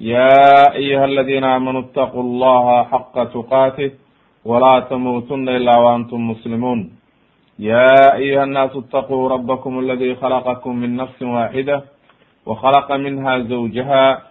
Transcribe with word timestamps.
يا 0.00 0.72
أيها 0.74 1.04
الذين 1.04 1.44
آمنوا 1.44 1.80
اتقوا 1.80 2.22
الله 2.22 2.84
حق 2.84 3.24
تقاته 3.24 3.90
ولا 4.44 4.80
تموتن 4.90 5.48
إلا 5.48 5.78
وأنتم 5.78 6.30
مسلمون 6.30 6.90
يا 7.58 8.14
أيها 8.14 8.44
الناس 8.44 8.70
اتقوا 8.76 9.28
ربكم 9.28 9.78
الذي 9.78 10.14
خلقكم 10.14 10.76
من 10.76 10.96
نفس 10.96 11.22
واحدة 11.22 11.82
وخلق 12.46 12.92
منها 12.92 13.38
زوجها 13.38 14.22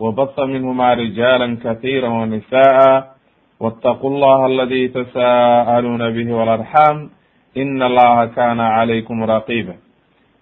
وبث 0.00 0.38
منهما 0.40 0.94
رجالا 0.94 1.48
كثيرا 1.64 2.08
ونساء 2.08 3.12
واتقوا 3.60 4.10
الله 4.10 4.46
الذي 4.46 4.88
تساءلون 4.88 6.02
به 6.10 6.34
والأرحام 6.34 7.10
إن 7.56 7.82
الله 7.82 8.26
كان 8.26 8.60
عليكم 8.60 9.24
رقيبا 9.24 9.74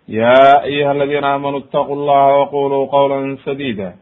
يا 0.08 0.64
أيها 0.64 0.92
الذين 0.92 1.24
آمنوا 1.24 1.58
اتقوا 1.58 1.96
الله 1.96 2.26
وقولوا 2.38 2.86
قولا 2.86 3.36
سديدا 3.44 3.94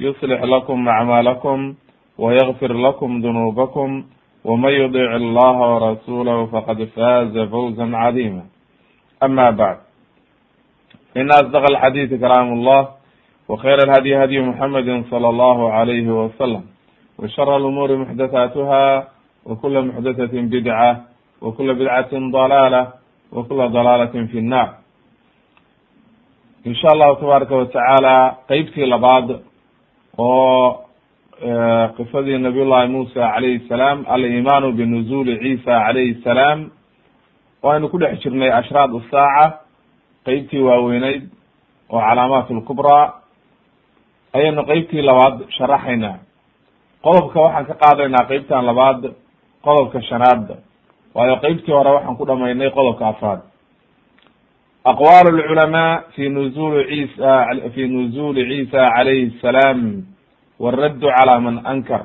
يصلح 0.00 0.42
لكم 0.42 0.88
أعمالكم 0.88 1.74
ويغفر 2.18 2.72
لكم 2.72 3.20
ذنوبكم 3.20 4.04
ومن 4.44 4.72
يطع 4.72 5.16
الله 5.16 5.56
ورسوله 5.74 6.46
فقد 6.46 6.84
فاز 6.84 7.38
فوزا 7.38 7.96
عظيما 7.96 8.44
أما 9.22 9.50
بعد 9.50 9.78
إن 11.16 11.28
أصدق 11.30 11.64
الحديث 11.70 12.20
كلام 12.20 12.52
الله 12.52 12.88
وخير 13.48 13.78
الهدي 13.86 14.16
هدي 14.24 14.40
محمد 14.40 15.04
صلى 15.10 15.28
الله 15.28 15.72
عليه 15.72 16.08
وسلم 16.24 16.62
وشر 17.18 17.56
الأمور 17.56 17.96
محدثاتها 17.96 19.08
وكل 19.46 19.74
محدثة 19.86 20.34
بدعة 20.40 21.04
وكل 21.42 21.74
بدعة 21.74 22.12
ضلالة 22.12 22.82
وكل 23.32 23.68
ضلالة 23.68 24.14
في 24.30 24.38
النار 24.38 24.68
إن 26.66 26.74
شاء 26.74 26.92
الله 26.92 27.14
تبارك 27.14 27.50
وتعالى 27.50 28.16
qeybtii 28.48 28.86
labaad 28.86 29.28
oo 30.17 30.85
qisadii 31.97 32.37
nabiy 32.37 32.65
llahi 32.65 32.87
musa 32.87 33.31
calayhi 33.33 33.67
salaam 33.69 34.05
alimaanu 34.07 34.71
binuzuli 34.71 35.39
ciisa 35.39 35.79
calayhi 35.85 36.21
salaam 36.23 36.69
waynu 37.63 37.89
ku 37.89 37.97
dhex 37.99 38.19
jirnay 38.23 38.51
ashraad 38.51 38.91
usaaca 38.93 39.59
qeybtii 40.25 40.61
waaweyneyd 40.61 41.23
oo 41.89 41.99
calaamaat 42.01 42.49
lkubraa 42.49 43.13
ayaynu 44.33 44.63
qeybtii 44.65 45.01
labaad 45.01 45.35
sharaxaynaa. 45.57 46.17
Qodobka 47.03 47.39
waxaan 47.41 47.65
ka 47.65 47.73
qaadaynaa 47.83 48.25
qeybtan 48.29 48.65
labaad 48.65 49.01
qodobka 49.65 50.01
shanaad. 50.01 50.47
Waayo 51.15 51.35
qeybtii 51.43 51.73
hore 51.73 51.89
waxaan 51.91 52.15
ku 52.17 52.25
dhamaynay 52.25 52.69
qodobka 52.69 53.07
afraad 53.07 53.41
aqwaal 54.85 55.27
lculamaa 55.37 56.03
fi 56.15 56.29
nuzuli 56.29 56.83
cisa 56.91 57.47
fi 57.73 57.87
nuzuli 57.87 58.43
ciisa 58.49 58.81
calayhi 58.95 59.37
salaam 59.41 60.03
waraddu 60.59 61.07
calaa 61.07 61.39
man 61.39 61.61
ankar 61.65 62.01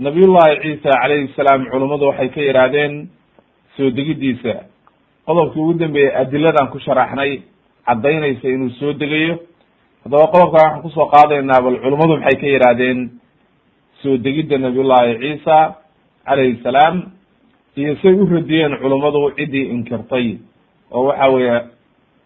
nabiy 0.00 0.26
llahi 0.26 0.58
ciisa 0.62 0.90
calayhi 1.02 1.30
salaam 1.36 1.66
culummadu 1.70 2.06
waxay 2.10 2.28
ka 2.34 2.40
yidhaahdeen 2.40 3.08
soo 3.76 3.90
degidiisa 3.90 4.54
qodobkii 5.26 5.60
ugu 5.62 5.74
dambeeyey 5.78 6.14
adiladan 6.22 6.66
ku 6.74 6.78
sharaxnay 6.82 7.42
caddaynaysa 7.86 8.48
inuu 8.48 8.70
soo 8.82 8.92
degayo 8.98 9.38
haddaba 10.04 10.26
qodobkan 10.34 10.58
waxaan 10.58 10.82
ku 10.82 10.90
soo 10.90 11.06
qaadaynaa 11.14 11.62
bal 11.62 11.78
culummadu 11.82 12.18
maxay 12.18 12.36
ka 12.42 12.46
yidhaahdeen 12.54 12.98
soo 14.02 14.16
degidda 14.18 14.58
nabiy 14.58 14.82
llahi 14.82 15.14
ciisa 15.22 15.56
calayhi 16.26 16.58
salaam 16.66 17.12
iyo 17.78 17.94
say 18.02 18.12
u 18.18 18.26
radiyeen 18.26 18.74
culummadu 18.82 19.30
ciddii 19.38 19.70
inkirtay 19.74 20.38
oo 20.92 21.04
waxa 21.08 21.28
weeye 21.34 21.56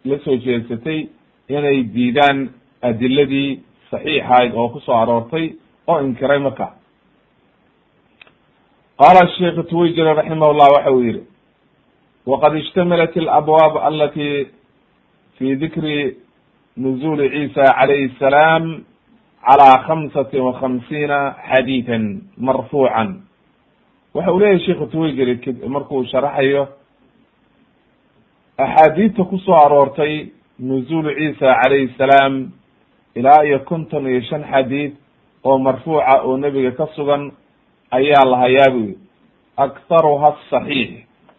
la 0.05 0.17
soo 0.25 0.37
jeedsatay 0.37 1.09
inay 1.49 1.83
diidaan 1.95 2.39
adiladii 2.83 3.61
saxiixayd 3.91 4.55
oo 4.55 4.69
ku 4.69 4.81
soo 4.81 4.97
aroortay 4.97 5.55
oo 5.87 6.01
inkiray 6.01 6.39
marka. 6.39 6.67
Qaala 8.99 9.23
sheikh 9.37 9.59
twayjiri 9.71 10.15
raximah 10.15 10.53
llah 10.59 10.69
waxa 10.75 10.91
uu 10.93 11.03
yihi 11.03 11.23
waqad 12.27 12.55
ishtamilat 12.57 13.17
alabwaab 13.17 13.75
alati 13.89 14.47
fi 15.37 15.57
dikri 15.57 16.17
nuzuli 16.77 17.29
ciisa 17.31 17.65
calayhi 17.79 18.15
salaam 18.19 18.85
calaa 19.47 19.83
khamsati 19.87 20.39
wa 20.39 20.53
khamsiina 20.61 21.19
xadiidan 21.51 22.05
marfuucan. 22.39 23.23
Waxa 24.15 24.33
uu 24.33 24.39
leeyahay 24.39 24.61
sheikh 24.67 24.81
twayjiri 24.93 25.35
markuu 25.69 26.05
sharaxayo 26.13 26.69
axaadiidta 28.59 29.25
ku 29.25 29.39
soo 29.39 29.55
aroortay 29.57 30.29
nuzulu 30.59 31.11
ciisa 31.15 31.55
calayhi 31.63 31.95
salaam 31.99 32.51
ilaa 33.15 33.45
iyo 33.45 33.59
konton 33.65 34.07
iyo 34.07 34.21
shan 34.23 34.45
xadiid 34.45 34.93
oo 35.45 35.59
marfuuca 35.59 36.23
oo 36.23 36.37
nebiga 36.37 36.71
ka 36.71 36.87
sugan 36.97 37.33
ayaa 37.91 38.25
la 38.25 38.37
hayaa 38.37 38.71
bu 38.71 38.79
yiri 38.81 38.99
aktharuha 39.57 40.29
asaxiix 40.37 40.91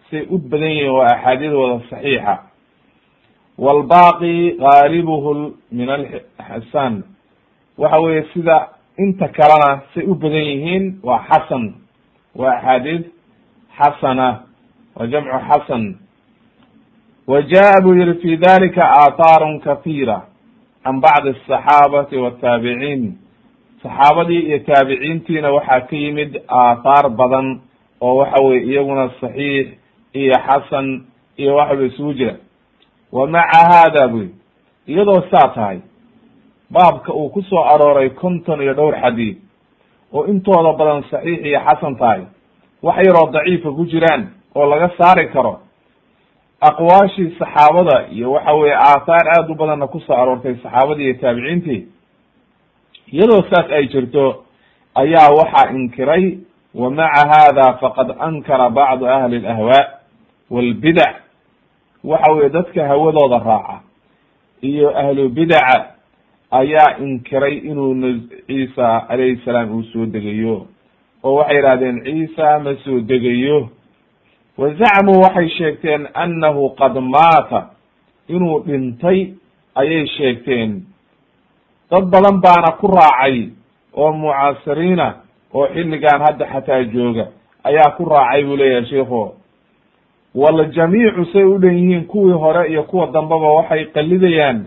say 0.10 0.26
u 0.30 0.38
badan 0.38 0.70
yihiin 0.72 0.92
waa 0.92 1.08
axaadiid 1.16 1.54
wada 1.54 1.80
saxiixa 1.90 2.36
waalbaaqi 3.58 4.58
gaalibuhu 4.60 5.54
min 5.72 5.90
alxasan 5.90 7.04
waxa 7.78 8.00
weeye 8.02 8.24
sida 8.34 8.70
inta 8.98 9.28
kalena 9.28 9.82
say 9.94 10.04
u 10.06 10.16
badan 10.16 10.44
yihiin 10.44 11.00
waa 11.04 11.22
xasan 11.30 11.74
waa 12.36 12.52
axaadiid 12.58 13.04
xasana 13.78 14.28
waa 14.96 15.08
jamcu 15.08 15.40
xasan 15.50 15.84
wa 17.28 17.42
jaa 17.42 17.82
buu 17.84 17.94
yihi 17.96 18.14
fi 18.22 18.38
dalika 18.38 18.84
aathaarun 18.90 19.60
kahiira 19.60 20.22
can 20.84 21.00
bacdi 21.02 21.30
asaxaabati 21.30 22.18
wataabiciin 22.18 23.18
saxaabadii 23.84 24.40
iyo 24.40 24.60
taabiciintiina 24.60 25.52
waxaa 25.52 25.82
ka 25.82 25.96
yimid 25.96 26.42
aathaar 26.48 27.10
badan 27.10 27.60
oo 28.02 28.16
waxa 28.18 28.44
weye 28.44 28.62
iyaguna 28.64 29.10
saxiix 29.22 29.68
iyo 30.14 30.34
xasan 30.48 31.06
iyo 31.38 31.56
waxaba 31.56 31.84
isugu 31.84 32.14
jira 32.14 32.36
wa 33.12 33.28
maca 33.28 33.58
haada 33.72 34.08
buy 34.08 34.28
iyadoo 34.88 35.22
saa 35.32 35.48
tahay 35.56 35.80
baabka 36.72 37.14
uu 37.14 37.30
ku 37.30 37.42
soo 37.42 37.64
arooray 37.64 38.10
konton 38.10 38.62
iyo 38.62 38.74
dhowr 38.74 38.96
xadiid 39.02 39.38
oo 40.14 40.26
intooda 40.26 40.74
badan 40.74 41.04
saxiix 41.12 41.46
iyo 41.46 41.60
xasan 41.60 41.96
tahay 41.96 42.22
wax 42.84 42.98
yaroo 43.08 43.32
daciifa 43.32 43.72
ku 43.72 43.86
jiraan 43.86 44.28
oo 44.56 44.66
laga 44.70 44.90
saari 44.98 45.28
karo 45.28 45.60
aqwaashii 46.70 47.36
saxaabada 47.40 48.08
iyo 48.12 48.32
waxa 48.32 48.54
weye 48.54 48.76
aathaar 48.76 49.26
aad 49.38 49.50
u 49.52 49.56
badanna 49.56 49.88
ku 49.88 50.00
soo 50.00 50.14
aroortay 50.16 50.56
saxaabadii 50.64 51.04
iyo 51.06 51.14
taabiciintii 51.22 51.82
iyadoo 53.14 53.44
saas 53.50 53.72
ay 53.72 53.88
jirto 53.88 54.44
ayaa 54.96 55.30
waxaa 55.40 55.72
inkiray 55.76 56.38
wa 56.74 56.92
maca 56.92 57.24
hada 57.34 57.74
faqad 57.82 58.16
ankara 58.20 58.70
bacdu 58.70 59.08
ahli 59.08 59.36
alahwaa 59.38 59.86
walbidac 60.52 61.16
waxa 62.04 62.32
weye 62.34 62.50
dadka 62.50 62.88
hawadooda 62.88 63.38
raaca 63.38 63.80
iyo 64.62 64.98
ahlu 65.00 65.30
bidaca 65.30 65.86
ayaa 66.52 66.98
inkiray 66.98 67.58
inuu 67.58 68.20
ciisa 68.48 69.02
calayhi 69.08 69.42
salaam 69.46 69.72
uu 69.78 69.84
soo 69.84 70.06
degayo 70.06 70.68
oo 71.24 71.34
waxay 71.36 71.56
yidhahdeen 71.58 72.04
ciisa 72.04 72.60
ma 72.60 72.76
soo 72.84 73.00
degayo 73.00 73.70
wa 74.58 74.70
zacmuu 74.74 75.22
waxay 75.22 75.50
sheegteen 75.50 76.08
annahu 76.14 76.70
qad 76.76 76.94
maata. 77.02 77.70
Inuu 78.28 78.60
dhintay 78.66 79.34
ayay 79.76 80.08
sheegteen. 80.08 80.86
Dad 81.92 82.06
badan 82.10 82.42
baana 82.42 82.72
ku 82.80 82.88
raacay 82.88 83.50
oo 83.94 84.12
mucaasiriina 84.14 85.14
oo 85.54 85.68
xilligan 85.74 86.22
hadda 86.22 86.46
xataa 86.46 86.84
jooga 86.84 87.28
ayaa 87.64 87.92
ku 87.98 88.06
raacay 88.06 88.44
buu 88.44 88.56
leeyahay 88.56 88.86
sheikhu. 88.90 89.34
Waljamiicu 90.36 91.26
say 91.34 91.44
u 91.44 91.58
dhan 91.60 91.78
yihiin 91.78 92.06
kuwii 92.06 92.34
hore 92.34 92.70
iyo 92.72 92.84
kuwa 92.84 93.08
dambeba 93.08 93.54
waxay 93.54 93.86
qalidayaan 93.86 94.66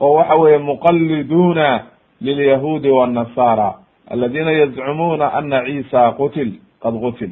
oo 0.00 0.12
waxa 0.14 0.34
weeye 0.34 0.58
muqaliduuna 0.58 1.82
lilyahuudi 2.20 2.90
wannasara 2.90 3.74
aladiina 4.10 4.52
yazcumuuna 4.52 5.32
ana 5.32 5.62
ciisa 5.64 6.12
qutil 6.12 6.52
qad 6.82 6.94
qutil 7.00 7.30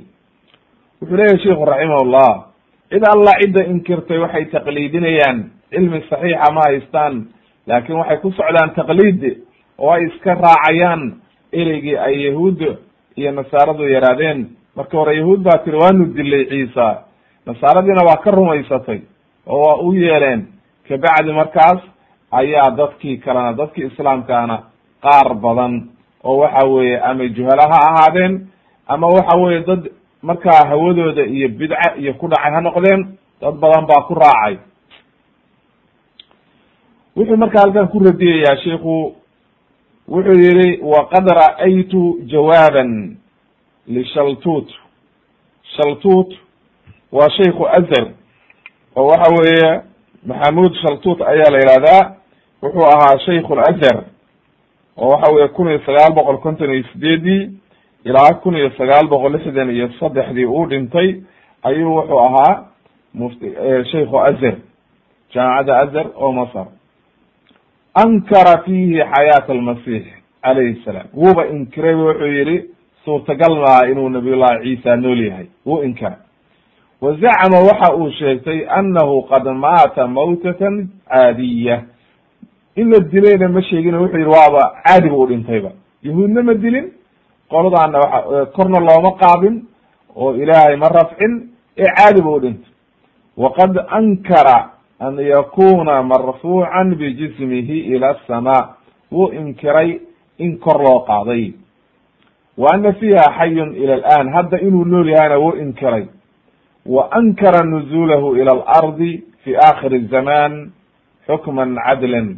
wuxuu 1.04 1.16
leyahy 1.16 1.38
sheiku 1.44 1.64
raximahullah 1.64 2.30
cid 2.90 3.04
alla 3.12 3.32
cidda 3.40 3.64
inkirtay 3.72 4.18
waxay 4.18 4.44
taqliidinayaan 4.54 5.38
cilmi 5.70 6.00
saxiixa 6.10 6.52
ma 6.56 6.62
haystaan 6.68 7.14
laakin 7.66 7.96
waxay 7.96 8.18
ku 8.24 8.30
socdaan 8.32 8.70
taqliid 8.74 9.22
oo 9.78 9.90
ay 9.92 10.04
iska 10.08 10.34
raacayaan 10.34 11.20
ereygii 11.52 11.96
ay 11.98 12.14
yahuud 12.26 12.60
iyo 13.16 13.30
nasaaradu 13.32 13.86
yaraadeen. 13.88 14.48
Marka 14.76 14.96
hore 14.98 15.14
yahuud 15.16 15.40
baa 15.46 15.58
tiri 15.64 15.76
waanu 15.78 16.04
dilay 16.14 16.44
ciisa 16.50 17.04
nasaaradiina 17.46 18.02
waa 18.08 18.16
ka 18.24 18.30
rumaysatay 18.30 19.00
oo 19.46 19.58
waa 19.66 19.76
u 19.86 19.92
yeeleen 19.94 20.46
kabacdi 20.88 21.32
markaas 21.32 21.80
ayaa 22.32 22.70
dadkii 22.76 23.16
kalena 23.18 23.52
dadkii 23.52 23.86
islaamkaana 23.86 24.56
qaar 25.02 25.34
badan 25.34 25.88
oo 26.24 26.36
waxa 26.42 26.66
weeye 26.66 26.98
ama 27.00 27.28
juhala 27.28 27.62
ha 27.70 27.78
ahaadeen 27.90 28.46
ama 28.86 29.06
waxa 29.06 29.36
weeye 29.38 29.60
dad 29.66 29.82
markaa 30.29 30.62
hawadooda 30.69 31.23
iyo 31.37 31.49
bidca 31.49 31.94
iyo 32.00 32.15
ku 32.21 32.29
dhacay 32.29 32.53
ha 32.55 32.61
noqdeen 32.61 33.00
dad 33.41 33.55
badan 33.62 33.87
baa 33.87 34.03
ku 34.09 34.15
raacay. 34.15 34.56
Wuxuu 37.17 37.37
marka 37.37 37.61
halkan 37.61 37.88
ku 37.88 37.99
radiyayaa 37.99 38.56
sheiku 38.65 39.15
wuxuu 40.09 40.38
yihi 40.44 40.81
waqad 40.82 41.26
ra'aytu 41.41 42.03
jawaaban 42.32 43.17
lishaltut 43.87 44.69
shaltut 45.76 46.31
waa 47.12 47.31
sheiku 47.37 47.67
azar 47.69 48.06
oo 48.97 49.06
waxa 49.06 49.31
weeye 49.37 49.81
maxamuud 50.26 50.75
shaltut 50.82 51.21
ayaa 51.23 51.50
la 51.55 51.59
yihahdaa 51.62 52.03
wuxuu 52.62 52.87
ahaa 52.87 53.19
shaikhu 53.26 53.55
lazar 53.55 54.05
oo 54.97 55.09
waxa 55.11 55.32
weye 55.32 55.49
kun 55.49 55.69
iyo 55.69 55.81
sagaal 55.87 56.12
boqol 56.15 56.38
konton 56.38 56.71
iyo 56.75 56.85
sideedii 56.93 57.50
ilaa 58.04 58.34
kun 58.42 58.56
iyo 58.56 58.70
sagaal 58.78 59.08
boqol 59.08 59.32
lixdan 59.32 59.70
iyo 59.70 59.88
saddexdii 60.00 60.44
uu 60.46 60.66
dhintay 60.66 61.08
ayuu 61.62 61.94
wuxuu 61.96 62.18
ahaa 62.20 62.64
mufti 63.14 63.46
shaikhu 63.92 64.18
azar 64.20 64.54
jaamacadda 65.34 65.78
azar 65.78 66.06
oo 66.16 66.32
masr 66.32 66.66
ankara 67.94 68.62
fiihi 68.64 69.00
xayaat 69.12 69.50
almasix 69.50 70.04
calayhi 70.42 70.82
salaam. 70.84 71.06
Wuuba 71.14 71.46
inkiray 71.46 71.94
wuxuu 71.94 72.26
yihi 72.26 72.56
suurtagal 73.04 73.54
maaha 73.56 73.88
inuu 73.90 74.08
nabiy 74.08 74.34
llahi 74.36 74.62
ciisa 74.76 74.96
nool 74.96 75.20
yahay. 75.26 75.46
Wuu 75.66 75.82
inkiray 75.82 76.18
wa 77.00 77.12
zacama 77.16 77.58
waxa 77.68 77.94
uu 77.96 78.10
sheegtay 78.10 78.66
annahu 78.68 79.22
qad 79.30 79.44
maata 79.64 80.06
mawtatan 80.06 80.88
caadiya 81.08 81.82
in 82.76 82.90
la 82.90 82.98
dilayna 83.00 83.48
ma 83.48 83.62
sheegin 83.62 83.94
wuxuu 83.94 84.18
yihi 84.18 84.30
waaba 84.30 84.62
caadi 84.86 85.08
bu 85.08 85.22
u 85.22 85.26
dhintayba. 85.26 85.70
Yahuudna 86.02 86.42
ma 86.42 86.54
dilin 86.54 86.92
qoladaana 87.50 87.99
waa 87.99 88.46
korna 88.46 88.81
looma 88.81 89.12
qaabin 89.23 89.62
oo 90.17 90.35
ilaahay 90.35 90.76
ma 90.76 90.88
rafcin 90.88 91.49
ee 91.76 91.85
caadi 91.96 92.23
bu 92.23 92.35
u 92.35 92.41
dhintay. 92.41 92.70
Waqad 93.37 93.79
ankara 93.91 94.70
an 95.00 95.17
yakuna 95.19 96.02
marfuucan 96.02 96.94
bijismihi 96.94 97.79
ila 97.94 98.08
asamaa 98.08 98.76
wuu 99.12 99.32
inkiray 99.32 100.00
in 100.38 100.58
kor 100.58 100.79
loo 100.82 101.00
qaaday. 101.06 101.52
Wa 102.58 102.70
ana 102.75 102.93
fiiha 102.93 103.25
xayun 103.38 103.75
ila 103.75 103.94
alan 104.05 104.32
hadda 104.32 104.61
inuu 104.61 104.85
nool 104.85 105.08
yahayna 105.08 105.38
wuu 105.38 105.56
inkiray. 105.56 106.06
Wa 106.87 107.08
ankara 107.12 107.64
nuzulahu 107.64 108.37
ila 108.37 108.52
alardi 108.52 109.25
fi 109.44 109.56
akhiri 109.56 110.06
zaman 110.06 110.70
xukman 111.26 111.75
cadlan 111.87 112.37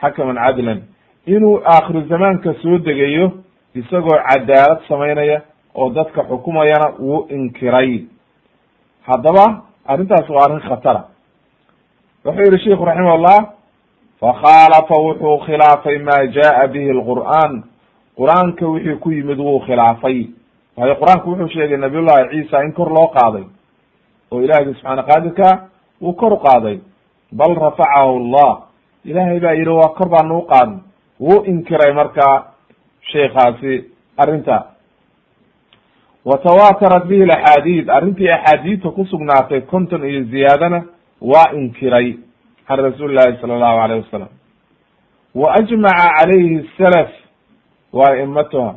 xakaman 0.00 0.36
cadlan. 0.36 0.80
Inuu 1.26 1.60
aakhiru 1.64 2.02
zamaanka 2.08 2.54
soo 2.62 2.78
degayo 2.78 3.32
isagoo 3.74 4.18
cadaalad 4.28 4.80
samaynaya 4.88 5.42
oo 5.74 5.90
dadka 5.90 6.22
xukumayana 6.24 6.92
wuu 6.98 7.26
inkiray. 7.30 8.04
Haddaba 9.06 9.62
arrintaas 9.86 10.28
waa 10.28 10.44
arrin 10.44 10.60
khatara. 10.60 11.04
Wuxuu 12.24 12.42
yihi 12.44 12.64
sheiku 12.64 12.84
raximahullah 12.84 13.38
fakhaalafa 14.20 14.94
wuxuu 14.94 15.38
khilaafay 15.46 15.98
ma 15.98 16.26
jaa 16.26 16.66
bihi 16.68 16.90
alqur'aan. 16.90 17.62
Qur'aanka 18.16 18.66
wixii 18.66 18.96
ku 19.00 19.10
yimid 19.10 19.38
wuu 19.38 19.60
khilaafay. 19.60 20.28
Waayo 20.76 20.94
qur'aanku 20.94 21.30
wuxuu 21.30 21.48
sheegay 21.48 21.76
nabiy 21.76 22.00
llahi 22.02 22.28
ciisa 22.30 22.64
in 22.64 22.72
kor 22.72 22.88
loo 22.92 23.08
qaaday. 23.08 23.44
Oo 24.30 24.40
ilahgi 24.40 24.74
subxaana 24.74 25.02
qaadirka 25.02 25.68
wuu 26.00 26.12
kor 26.12 26.38
qaaday. 26.42 26.80
Bal 27.32 27.54
rafacahu 27.54 28.16
allah. 28.16 28.62
Ilahay 29.04 29.40
baa 29.40 29.52
yihi 29.54 29.68
waa 29.68 29.88
kor 29.98 30.08
baanu 30.08 30.38
u 30.38 30.46
qaadnay 30.46 30.78
wuu 31.20 31.44
inkiray 31.44 31.92
marka 31.92 32.51
sheikaasi 33.10 33.84
arrinta. 34.16 34.66
Wa 36.24 36.38
tawatarat 36.38 37.06
bihi 37.06 37.22
axaadiid 37.32 37.90
arrintii 37.90 38.28
axaadiidta 38.30 38.90
ku 38.90 39.04
sugnaatay 39.06 39.60
konton 39.60 40.04
iyo 40.04 40.22
ziyaadana 40.24 40.84
waa 41.20 41.52
inkiray 41.52 42.16
can 42.68 42.76
rasuuli 42.78 43.14
llahi 43.14 43.40
sala 43.40 43.54
allahu 43.54 43.78
alayh 43.80 44.04
wasalam 44.04 44.28
wa 45.34 45.54
ajmaca 45.54 46.06
calayhi 46.18 46.70
salaf 46.78 47.10
wa 47.92 48.06
aimatuha 48.10 48.74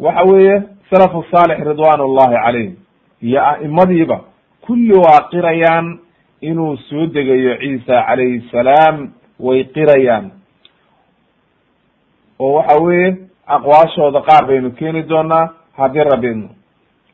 waxa 0.00 0.22
weeye 0.24 0.62
salafu 0.90 1.24
saalix 1.34 1.58
ridwan 1.66 2.00
llahi 2.00 2.36
calayhim 2.44 2.76
iyo 3.22 3.40
a'imadiiba 3.42 4.20
kulli 4.66 4.94
waa 4.94 5.28
qirayaan 5.30 5.98
inuu 6.40 6.76
soo 6.76 7.06
degayo 7.06 7.56
ciisa 7.58 8.02
calayhi 8.06 8.48
salaam 8.50 9.12
way 9.40 9.64
qirayaan. 9.64 10.30
Oo 12.38 12.52
waxa 12.54 12.78
weeye 12.80 13.16
aqwaashooda 13.46 14.20
qaar 14.20 14.46
baynu 14.46 14.70
keeni 14.70 15.02
doonaa 15.02 15.48
haddii 15.76 16.04
rabidno 16.04 16.48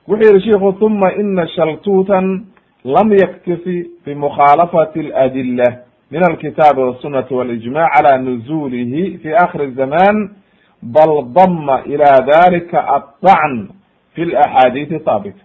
wuxuu 0.09 0.35
yihi 0.35 0.50
shiku 0.50 0.73
huma 0.73 1.12
ina 1.12 1.47
shaltuutan 1.49 2.47
lam 2.85 3.12
yaktifi 3.12 3.87
bimukhaalafati 4.05 5.00
aladila 5.00 5.77
min 6.11 6.23
alkitaabi 6.31 6.81
wasunati 6.81 7.35
walijmac 7.35 7.93
cala 7.94 8.19
nuzulihi 8.19 9.19
fi 9.19 9.35
akhiri 9.35 9.71
zaman 9.71 10.31
bal 10.82 11.25
dama 11.35 11.82
ila 11.87 12.21
dalika 12.27 12.87
addacn 12.88 13.69
fi 14.15 14.25
laxaadiisi 14.25 15.00
haabita 15.06 15.44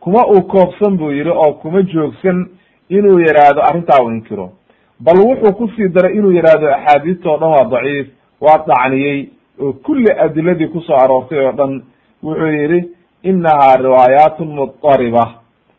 kuma 0.00 0.26
uu 0.26 0.42
koobsan 0.42 0.96
buu 0.96 1.10
yihi 1.12 1.28
oo 1.30 1.52
kuma 1.52 1.82
joogsan 1.82 2.46
inuu 2.88 3.18
yihahdo 3.18 3.62
arrintaa 3.62 4.02
u 4.04 4.10
inkiro. 4.10 4.52
Bal 5.00 5.16
wuxuu 5.18 5.52
ku 5.52 5.68
sii 5.76 5.88
daray 5.88 6.14
inuu 6.16 6.32
yihahdo 6.32 6.68
axaadiista 6.74 7.30
o 7.30 7.36
dhan 7.38 7.50
waa 7.50 7.64
daciif 7.64 8.06
waa 8.40 8.64
dacniyey 8.66 9.28
oo 9.60 9.72
kulli 9.72 10.12
adiladii 10.24 10.68
ku 10.68 10.80
soo 10.80 10.96
aroortay 10.96 11.38
oo 11.46 11.52
dhan 11.52 11.82
wuxuu 12.22 12.46
yihi 12.52 12.88
inaha 13.22 13.76
riwaayaat 13.76 14.38
mudariba 14.40 15.24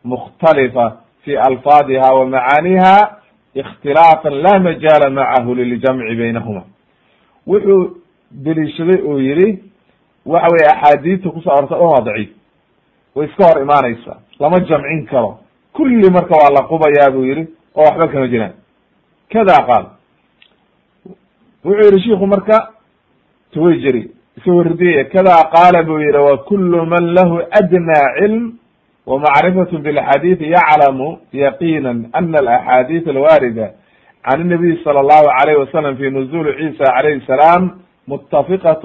mukhtalifa 0.04 0.96
fi 1.24 1.36
alfaadiha 1.36 2.14
wa 2.14 2.26
macaaniha 2.26 3.16
ikhtilaafan 3.54 4.34
la 4.42 4.58
majaala 4.60 5.10
macahu 5.10 5.54
liljamci 5.54 6.14
baynahuma. 6.16 6.62
Wuxuu 7.46 7.96
deliishaday 8.30 9.00
oo 9.06 9.18
yihi 9.18 9.58
waxa 10.26 10.48
weye 10.52 10.66
axaadiista 10.74 11.30
ku 11.30 11.40
soo 11.40 11.50
aroortay 11.52 11.78
dhan 11.78 11.88
waa 11.88 12.00
daciif 12.04 12.30
way 13.14 13.26
iska 13.26 13.44
hor 13.48 13.62
imaanaysaa 13.62 14.18
lama 14.40 14.60
jamcin 14.60 15.06
karo 15.06 15.38
kulli 15.72 16.10
marka 16.10 16.34
waa 16.40 16.50
la 16.56 16.62
qubayaa 16.68 17.10
buu 17.10 17.24
yihi 17.24 17.46
oo 17.74 17.82
waxba 17.84 18.08
kama 18.12 18.28
jiraan. 18.28 18.52
Kada 19.32 19.56
qaal 19.66 19.84
wuxuu 21.64 21.84
yihi 21.90 22.02
shiku 22.04 22.26
marka 22.26 22.68
tway 23.52 23.78
jiri 23.82 24.10
iska 24.36 24.52
wardiyaya 24.52 25.04
kadaa 25.04 25.44
qaala 25.54 25.82
buu 25.82 25.98
yihi 26.00 26.16
wa 26.16 26.36
kulu 26.38 26.86
man 26.86 27.04
lahu 27.14 27.42
adnaa 27.60 28.14
cilm 28.18 28.52
wmacrifat 29.06 29.70
bilxadiidi 29.84 30.50
yaclamu 30.50 31.18
yaqiina 31.32 31.90
ana 32.12 32.38
alaxaadiid 32.38 33.08
alwaarida 33.08 33.70
can 34.24 34.40
inabiy 34.40 34.76
sala 34.84 35.00
allahu 35.00 35.28
alayh 35.40 35.58
wasalam 35.58 35.96
fi 35.96 36.10
nuzuli 36.10 36.52
ciisa 36.58 36.84
calayhi 36.96 37.26
salaam 37.26 37.70
mutafiqat 38.06 38.84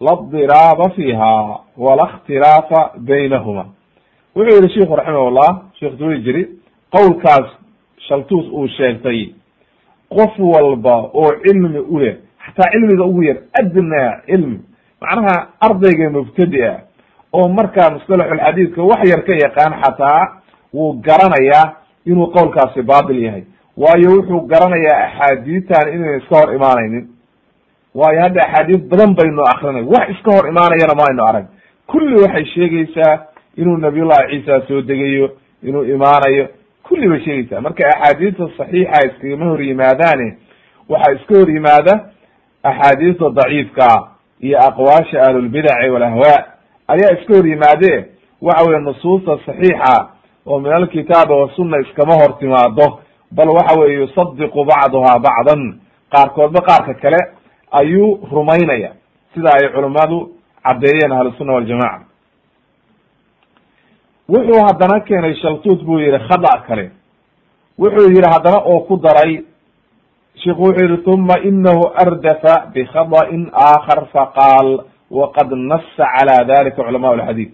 la 0.00 0.14
diraaba 0.32 0.90
fiiha 0.96 1.60
wala 1.76 2.06
khtilaafa 2.06 2.90
baynahuma 2.98 3.64
wuxuu 4.36 4.56
yihi 4.62 4.74
shiku 4.74 4.96
raximah 4.96 5.30
llah 5.30 5.52
sheikh 5.78 5.98
twejiri 5.98 6.48
qowlkaas 6.90 7.46
shaltuus 8.08 8.46
uu 8.52 8.68
sheegtay 8.68 9.34
qof 10.08 10.32
walba 10.38 10.96
oo 11.14 11.30
cilmi 11.44 11.78
uleh 11.78 12.16
xataa 12.46 12.70
cilmiga 12.72 13.04
ugu 13.04 13.22
yar 13.22 13.36
adnaa 13.60 14.20
cilmi 14.26 14.58
macnaha 15.00 15.46
ardayga 15.60 16.10
mubtadi 16.10 16.62
a 16.62 16.74
oo 17.32 17.48
markaa 17.48 17.90
mustalaxulxadiidka 17.90 18.82
wax 18.82 19.10
yar 19.10 19.22
ka 19.26 19.34
yaqaan 19.44 19.72
xataa 19.82 20.22
wuu 20.74 20.92
garanayaa 21.06 21.72
inuu 22.06 22.26
qowlkaasi 22.26 22.82
baatil 22.82 23.22
yahay. 23.24 23.42
Waayo 23.76 24.10
wuxuu 24.16 24.40
garanayaa 24.46 24.98
axaadiitan 25.06 25.88
inayna 25.94 26.16
iska 26.16 26.36
hor 26.40 26.54
imaanaynin. 26.54 27.04
Waayo 27.94 28.20
hadda 28.22 28.40
axaadiis 28.46 28.82
badan 28.90 29.14
baynu 29.14 29.42
akrinay 29.52 29.82
wax 29.94 30.08
iska 30.10 30.30
hor 30.36 30.48
imaanayana 30.48 30.94
ma 30.94 31.04
aynu 31.08 31.24
arag. 31.28 31.46
Kulli 31.86 32.16
waxay 32.22 32.44
sheegaysaa 32.54 33.18
inuu 33.56 33.76
nabiyullahi 33.76 34.28
ciisa 34.30 34.66
soo 34.68 34.82
degayo 34.82 35.30
inuu 35.62 35.84
imaanayo. 35.84 36.48
Kulli 36.82 37.08
bay 37.08 37.20
sheegaysaa. 37.24 37.60
Marka 37.60 37.84
axaadiista 37.88 38.48
saxiixa 38.58 39.06
iskagama 39.06 39.44
hor 39.50 39.62
yimaadaane 39.62 40.36
waxaa 40.88 41.12
iska 41.14 41.34
hor 41.38 41.50
yimaada 41.50 42.00
axaadiista 42.62 43.30
daciifkaa 43.30 44.08
iyo 44.40 44.58
aqwaasha 44.68 45.22
ahlulbidaci 45.26 45.90
walahwaa 45.90 46.44
ayaa 46.88 47.12
iska 47.18 47.34
hor 47.36 47.46
yimaade 47.48 47.92
waxa 48.42 48.64
weye 48.68 48.80
nusuusta 48.80 49.38
saxiixa 49.46 50.08
oo 50.46 50.60
min 50.60 50.72
alkitaabi 50.72 51.32
wasunna 51.32 51.78
iskama 51.80 52.14
hor 52.14 52.38
timaado 52.38 52.98
bal 53.30 53.48
waxa 53.48 53.80
weye 53.80 53.94
yusadiqu 54.00 54.64
bacduha 54.64 55.18
bacdan 55.18 55.80
qaarkoodba 56.12 56.60
qaarka 56.60 56.94
kale 56.94 57.18
ayuu 57.70 58.20
rumaynaya 58.32 58.92
sida 59.34 59.50
ay 59.54 59.68
culummadu 59.74 60.30
caddeeyeen 60.64 61.12
ahlusunna 61.12 61.52
waljamaca 61.52 62.04
wuxuu 64.28 64.64
haddana 64.66 65.00
keenay 65.00 65.34
shaltuut 65.34 65.84
buu 65.84 65.98
yihi 65.98 66.18
khada 66.28 66.62
kale 66.66 66.90
wuxuu 67.78 68.10
yihi 68.10 68.22
haddana 68.32 68.58
oo 68.58 68.80
ku 68.80 68.96
daray 68.96 69.44
shiku 70.43 70.61
wuxuu 70.63 70.83
yihi 70.87 71.03
uma 71.05 71.39
inahu 71.39 71.87
ardafa 71.95 72.71
bikhaطأin 72.73 73.49
aakhar 73.53 74.05
faqaal 74.13 74.79
waqad 75.11 75.49
nasa 75.53 76.05
calى 76.17 76.45
dalika 76.47 76.83
culamaء 76.83 77.13
اlxadiid 77.15 77.51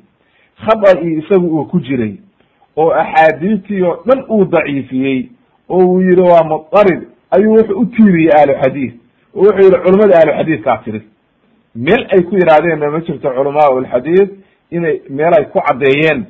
khada-ii 0.66 1.18
isagu 1.22 1.48
uu 1.48 1.66
ku 1.66 1.80
jiray 1.80 2.14
oo 2.78 2.90
axaadiistii 2.92 3.82
oo 3.84 4.04
dhan 4.06 4.20
uu 4.30 4.46
daciifiyey 4.46 5.30
oo 5.70 5.86
uu 5.86 6.02
yihi 6.02 6.22
waa 6.22 6.44
muطarid 6.44 7.02
ayuu 7.32 7.54
wuxuu 7.58 7.80
u 7.82 7.86
tiiriyey 7.86 8.32
ahluxadiid 8.40 8.94
oo 9.36 9.42
wuxuu 9.46 9.64
yihi 9.70 9.82
culamada 9.84 10.14
ahluxadiidkaa 10.20 10.78
tiri 10.86 11.02
meel 11.76 12.02
ay 12.16 12.22
ku 12.24 12.36
yidhahdeenna 12.36 12.92
ma 12.92 13.00
jirto 13.00 13.30
culamaء 13.38 13.72
اlxadiid 13.82 14.30
inay 14.72 15.02
meel 15.10 15.34
ay 15.40 15.46
ku 15.46 15.60
caddeeyeen 15.68 16.26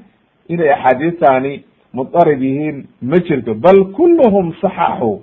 inay 0.49 0.69
axaadiistani 0.75 1.63
muطarid 1.93 2.41
yihiin 2.41 2.87
ma 3.01 3.17
jirto 3.27 3.53
bal 3.53 3.79
kulluhum 3.97 4.53
saxaxu 4.61 5.21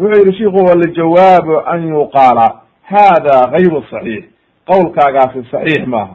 wuxuu 0.00 0.24
yihi 0.24 0.38
shiku 0.38 0.56
waljawaabu 0.56 1.60
an 1.66 1.88
yuqaala 1.88 2.60
hada 2.82 3.46
gayru 3.52 3.82
صaxiix 3.90 4.24
qowlkaagaasi 4.66 5.38
صaxiix 5.52 5.86
maaha 5.86 6.14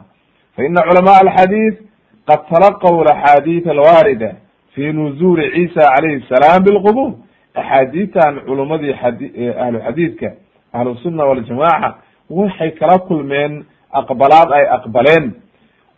faina 0.56 0.82
culamaء 0.82 1.18
alxadiid 1.24 1.74
qad 2.28 2.40
talaqw 2.50 3.00
axaadiid 3.12 3.68
alwaarida 3.68 4.32
fi 4.74 4.92
nuzuli 4.92 5.50
cisa 5.54 5.88
calayhi 5.94 6.22
الsalaam 6.22 6.62
bilqubur 6.64 7.12
axaadiitan 7.54 8.40
culumadii 8.46 8.94
ahlu 9.64 9.78
xadiidka 9.86 10.32
ahlu 10.72 10.96
sunna 11.02 11.24
waljamaca 11.24 11.94
waxay 12.30 12.70
kala 12.70 12.98
kulmeen 12.98 13.64
aqbalaad 13.92 14.52
ay 14.52 14.66
aqbaleen 14.76 15.32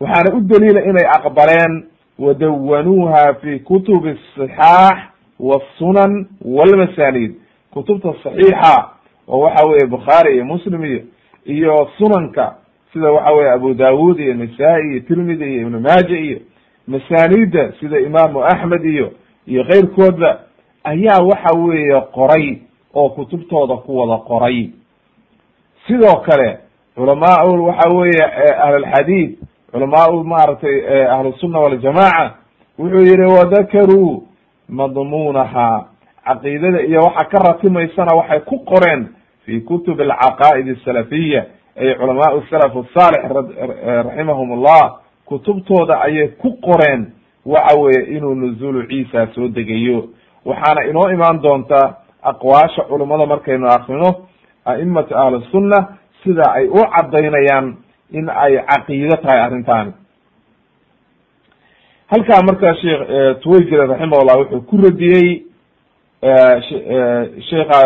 waxaana 0.00 0.37
u 0.37 0.40
daliila 0.40 0.81
inay 0.90 1.07
aqbaleen 1.19 1.73
wadawanuuha 2.19 3.35
fi 3.43 3.59
kutubi 3.61 4.11
الصixaax 4.17 4.99
wالsunan 5.40 6.26
wاlmasanid 6.45 7.33
kutubta 7.75 8.13
صaxiixa 8.24 8.89
oo 9.27 9.39
waxa 9.39 9.65
weye 9.67 9.86
bukhaari 9.86 10.36
iyo 10.36 10.46
muslim 10.46 10.84
iyo 10.86 11.01
iyo 11.46 11.89
sunanka 11.98 12.55
sida 12.94 13.12
waxa 13.12 13.32
weye 13.34 13.51
abu 13.51 13.74
dawud 13.74 14.20
iyo 14.20 14.34
nasaa-i 14.34 14.91
iyo 14.91 15.00
tirmidi 15.00 15.44
iyo 15.53 15.62
ibnu 15.62 15.79
maaja 15.79 16.17
iyo 16.17 16.39
masanida 16.88 17.74
sida 17.79 18.00
imaamu 18.00 18.44
axmed 18.46 18.86
iyo 18.86 19.12
iyo 19.48 19.63
keyrkoodba 19.63 20.39
ayaa 20.84 21.20
waxa 21.24 21.58
weeye 21.60 22.01
qoray 22.01 22.58
oo 22.96 23.10
kutubtooda 23.10 23.75
ku 23.77 23.98
wada 23.98 24.17
qoray. 24.24 24.70
Sidoo 25.88 26.15
kale 26.25 26.58
culamaa 26.96 27.44
waxa 27.44 27.89
weeye 27.89 28.24
ahlulxadiid 28.63 29.38
culamaa 29.72 30.24
maaragtay 30.24 31.05
ahlusunna 31.10 31.60
waljamaca 31.60 32.32
wuxuu 32.79 33.00
yihi 33.03 33.22
wadakaruu 33.38 34.24
madmuunaha 34.70 35.86
caqiidada 36.25 36.82
iyo 36.82 37.00
waxa 37.01 37.25
ka 37.29 37.39
ratimaysana 37.48 38.15
waxay 38.15 38.39
ku 38.39 38.60
qoreen 38.65 39.08
fi 39.46 39.62
kutub 39.62 40.00
alcaqaa'id 40.01 40.70
asalafiya 40.77 41.46
ay 41.77 41.96
culamaau 41.96 42.41
salaf 42.50 42.74
asaalix 42.75 43.24
raximahum 44.05 44.51
ullah 44.51 45.00
kutubtooda 45.25 46.01
ayay 46.01 46.27
ku 46.41 46.58
qoreen 46.62 47.12
waxa 47.46 47.77
weye 47.79 48.17
inuu 48.17 48.36
nuzulu 48.36 48.88
ciisa 48.88 49.27
soo 49.36 49.48
degayo. 49.48 50.10
Waxaana 50.46 50.86
inoo 50.89 51.10
imaan 51.13 51.41
doonta 51.41 51.98
aqwaasha 52.24 52.84
culimada 52.89 53.25
markaynu 53.25 53.67
akrino 53.67 54.27
a'imatu 54.65 55.17
ahlisunna 55.17 55.98
sida 56.24 56.44
ay 56.53 56.67
u 56.67 56.82
cadaynayaan 56.96 57.75
in 58.12 58.29
ay 58.29 58.58
caqiido 58.65 59.17
tahay 59.22 59.39
arrintaani. 59.39 59.91
Halkaa 62.08 62.41
markaa 62.46 62.74
sheekh 62.82 63.01
tuwayjire 63.41 63.86
raximahullah 63.88 64.38
wuxuu 64.39 64.62
ku 64.62 64.77
radiyey 64.77 65.45
sheekha 66.22 67.79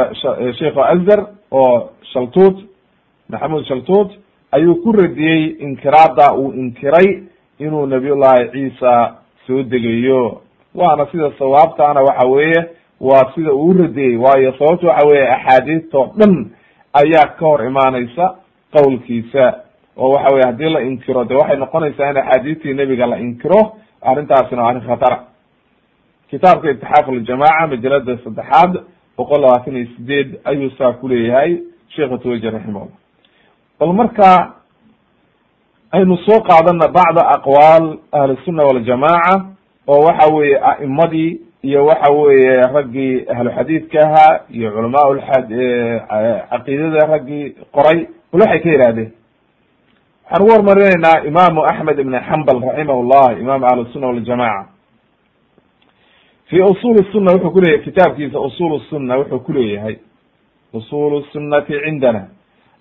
sheikha 0.59 0.85
azhar 0.93 1.19
oo 1.51 1.89
shaltuut 2.13 2.57
maxamuud 3.29 3.65
shaltuut 3.67 4.11
ayuu 4.51 4.75
ku 4.83 4.91
radiyey 4.91 5.55
inkiraada 5.59 6.33
uu 6.33 6.53
inkiray 6.53 7.23
inuu 7.59 7.85
nabiyullahi 7.85 8.49
ciisa 8.51 9.15
soo 9.47 9.63
degayo. 9.63 10.41
Waana 10.75 11.05
sida 11.11 11.31
sawaabtaana 11.39 12.01
waxa 12.01 12.27
weeye 12.27 12.65
waa 13.01 13.31
sida 13.35 13.53
uu 13.53 13.73
radiyey. 13.73 14.17
Waayo 14.17 14.53
sababta 14.57 14.87
waxa 14.87 15.07
weeye 15.07 15.27
axaadiistoo 15.27 16.05
dhan 16.17 16.45
ayaa 16.93 17.27
ka 17.39 17.45
hor 17.45 17.65
imaanaysa 17.65 18.35
qowlkiisa. 18.73 19.53
Oo 19.97 20.09
waxa 20.13 20.33
weye 20.33 20.45
haddii 20.45 20.69
la 20.69 20.81
inkiro 20.81 21.23
de 21.25 21.35
waxay 21.35 21.57
noqonaysaa 21.57 22.09
in 22.11 22.17
axaadiistii 22.17 22.73
nebiga 22.73 23.05
la 23.07 23.17
inkiro 23.19 23.71
arrintaasina 24.01 24.61
waa 24.63 24.69
arrin 24.69 24.87
khatara 24.87 25.17
kitaabka 26.29 26.71
itixaaf 26.71 27.09
aljamaca 27.09 27.67
majalada 27.67 28.17
saddexaad 28.23 28.73
boqol 29.17 29.41
labaatan 29.41 29.75
iyo 29.77 29.87
sideed 29.97 30.39
ayuu 30.45 30.69
saa 30.77 30.91
kuleeyahay 30.93 31.57
sheikha 31.95 32.17
tuwajer 32.17 32.53
raximahullah. 32.53 32.97
Bal 33.79 33.93
marka 33.93 34.53
aynu 35.91 36.17
soo 36.17 36.39
qaadana 36.49 36.87
bacda 36.97 37.21
aqwaal 37.35 37.97
ahlisunna 38.11 38.63
waljamaca 38.63 39.45
oo 39.87 40.01
waxa 40.05 40.33
weeye 40.35 40.57
a'imadii 40.71 41.41
iyo 41.63 41.85
waxa 41.85 42.13
weeye 42.13 42.61
raggii 42.73 43.25
ahlu 43.33 43.49
xadiidka 43.57 43.99
ahaa 44.01 44.39
iyo 44.49 44.71
culamaa 44.71 45.05
caqiidada 46.51 47.07
raggii 47.13 47.55
qoray 47.75 48.07
bal 48.31 48.41
waxay 48.41 48.59
ka 48.63 48.69
yidhahdeen 48.69 49.11
waxaan 50.29 50.41
ugu 50.43 50.51
hormarinaynaa 50.53 51.23
imaamu 51.29 51.61
axmed 51.71 51.99
ibn 51.99 52.13
xambal 52.29 52.59
raximah 52.67 52.97
llah 53.11 53.39
imam 53.41 53.63
ahlusunna 53.63 54.07
waljamaca 54.07 54.65
fi 56.49 56.61
usul 56.61 56.97
sunna 57.11 57.31
wuxuu 57.33 57.51
ku 57.51 57.61
leeyahay 57.61 57.83
kitaabkiisa 57.85 58.39
usul 58.39 58.79
sunna 58.89 59.17
wuxuu 59.17 59.39
ku 59.39 59.53
leeyahay. 59.53 59.95
Usul 60.73 61.23
sunnati 61.33 61.73
cindana 61.85 62.27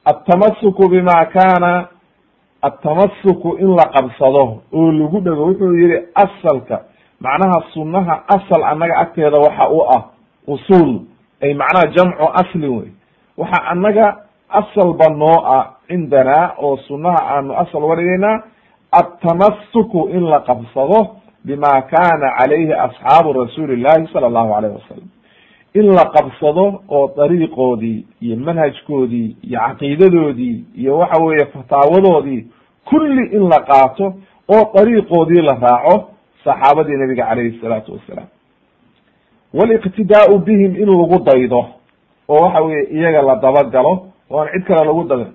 atamasuku 0.04 0.88
bima 0.88 1.25
kana 1.32 1.88
atamasuku 2.62 3.56
in 3.60 3.76
la 3.76 3.84
qabsado 3.92 4.62
oo 4.72 4.92
lagu 4.92 5.20
dhego 5.20 5.44
wuxuu 5.52 5.72
yihi 5.76 5.98
asalka 6.14 6.84
macnaha 7.20 7.64
sunnaha 7.72 8.25
asal 8.28 8.64
annaga 8.64 8.96
agteeda 8.98 9.38
waxa 9.38 9.68
u 9.68 9.80
ah 9.84 10.02
usul 10.46 11.04
ay 11.42 11.54
macnaha 11.54 11.87
jamcu 11.96 12.25
aslin 12.40 12.68
wey 12.78 12.90
waxa 13.37 13.62
annaga 13.68 14.25
asalba 14.48 15.08
noo 15.12 15.44
ah 15.44 15.76
cindana 15.88 16.54
oo 16.58 16.76
sunnaha 16.88 17.37
aanu 17.37 17.52
asal 17.52 17.84
uga 17.84 18.42
atamasuku 18.92 20.08
in 20.16 20.25
la 20.25 20.40
qabsado 20.40 21.17
bima 21.48 21.72
kana 21.92 22.28
calayhi 22.38 22.72
asxaabu 22.86 23.32
rasuuli 23.32 23.76
llahi 23.84 24.06
sala 24.12 24.26
allahu 24.30 24.52
alayh 24.58 24.70
wasalam 24.78 25.08
in 25.74 25.86
la 25.98 26.04
qabsado 26.16 26.64
oo 26.88 27.06
dariiqoodii 27.16 27.98
iyo 28.22 28.36
manhajkoodii 28.36 29.28
iyo 29.48 29.58
caqiidadoodii 29.66 30.56
iyo 30.82 30.98
waxa 30.98 31.22
weeye 31.24 31.46
fataawadoodii 31.54 32.40
kulli 32.90 33.24
in 33.36 33.48
la 33.52 33.60
qaato 33.70 34.06
oo 34.54 34.64
dariiqoodii 34.76 35.42
la 35.48 35.54
raaco 35.64 35.94
saxaabadii 36.44 36.96
nabiga 37.02 37.24
calayhi 37.28 37.58
salaatu 37.62 37.92
wasalaam. 37.96 38.28
Waliqtidaau 39.54 40.38
bihim 40.46 40.76
in 40.76 40.86
lagu 41.00 41.18
daydo 41.24 41.60
oo 42.28 42.40
waxa 42.42 42.60
weye 42.62 42.82
iyaga 42.92 43.22
la 43.22 43.34
dabagalo 43.36 43.92
oo 44.30 44.38
aan 44.40 44.48
cid 44.52 44.64
kale 44.68 44.84
lagu 44.86 45.04
dagan 45.08 45.32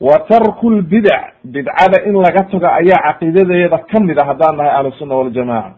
wa 0.00 0.18
tarku 0.28 0.70
lbidac 0.70 1.24
bidcada 1.44 2.04
in 2.06 2.12
laga 2.14 2.42
tago 2.50 2.66
ayaa 2.66 3.02
caqiidadeeda 3.06 3.78
ka 3.90 4.00
mid 4.00 4.18
a 4.18 4.24
haddaan 4.24 4.56
nahay 4.56 4.70
ahlusunna 4.78 5.14
waljamaca 5.14 5.72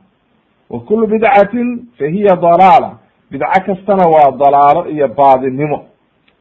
wa 0.70 0.80
kulu 0.80 1.06
bidcatin 1.06 1.86
fa 1.98 2.06
hiya 2.06 2.36
dalaala. 2.36 2.98
Bidco 3.30 3.46
kastana 3.66 4.04
waa 4.08 4.30
dalaalo 4.30 4.90
iyo 4.90 5.08
baadinimo. 5.08 5.84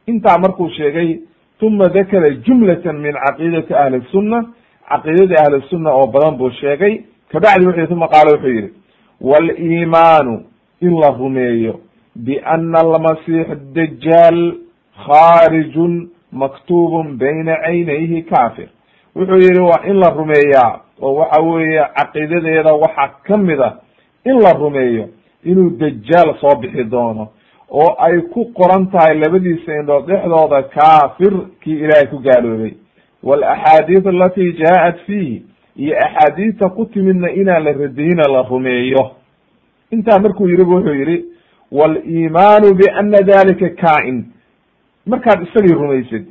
Intaa 0.06 0.38
markuu 0.38 0.68
sheegay 0.70 1.18
uma 1.62 1.88
dakara 1.88 2.30
jumlatan 2.30 2.96
min 2.98 3.12
caqiidati 3.14 3.74
ahli 3.74 4.02
sunna. 4.10 4.44
Caqiidadii 4.88 5.36
ahli 5.44 5.62
sunna 5.70 5.90
oo 5.94 6.06
badan 6.06 6.36
buu 6.36 6.50
sheegay. 6.50 7.04
Kabacdi 7.32 7.66
wuxu 7.66 7.80
yihi 7.80 7.92
uma 7.94 8.08
qaala 8.08 8.30
wuxuu 8.34 8.48
yihi 8.48 8.70
waliimaanu 9.20 10.42
in 10.80 11.00
la 11.00 11.10
rumeeyo 11.10 11.80
biana 12.16 12.78
almasix 12.80 13.48
dajaal 13.74 14.54
khaarijun 15.06 16.08
maktubun 16.32 17.16
bayna 17.18 17.56
caynayhi 17.64 18.22
kafir 18.22 18.68
wuxuu 19.16 19.36
yihi 19.40 19.60
waa 19.60 19.82
in 19.86 19.96
la 20.00 20.10
rumeeyaa 20.10 20.80
oo 21.02 21.14
waxa 21.14 21.40
weeye 21.42 21.84
caqiidadeeda 21.96 22.72
waxaa 22.74 23.08
ka 23.26 23.36
mid 23.36 23.60
a 23.60 23.72
in 24.24 24.40
la 24.42 24.52
rumeeyo 24.52 25.08
inuu 25.44 25.70
dajaal 25.70 26.34
soo 26.40 26.54
bixi 26.60 26.84
doono 26.84 27.28
oo 27.70 27.96
ay 27.98 28.20
ku 28.20 28.44
qoran 28.54 28.86
tahay 28.90 29.18
labadiisa 29.18 29.74
indhood 29.80 30.06
dhexdooda 30.06 30.62
kafir 30.62 31.32
kii 31.60 31.78
ilaahay 31.84 32.06
ku 32.06 32.18
gaaloobay. 32.18 32.72
Walaxaadiid 33.22 34.06
alati 34.08 34.52
jaaءat 34.52 34.98
fiihi 35.06 35.42
iyo 35.76 35.96
axaadiista 35.98 36.68
ku 36.68 36.86
timidna 36.86 37.30
inaan 37.30 37.64
la 37.64 37.72
radiyina 37.72 38.22
la 38.32 38.42
rumeeyo. 38.42 39.10
Intaa 39.90 40.18
markuu 40.18 40.48
yihi 40.48 40.62
wuxuu 40.62 40.94
yihi 40.94 41.24
waliimaanu 41.72 42.74
biana 42.74 43.18
dalika 43.22 43.68
kain 43.68 44.24
markaad 45.06 45.42
isagii 45.46 45.74
rumaysid 45.74 46.24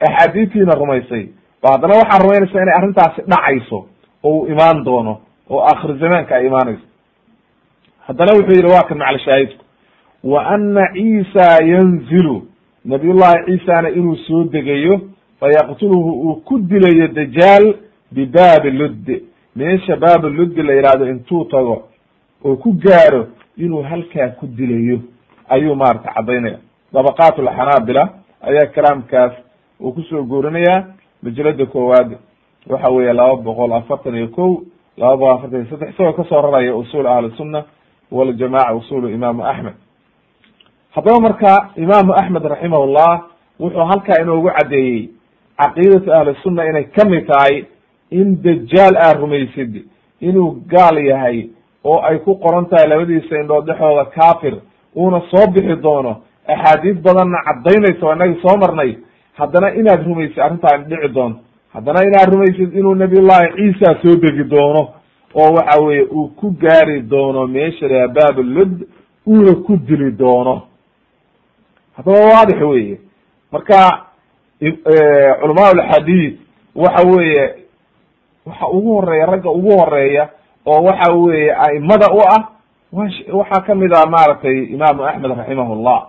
axaadiistiina 0.00 0.74
rumaysay 0.74 1.26
ba 1.62 1.68
haddana 1.72 1.94
waxaa 1.98 2.18
rumaynaysaa 2.22 2.62
inay 2.62 2.74
arrintaasi 2.78 3.22
dhacayso 3.22 3.86
oo 4.24 4.32
uu 4.38 4.46
imaan 4.46 4.84
doono 4.84 5.20
oo 5.50 5.60
akhir 5.72 5.98
zamaanka 5.98 6.36
ay 6.36 6.46
imaanayso. 6.46 6.82
Haddana 8.06 8.32
wuxuu 8.36 8.54
yidhi 8.56 8.68
waa 8.74 8.82
kan 8.82 8.98
macla 8.98 9.18
shaahidku. 9.18 9.64
Wa 10.24 10.46
ana 10.46 10.88
ciisa 10.92 11.64
yanzilu. 11.64 12.42
Nabiyullahi 12.84 13.44
ciisana 13.46 13.88
inuu 13.90 14.16
soo 14.16 14.44
degayo 14.44 15.00
fayaqtuluhu 15.40 16.10
uu 16.22 16.34
ku 16.34 16.58
dilayo 16.58 17.08
dajaal 17.08 17.74
bibaabi 18.12 18.70
luddi 18.70 19.22
meesha 19.56 19.96
baabi 19.96 20.28
luddi 20.28 20.62
la 20.62 20.72
yihahdo 20.72 21.06
intuu 21.10 21.44
tago 21.44 21.88
oo 22.44 22.56
ku 22.56 22.72
gaaro 22.72 23.26
inuu 23.56 23.82
halkaa 23.82 24.28
ku 24.28 24.46
dilayo 24.46 25.00
ayuu 25.48 25.74
maarata 25.74 26.12
caddaynaya 26.14 26.58
dabaqaat 26.92 27.38
alxanaabila 27.38 28.08
ayaa 28.42 28.66
kalaamkaas 28.74 29.32
uu 29.80 29.92
ku 29.92 30.02
soo 30.02 30.22
guurinaya 30.24 30.86
majalada 31.22 31.66
koowaad. 31.66 32.18
Waxa 32.68 32.88
weeye 32.90 33.12
laba 33.12 33.36
boqol 33.36 33.72
afartan 33.72 34.14
iyo 34.14 34.28
ko 34.28 34.62
laba 34.96 35.16
boqol 35.16 35.34
afartan 35.34 35.60
iyo 35.60 35.70
saddex 35.70 35.90
isagoo 35.94 36.12
ka 36.12 36.24
soo 36.24 36.42
raraya 36.42 36.74
usul 36.76 37.06
ahli 37.06 37.30
sunna 37.36 37.64
waljamaca 38.10 38.74
usulu 38.74 39.08
imaamu 39.08 39.42
axmed 39.44 39.74
haddaba 40.94 41.20
marka 41.20 41.70
imaamu 41.76 42.12
axmed 42.12 42.42
raximahullah 42.44 43.22
wuxuu 43.60 43.84
halkaa 43.90 44.22
inoogu 44.22 44.50
caddeeyey 44.58 45.10
caqiidatu 45.58 46.12
ahli 46.14 46.34
sunna 46.42 46.64
inay 46.70 46.84
ka 46.84 47.04
mid 47.08 47.26
tahay 47.26 47.64
in 48.10 48.42
dajaal 48.42 48.96
aad 48.96 49.20
rumaysid 49.20 49.84
inuu 50.20 50.50
gaal 50.66 50.98
yahay 51.06 51.48
oo 51.84 52.00
ay 52.02 52.18
ku 52.18 52.34
qoran 52.40 52.66
tahay 52.66 52.88
labadiisa 52.88 53.36
indhood 53.40 53.66
dhexooda 53.66 54.04
kafir 54.04 54.54
uuna 54.96 55.20
soo 55.30 55.46
bixi 55.52 55.76
doono 55.82 56.16
axaadiis 56.48 56.96
badanna 57.06 57.38
caddaynaysa 57.46 58.06
waa 58.06 58.14
inagii 58.16 58.40
soo 58.42 58.56
marnay 58.56 58.92
haddana 59.38 59.74
inaad 59.74 60.06
rumaysid 60.06 60.38
arrintaan 60.38 60.84
dhici 60.84 61.08
doonto 61.14 61.40
haddana 61.74 62.00
inaad 62.08 62.28
rumaysid 62.32 62.74
inuu 62.78 62.94
nabiyullahi 62.94 63.48
ciisa 63.56 63.94
soo 64.02 64.16
degi 64.22 64.44
doono 64.44 64.82
oo 65.34 65.52
waxa 65.54 65.80
weeye 65.82 66.02
uu 66.02 66.28
ku 66.28 66.50
gaari 66.60 67.00
doono 67.02 67.46
meesha 67.46 67.88
laha 67.88 68.08
bablud 68.08 68.72
uuna 69.26 69.54
ku 69.66 69.76
dili 69.76 70.10
doono. 70.10 70.62
Haddaba 71.96 72.18
waadix 72.32 72.60
weye 72.62 72.98
marka 73.52 74.04
culamaa 75.40 75.70
ulxadiid 75.72 76.38
waxa 76.74 77.06
weeye 77.08 77.54
waxa 78.46 78.66
ugu 78.68 78.94
horreeya 78.94 79.26
ragga 79.26 79.50
ugu 79.50 79.70
horreeya 79.78 80.28
oo 80.66 80.82
waxa 80.84 81.12
weeye 81.12 81.52
a'imada 81.54 82.06
u 82.14 82.20
ah 82.20 82.48
wa 82.92 83.04
waxaa 83.32 83.60
ka 83.66 83.74
mid 83.74 83.92
ah 83.94 84.06
maaragtay 84.10 84.64
imaamu 84.64 85.04
axmed 85.06 85.30
raximahullah 85.38 86.06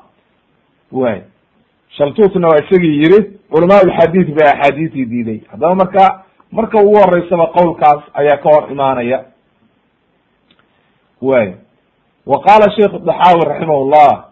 way. 0.92 1.22
Shaltuutna 1.98 2.48
waa 2.48 2.60
isagii 2.66 2.98
yiri 3.02 3.40
culamaa 3.52 3.82
ulxadiid 3.86 4.36
ba 4.36 4.52
axaadiisii 4.54 5.06
diiday. 5.06 5.40
Haddaba 5.52 5.76
marka 5.76 6.24
marka 6.52 6.78
ugu 6.82 6.96
horeysaba 6.98 7.48
qowlkaas 7.48 8.02
ayaa 8.14 8.38
ka 8.38 8.50
hor 8.54 8.72
imaanaya. 8.72 9.26
Way. 11.22 11.54
Wa 12.26 12.40
qaala 12.42 12.72
sheikh 12.76 12.94
daxaawi 13.06 13.42
raximahullah 13.46 14.26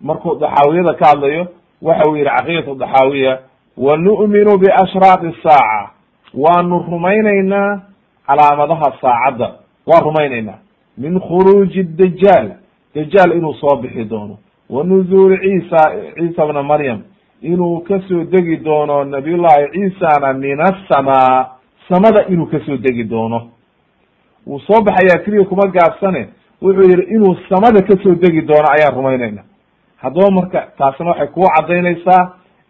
markuu 0.00 0.34
daxaawiyada 0.38 0.94
ka 0.94 1.06
hadlayo 1.08 1.46
waxa 1.82 2.10
uu 2.10 2.16
yihi 2.16 2.26
caqiidatu 2.28 2.74
daxaawiya 2.74 3.38
wa 3.76 3.96
nu'minu 3.96 4.58
biashraaqi 4.58 5.30
saaca 5.42 5.90
waanu 6.34 6.78
rumaynaynaa 6.90 7.80
calaamadaha 8.26 8.92
saacadda. 9.00 9.48
Waan 9.86 10.04
rumaynaynaa. 10.04 10.58
Min 10.98 11.20
khuruuji 11.20 11.82
dajaal 11.84 12.50
dajaal 12.94 13.32
inuu 13.32 13.54
soo 13.54 13.76
bixi 13.76 14.04
doono 14.04 14.38
wa 14.72 14.84
nuzuuli 14.84 15.36
ciisa 15.44 15.80
ciisa 16.16 16.46
bna 16.46 16.62
maryam 16.62 17.00
inuu 17.42 17.80
ka 17.80 18.00
soo 18.08 18.24
degi 18.24 18.56
doono 18.56 19.04
nabiyullahi 19.04 19.68
ciisana 19.72 20.32
min 20.32 20.60
asamaa 20.60 21.46
samada 21.88 22.24
inuu 22.28 22.46
ka 22.46 22.58
soo 22.66 22.76
degi 22.76 23.04
doono. 23.04 23.40
Wuu 24.46 24.60
soo 24.60 24.80
baxayaa 24.82 25.22
keliya 25.24 25.44
kuma 25.44 25.66
gaabsane 25.74 26.28
wuxuu 26.62 26.88
yihi 26.90 27.14
inuu 27.14 27.36
samada 27.48 27.82
ka 27.88 27.94
soo 28.02 28.14
degi 28.14 28.40
doono 28.42 28.68
ayaan 28.74 28.94
rumaynayna 28.96 29.42
haddaba 30.02 30.30
marka 30.30 30.60
taasina 30.78 31.10
waxay 31.10 31.26
kuu 31.26 31.46
caddaynaysaa 31.56 32.22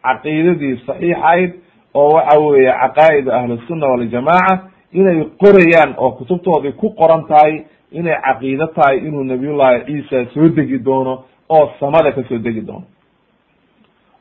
caqiidadii 0.02 0.76
saxiixayd 0.86 1.50
oo 1.94 2.08
waxa 2.14 2.38
weeye 2.40 2.72
caqaa'id 2.82 3.28
ahlusunna 3.28 3.86
waljamaaca 3.86 4.58
inay 4.92 5.24
qorayaan 5.42 5.94
oo 5.98 6.10
kutubtoodii 6.10 6.72
ku 6.72 6.90
qoran 6.90 7.24
tahay 7.28 7.62
inay 7.92 8.16
caqiido 8.26 8.66
tahay 8.66 8.98
inuu 8.98 9.24
nabiyullahi 9.24 9.84
ciisa 9.86 10.24
soo 10.34 10.48
degi 10.48 10.78
doono 10.78 11.24
oo 11.54 11.70
samada 11.80 12.12
ka 12.12 12.22
soo 12.28 12.38
degi 12.38 12.60
doono. 12.60 12.84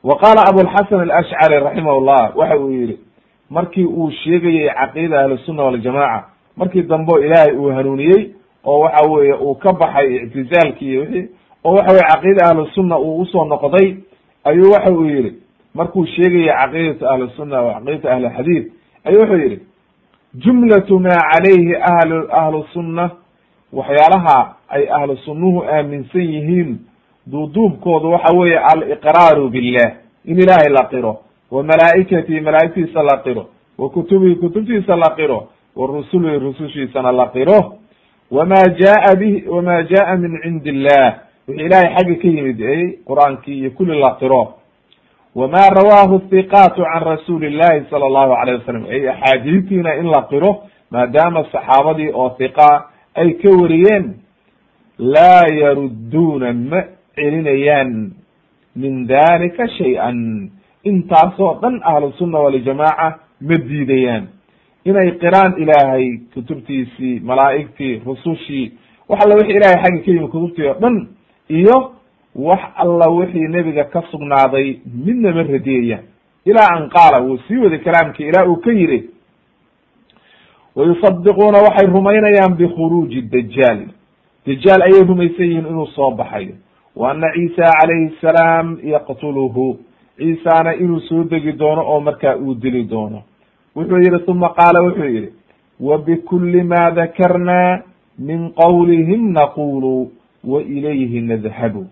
Wa 0.04 0.18
qaala 0.18 0.42
abulxasan 0.50 1.00
alashcari 1.00 1.60
raximahullah 1.64 2.36
waxa 2.36 2.58
uu 2.58 2.70
yihi 2.70 2.98
markii 3.50 3.84
uu 3.84 4.10
sheegayay 4.10 4.68
caqiida 4.74 5.20
ahlusunna 5.20 5.62
waljamaaca 5.62 6.24
markii 6.56 6.82
dambe 6.82 7.12
ilaahay 7.26 7.52
uu 7.56 7.70
hanuuniyey 7.76 8.30
oo 8.64 8.80
waxa 8.80 9.08
weeye 9.10 9.34
uu 9.34 9.54
ka 9.54 9.72
baxay 9.72 10.16
ictizaalki 10.16 10.84
iyo 10.90 11.00
wixii 11.00 11.28
oo 11.64 11.74
waxa 11.74 11.92
weye 11.92 12.04
caqiida 12.12 12.46
ahlusunna 12.50 12.98
uu 12.98 13.20
u 13.20 13.26
soo 13.26 13.44
noqday 13.44 13.96
ayuu 14.44 14.70
waxa 14.72 14.90
uu 14.92 15.04
yihi 15.04 15.32
markuu 15.74 16.06
sheegaya 16.06 16.56
caqiidatu 16.58 17.06
ahlusunna 17.08 17.60
wa 17.62 17.74
caqiidatu 17.74 18.08
ahlixadiid 18.08 18.72
ayuu 19.04 19.20
wuxuu 19.20 19.36
yihi 19.44 19.58
jumlatu 20.34 20.98
maa 21.00 21.20
calayhi 21.32 21.74
ahlu 21.76 22.28
ahlu 22.32 22.64
sunna 22.72 23.10
waxyaalaha 23.72 24.54
ay 24.68 24.88
ahlu 24.90 25.16
sunnuhu 25.16 25.64
aaminsan 25.64 26.20
yihiin 26.34 26.78
duuduubkooda 27.26 28.08
waxa 28.08 28.36
weeye 28.36 28.58
aliqraaru 28.58 29.48
billah 29.50 29.90
in 30.24 30.38
ilaahay 30.38 30.68
la 30.72 30.88
qiro 30.90 31.18
wa 31.50 31.62
malaa'ikatihi 31.62 32.40
malaa'igtiisa 32.40 33.02
la 33.02 33.16
qiro 33.24 33.46
wa 33.78 33.90
kutubihi 33.90 34.34
kutubtiisa 34.36 34.96
la 34.96 35.14
qiro 35.16 35.48
wa 35.76 35.86
rusulihi 35.86 36.38
rusushiisana 36.38 37.12
la 37.12 37.26
qiro. 37.32 37.78
Wama 38.30 38.62
jaa 38.80 39.14
bihi 39.18 39.44
wama 39.48 39.82
jaa 39.82 40.16
min 40.16 40.40
cindi 40.42 40.68
illah 40.70 41.14
wixii 41.48 41.64
ilahay 41.66 41.94
xagga 41.94 42.14
ka 42.22 42.28
yimid 42.28 42.60
ey 42.60 42.98
qur'aankii 43.06 43.58
iyo 43.60 43.70
kulli 43.70 44.00
la 44.00 44.16
qiro. 44.20 44.54
Wma 45.36 45.68
rawaahu 45.68 46.18
thiqaatu 46.30 46.82
can 46.84 47.02
rasuuli 47.04 47.50
llahi 47.50 47.84
sala 47.90 48.06
allahu 48.06 48.32
alayh 48.32 48.58
wasalam 48.60 48.84
ay 48.90 49.08
axaadiistiina 49.08 49.96
in 49.96 50.06
la 50.10 50.22
qiro 50.30 50.64
maadaama 50.90 51.44
saxaabadii 51.52 52.10
oo 52.14 52.36
hiqa 52.38 52.88
ay 53.14 53.32
ka 53.34 53.48
wariyeen 53.50 54.14
laa 54.98 55.44
yarudduuna 55.60 56.52
ma 56.52 56.82
celinayaan 57.16 58.12
min 58.76 59.06
dalika 59.06 59.68
shay-an. 59.78 60.50
Intaasoo 60.84 61.58
dhan 61.62 61.80
ahlusunna 61.84 62.38
waljamaaca 62.40 63.18
ma 63.40 63.56
diidayaan. 63.68 64.24
Inay 64.84 65.10
qiraan 65.22 65.54
ilaahay 65.62 66.18
kutubtiisii 66.34 67.20
malaa'igtii 67.20 68.02
rusushii 68.06 68.72
wax 69.08 69.20
alla 69.24 69.34
wixii 69.36 69.56
ilahay 69.56 69.78
xagga 69.82 70.00
ka 70.04 70.10
yimi 70.10 70.28
kutubtii 70.28 70.66
oo 70.68 70.74
dhan 70.80 70.96
iyo 71.48 71.92
wax 72.34 72.60
alla 72.76 73.06
wixii 73.10 73.48
nebiga 73.48 73.84
ka 73.84 74.02
sugnaaday 74.10 74.76
midna 75.04 75.32
ma 75.32 75.42
radiyayaan. 75.42 76.04
Ilaa 76.44 76.68
an 76.76 76.88
qaala 76.90 77.22
wuu 77.24 77.38
sii 77.48 77.56
waday 77.56 77.78
kalaamkii 77.78 78.26
ilaa 78.28 78.44
uu 78.48 78.56
ka 78.56 78.72
yidhi 78.72 79.10
wayusadiquuna 80.76 81.58
waxay 81.58 81.86
rumaynayaan 81.86 82.54
bikhuruuji 82.56 83.22
dajaal 83.22 83.80
dajaal 84.46 84.82
ayay 84.82 85.04
rumaysan 85.04 85.46
yihiin 85.46 85.66
inuu 85.66 85.86
soo 85.86 86.10
baxayo 86.10 86.54
wa 86.96 87.10
ana 87.10 87.32
ciisa 87.34 87.70
calayhi 87.80 88.16
salaam 88.20 88.78
yaqtuluhu. 88.84 89.78
Ciisana 90.18 90.74
inuu 90.74 91.00
soo 91.00 91.24
degi 91.24 91.52
doono 91.52 91.82
oo 91.88 92.00
markaa 92.00 92.36
uu 92.36 92.54
dili 92.54 92.84
doono. 92.84 93.22
Wuxuu 93.76 93.98
yihi 93.98 94.24
uma 94.30 94.48
qaala 94.48 94.82
wuxuu 94.82 95.04
yihi 95.04 95.28
wa 95.80 95.98
bikuli 95.98 96.62
ma 96.62 96.90
dakarna 96.90 97.82
min 98.18 98.52
qawlihim 98.52 99.32
naqulu 99.32 100.10
wa 100.44 100.62
ilayhi 100.62 101.20
nadhabu. 101.20 101.86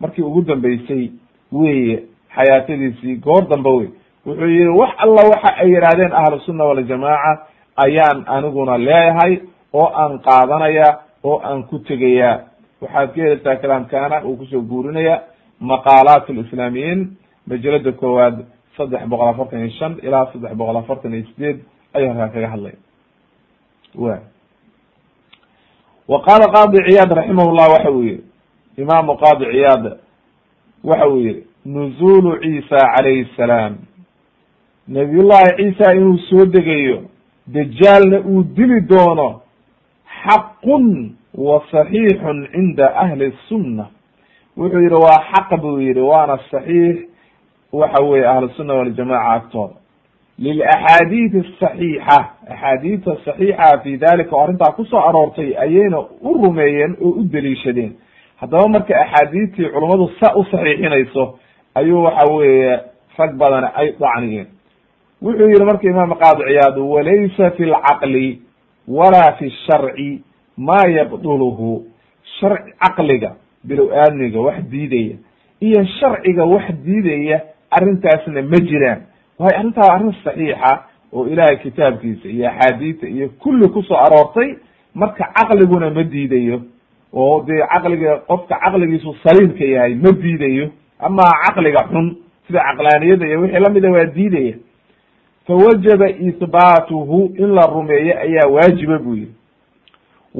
Markii 0.00 0.22
ugu 0.22 0.42
dambeysay 0.42 1.10
weye 1.52 2.02
xayaatadiisii 2.34 3.16
goor 3.16 3.48
dambe 3.48 3.68
wey 3.70 3.88
wuxuu 4.26 4.46
yihi 4.46 4.68
wax 4.68 4.90
alla 4.98 5.22
waxa 5.30 5.56
ay 5.56 5.70
yidhahdeen 5.74 6.12
ahlusunna 6.12 6.64
waljamaaca 6.64 7.46
ayaan 7.76 8.24
aniguna 8.26 8.78
leeyahay 8.78 9.38
oo 9.74 9.90
aan 9.94 10.18
qaadanaya 10.18 10.98
oo 11.24 11.40
aan 11.44 11.62
ku 11.62 11.78
tegaya 11.78 12.40
waxaad 12.80 13.08
ka 13.14 13.20
helaysaa 13.22 13.56
kalaamkaana 13.56 14.24
uu 14.24 14.36
ku 14.36 14.44
soo 14.46 14.60
guurinaya 14.62 15.22
maqaalaat 15.60 16.28
lislaamiyiin 16.28 17.00
majalada 17.46 17.92
koowaad 17.92 18.36
saddex 18.76 19.02
boqol 19.10 19.28
afartan 19.28 19.60
iyo 19.60 19.70
shan 19.78 19.96
ilaa 20.02 20.26
saddex 20.32 20.52
boqol 20.54 20.76
afartan 20.76 21.14
iyo 21.14 21.26
sideed 21.26 21.58
ayuu 21.94 22.08
halkaa 22.08 22.28
kaga 22.34 22.48
hadlaya 22.48 22.76
wa 23.94 24.18
wa 26.08 26.18
qaala 26.26 26.46
qaadi 26.56 26.78
ciyaad 26.88 27.10
raximah 27.18 27.46
llah 27.56 27.68
waxa 27.74 27.90
uu 27.90 28.02
yihi 28.02 28.22
imaamu 28.76 29.16
qaadi 29.16 29.44
ciyaad 29.52 29.84
waxa 30.84 31.08
uu 31.08 31.18
yihi 31.20 31.44
nuzulu 31.64 32.38
ciisa 32.42 32.78
calayhi 32.96 33.28
salaam. 33.36 33.74
Nabiyullahi 34.88 35.56
ciisa 35.56 35.92
inuu 35.94 36.18
soo 36.18 36.44
degayo 36.46 37.02
dajaalna 37.46 38.18
uu 38.20 38.42
dili 38.42 38.80
doono 38.88 39.42
xaqun 40.24 41.12
wa 41.46 41.56
saxiixun 41.70 42.38
cinda 42.52 42.86
ahli 43.04 43.32
sunna. 43.48 43.86
Wuxuu 44.58 44.80
yihi 44.84 44.94
waa 45.04 45.20
xaq 45.32 45.50
buu 45.62 45.78
yihi 45.80 46.00
waana 46.10 46.36
saxiix. 46.50 46.96
Waxa 47.72 48.02
weye 48.08 48.26
ahlusunna 48.32 48.74
waljamaca 48.74 49.30
agtooda 49.36 49.74
lilaxaadiid 50.44 51.34
asaxiixa 51.44 52.18
axaadiidta 52.52 53.12
saxiixa. 53.24 53.68
Fi 53.82 53.96
dalika 53.98 54.36
oo 54.36 54.42
arrintaa 54.44 54.72
ku 54.76 54.84
soo 54.84 54.98
aroortay 55.08 55.50
ayayna 55.64 55.98
u 56.22 56.32
rumeeyeen 56.42 56.96
oo 57.00 57.10
u 57.20 57.24
deliishadeen. 57.32 57.92
Haddaba 58.40 58.68
marka 58.68 58.94
axaadiidtii 59.04 59.68
culummadu 59.74 60.06
sa 60.20 60.34
u 60.36 60.44
saxiixinayso 60.44 61.38
ayuu 61.74 62.02
waxa 62.04 62.32
weeye 62.34 62.78
rag 63.18 63.32
badana 63.40 63.68
ay 63.74 63.88
dacniyeen 64.00 64.46
wuxuu 65.22 65.48
yihi 65.50 65.64
marka 65.64 65.88
imaam 65.90 66.14
qaadi 66.22 66.42
ciyaad 66.48 66.78
walaysa 66.78 67.50
fi 67.56 67.64
lcaqli 67.64 68.26
walaa 68.88 69.32
fi 69.38 69.50
sharci 69.66 70.22
ma 70.58 70.78
yabduluhu 70.96 71.70
sharci 72.40 72.72
caqliga 72.82 73.30
bilow 73.64 73.88
aadmiga 74.02 74.40
wax 74.40 74.58
diidaya 74.70 75.16
iyo 75.60 75.80
sharciga 76.00 76.44
wax 76.44 76.66
diidaya 76.84 77.40
arrintaasna 77.70 78.42
ma 78.42 78.58
jiraan. 78.68 79.00
Waayo 79.38 79.58
arrintaa 79.58 79.88
arrin 79.94 80.12
saxiixa 80.24 80.72
oo 81.12 81.26
ilaahay 81.26 81.56
kitaabkiisa 81.56 82.28
iyo 82.28 82.48
axaadiista 82.50 83.06
iyo 83.08 83.28
kulli 83.38 83.68
ku 83.68 83.82
soo 83.82 83.96
aroortay 83.96 84.54
marka 84.94 85.24
caqliguna 85.36 85.90
ma 85.90 86.02
diidayo 86.02 86.60
oo 87.12 87.42
dee 87.46 87.60
caqliga 87.72 88.16
qofka 88.28 88.54
caqligiisu 88.64 89.14
saliimka 89.24 89.64
yahay 89.64 89.94
ma 89.94 90.10
diidayo. 90.22 90.70
Ama 91.00 91.22
caqliga 91.46 91.86
xun 91.92 92.16
sida 92.46 92.60
caqlaaniyada 92.68 93.26
iyo 93.26 93.40
wixii 93.40 93.60
lamida 93.60 93.90
waa 93.90 94.04
diidaya. 94.04 94.54
Fawajaba 95.46 96.08
ihbaatuhu 96.10 97.32
in 97.38 97.54
la 97.54 97.66
rumeeyo 97.66 98.18
ayaa 98.20 98.48
waajiba 98.50 98.98
buu 98.98 99.14
yihi 99.14 99.32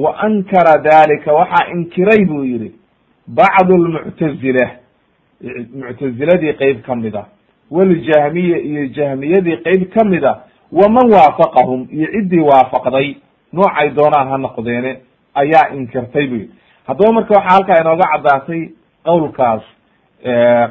wa 0.03 0.11
ankara 0.27 0.73
dalika 0.89 1.33
waxaa 1.39 1.65
inkiray 1.75 2.21
buu 2.29 2.43
yihi 2.51 2.69
bacdu 3.37 3.73
lmuctazila 3.85 4.65
muctaziladii 5.81 6.53
qeyb 6.61 6.81
ka 6.85 6.95
mid 6.95 7.15
a 7.15 7.25
waljahmiya 7.71 8.57
iyo 8.69 8.85
jahmiyadii 8.97 9.57
qeyb 9.65 9.83
ka 9.93 10.03
mid 10.05 10.23
a 10.25 10.33
waman 10.71 11.11
waafaqahum 11.13 11.87
iyo 11.91 12.07
ciddii 12.15 12.39
waafaqday 12.51 13.15
noocay 13.53 13.89
doonaan 13.97 14.27
ha 14.31 14.37
noqdeene 14.37 14.91
ayaa 15.41 15.69
inkirtay 15.75 16.27
bu 16.27 16.35
yihi 16.35 16.49
haddaba 16.87 17.11
marka 17.13 17.33
waxaa 17.33 17.53
halkaa 17.55 17.81
inooga 17.81 18.05
caddaatay 18.13 18.61
qowlkaas 19.05 19.61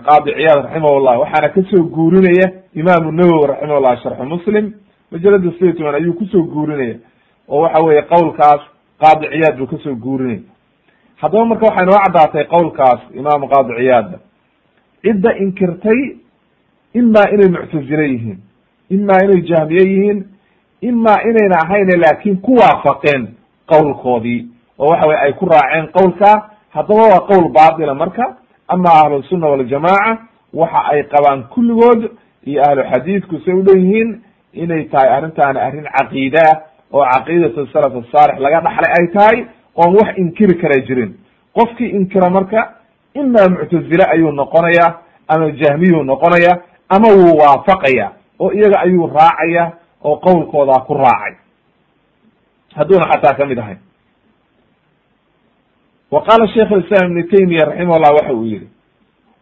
qaadi 0.09 0.31
ciyaad 0.38 0.64
raximahullah 0.64 1.14
waxaana 1.21 1.49
ka 1.55 1.61
soo 1.71 1.83
guurinaya 1.97 2.47
imaamu 2.75 3.12
nawowi 3.12 3.47
raximahullah 3.47 4.03
sharxu 4.03 4.25
muslim 4.25 4.73
majalada 5.12 5.51
saytuman 5.61 5.95
ayuu 5.95 6.14
ku 6.14 6.25
soo 6.33 6.43
guurinaya 6.43 6.97
oo 7.49 7.61
waxa 7.62 7.83
weeye 7.85 8.03
qowlkaas 8.03 8.61
qaadi 9.01 9.27
ciyaad 9.33 9.57
buu 9.59 9.67
ka 9.67 9.77
soo 9.85 9.95
guurinaya 9.95 10.41
haddaba 11.17 11.45
marka 11.45 11.67
waxay 11.67 11.87
noo 11.87 11.99
caddaatay 12.05 12.45
qowlkaas 12.45 13.01
imaamu 13.15 13.49
qaadi 13.49 13.73
ciyaadda 13.79 14.19
cidda 15.03 15.31
inkirtay 15.39 16.01
imaa 16.95 17.29
inay 17.35 17.49
muctazile 17.49 18.05
yihiin 18.09 18.39
imaa 18.91 19.19
inay 19.25 19.41
jahmiye 19.43 19.83
yihiin 19.91 20.25
imaa 20.81 21.19
inayna 21.31 21.57
ahayne 21.65 21.97
laakin 21.97 22.37
ku 22.41 22.55
waafaqeen 22.55 23.29
qowlkoodii. 23.67 24.47
Oo 24.79 24.89
waxa 24.91 25.07
weye 25.09 25.21
ay 25.21 25.33
ku 25.33 25.47
raaceen 25.47 25.87
qowlkaa 25.93 26.37
haddaba 26.71 27.03
waa 27.13 27.21
qowl 27.31 27.49
baatila 27.53 27.95
marka 27.95 28.37
ama 28.69 28.91
ahlusunna 28.91 29.47
waljamaaca 29.47 30.19
waxa 30.55 30.81
ay 30.93 31.03
qabaan 31.03 31.43
kulligood 31.55 32.11
iyo 32.47 32.63
ahlu 32.63 32.83
xadiidku 32.93 33.39
say 33.45 33.55
uleeyihiin 33.55 34.21
inay 34.53 34.85
tahay 34.85 35.09
arrintaani 35.09 35.61
arrin 35.61 35.85
caqiida 35.99 36.39
ah 36.53 36.61
oo 36.94 37.06
caqiidatu 37.13 37.68
salaf 37.74 37.94
asaalix 38.02 38.39
laga 38.46 38.62
dhaxlay 38.62 38.92
ay 39.00 39.06
tahay 39.16 39.38
oon 39.76 39.92
wax 40.00 40.18
inkiri 40.18 40.56
kara 40.62 40.78
jirin 40.88 41.12
qofkii 41.58 41.89
inkira 42.00 42.30
marka 42.30 42.62
imaa 43.13 43.48
muctazile 43.50 44.06
ayuu 44.13 44.32
noqonaya 44.32 44.88
ama 45.28 45.52
jahmiyuu 45.62 46.04
noqonaya 46.04 46.54
ama 46.89 47.08
wuu 47.18 47.38
waafaqaya 47.42 48.12
oo 48.39 48.52
iyaga 48.52 48.80
ayuu 48.86 49.08
raacaya 49.08 49.72
oo 50.04 50.16
qowlkoodaa 50.26 50.86
ku 50.88 50.94
raacay 50.94 51.34
hadduuna 52.76 53.06
xataa 53.12 53.34
kamid 53.38 53.60
ahayn 53.60 53.78
wa 56.12 56.22
qaala 56.28 56.48
sheikh 56.54 56.72
islam 56.84 57.12
ibnu 57.12 57.24
taymiya 57.32 57.66
raximahullah 57.70 58.12
waxa 58.18 58.34
uu 58.34 58.46
yihi 58.46 58.68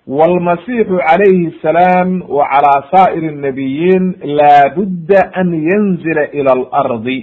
wاlmasixu 0.08 0.98
calayhi 1.08 1.48
الsalaam 1.52 2.10
wa 2.38 2.48
calى 2.52 2.74
sa'ir 2.94 3.24
الnabiyiin 3.34 4.06
laabudda 4.40 5.22
an 5.42 5.50
yanzila 5.70 6.24
ilى 6.40 6.52
اlardi 6.60 7.18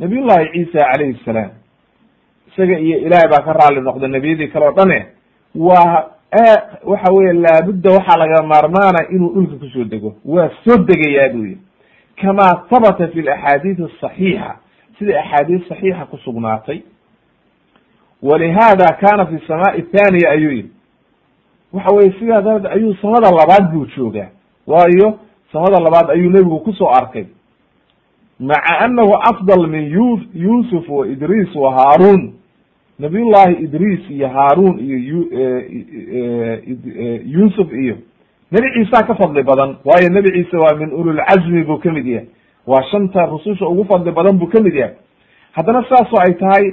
nabiy 0.00 0.20
llahi 0.20 0.48
ciisa 0.52 0.78
calayhi 0.92 1.12
الsalaam 1.18 1.50
isaga 2.48 2.78
iyo 2.78 2.98
ilahay 2.98 3.28
baa 3.30 3.42
ka 3.44 3.52
raali 3.52 3.80
noqda 3.80 4.08
nebiyadii 4.08 4.48
kale 4.48 4.66
o 4.68 4.72
dhane 4.72 5.06
waa 5.54 6.04
waxa 6.84 7.12
weye 7.12 7.32
laabudda 7.32 7.90
waxaa 7.90 8.18
laga 8.18 8.42
maarmaana 8.42 9.08
inuu 9.10 9.32
dhulka 9.34 9.56
ku 9.56 9.66
soo 9.72 9.84
dego. 9.84 10.14
Waa 10.24 10.50
soo 10.64 10.76
degayaa 10.84 11.28
buu 11.32 11.44
yihi 11.44 11.58
kama 12.20 12.42
habata 12.70 13.08
fi 13.08 13.22
laxaadiid 13.22 13.80
asaxiixa 13.80 14.56
sida 14.98 15.20
axaadiis 15.20 15.68
saxiixa 15.68 16.04
kusugnaatay 16.10 16.82
walihada 18.22 18.92
kana 19.00 19.26
fi 19.26 19.38
samaai 19.46 19.82
thaniya 19.82 20.30
ayuu 20.30 20.50
yihi 20.52 20.70
waxa 21.72 21.94
weye 21.96 22.12
sidaa 22.18 22.40
daraadeed 22.42 22.72
ayuu 22.72 22.94
samada 23.02 23.30
labaad 23.30 23.72
buu 23.72 23.86
joogaa. 23.96 24.28
Waayo 24.66 25.18
samada 25.52 25.80
labaad 25.80 26.10
ayuu 26.10 26.30
nebigu 26.30 26.60
ku 26.60 26.72
soo 26.72 26.88
arkay 26.90 27.24
maca 28.40 28.78
anahu 28.80 29.14
afdal 29.30 29.66
min 29.68 29.90
yu 29.90 30.20
yusuf 30.34 30.88
wa 30.88 31.06
idris 31.06 31.54
wa 31.54 31.72
haarun 31.74 32.32
nabiy 32.98 33.24
llahi 33.30 33.54
idris 33.64 34.10
iyo 34.10 34.28
haarun 34.28 34.78
iyo 34.78 34.98
yusuf 37.26 37.72
iyo 37.72 37.96
nebi 38.52 38.66
ciisa 38.74 39.06
ka 39.06 39.14
fadli 39.14 39.42
badan. 39.42 39.76
waayo 39.84 40.08
nebi 40.08 40.30
ciise 40.32 40.56
waa 40.56 40.74
min 40.78 40.92
ululcazmi 40.92 41.64
buu 41.64 41.78
ka 41.78 41.92
mid 41.92 42.06
yahay. 42.06 42.26
waa 42.66 42.82
shanta 42.90 43.26
rususha 43.26 43.66
ugu 43.66 43.84
fadli 43.84 44.10
badan 44.12 44.38
buu 44.38 44.46
ka 44.46 44.60
mid 44.62 44.74
yahay. 44.74 44.94
haddana 45.52 45.84
saasoo 45.88 46.20
ay 46.26 46.34
tahay 46.34 46.64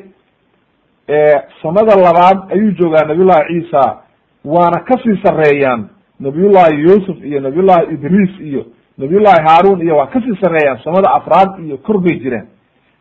samada 1.61 1.95
labaad 1.95 2.51
ayuu 2.53 2.71
joogaa 2.71 3.05
nabiy 3.07 3.25
llahi 3.25 3.61
ciisa 3.61 3.97
waana 4.45 4.79
ka 4.85 4.97
sii 5.03 5.17
sareeyaan 5.23 5.89
nabiy 6.19 6.49
llahi 6.49 6.81
yusuf 6.81 7.17
iyo 7.23 7.39
nabiy 7.39 7.61
llahi 7.63 7.93
idris 7.93 8.39
iyo 8.41 8.65
nabiy 8.97 9.19
llahi 9.19 9.41
haarun 9.47 9.81
iyo 9.81 9.97
waa 9.97 10.07
ka 10.07 10.21
sii 10.21 10.35
sareeyaan 10.43 10.79
samada 10.83 11.11
afraad 11.13 11.59
iyo 11.65 11.77
kor 11.77 11.97
bay 12.01 12.19
jiraan 12.19 12.47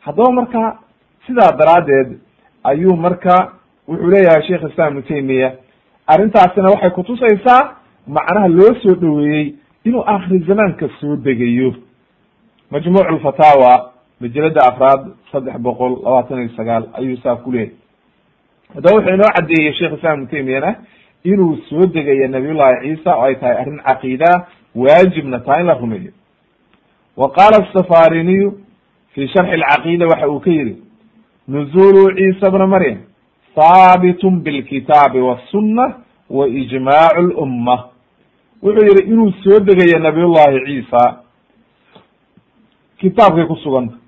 haddaba 0.01 0.33
marka 0.33 0.79
sidaa 1.27 1.53
daraaddeed 1.59 2.19
ayuu 2.65 2.97
marka 2.97 3.53
wuxuu 3.89 4.11
leeyahay 4.11 4.43
sheikh 4.47 4.63
islam 4.71 4.89
ibnu 4.93 5.03
taymiya 5.03 5.53
arrintaasina 6.07 6.71
waxay 6.71 6.91
kutusaysaa 6.91 7.63
macnaha 8.07 8.49
loo 8.49 8.75
soo 8.83 8.95
dhoweeyey 8.95 9.55
inuu 9.85 10.05
akhri 10.07 10.39
zamaanka 10.39 10.89
soo 11.01 11.17
degayo. 11.17 11.75
Majmuuc 12.71 13.11
lfataawa 13.11 13.93
majalada 14.21 14.61
afraad 14.71 15.01
saddex 15.33 15.57
boqol 15.59 15.93
labaatan 16.05 16.39
iyo 16.41 16.51
sagaal 16.57 16.85
ayuu 16.93 17.17
saa 17.23 17.37
ku 17.37 17.53
leeyahy 17.53 17.73
haddaba 18.75 18.97
wuxuu 18.97 19.15
inoo 19.15 19.31
caddeeyey 19.37 19.73
sheikh 19.79 19.93
islam 19.97 20.15
ibnu 20.15 20.27
taymiyana 20.31 20.75
inuu 21.25 21.57
soo 21.69 21.87
degayo 21.87 22.29
nabiy 22.29 22.53
llahi 22.55 22.81
ciisa 22.97 23.17
oo 23.17 23.23
ay 23.25 23.35
tahay 23.35 23.57
arrin 23.57 23.81
caqiida 23.87 24.47
waajibna 24.75 25.39
tahay 25.41 25.61
in 25.61 25.67
la 25.67 25.75
rumeeyo. 25.75 26.13
Wa 27.17 27.31
qaala 27.31 27.67
asafariniyu 27.69 28.59
fi 29.15 29.29
sharxi 29.29 29.53
alcaqiida 29.53 30.07
waxa 30.07 30.29
uu 30.29 30.41
ka 30.41 30.51
yihi 30.51 30.77
nuzulu 31.49 32.17
ciisa 32.17 32.51
bna 32.51 32.67
maryam 32.67 32.99
haabitun 33.57 34.41
bilkitaabi 34.41 35.21
wasunna 35.21 35.95
wa 36.31 36.49
ijmaacu 36.49 37.23
lumma 37.23 37.85
wuxuu 38.63 38.87
yihi 38.87 39.11
inuu 39.13 39.33
soo 39.45 39.61
degayo 39.61 39.99
nabiy 39.99 40.25
llahi 40.25 40.61
ciisa 40.67 41.21
kitaabkay 43.01 43.45
ku 43.47 43.57
sugan 43.57 43.89
tahay 43.89 44.01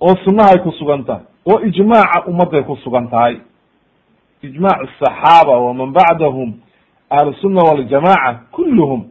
oo 0.00 0.16
sunnahay 0.24 0.58
ku 0.62 0.72
sugan 0.78 1.04
tahay 1.04 1.24
oo 1.46 1.60
ijmaaca 1.60 2.24
ummadday 2.26 2.62
ku 2.62 2.76
sugan 2.76 3.08
tahay. 3.08 3.36
Ijmaac 4.42 4.78
asaxaaba 4.84 5.58
waman 5.58 5.92
bacdahum 5.92 6.52
ahlusunna 7.10 7.62
waljamaca 7.62 8.40
kulluhum 8.52 9.04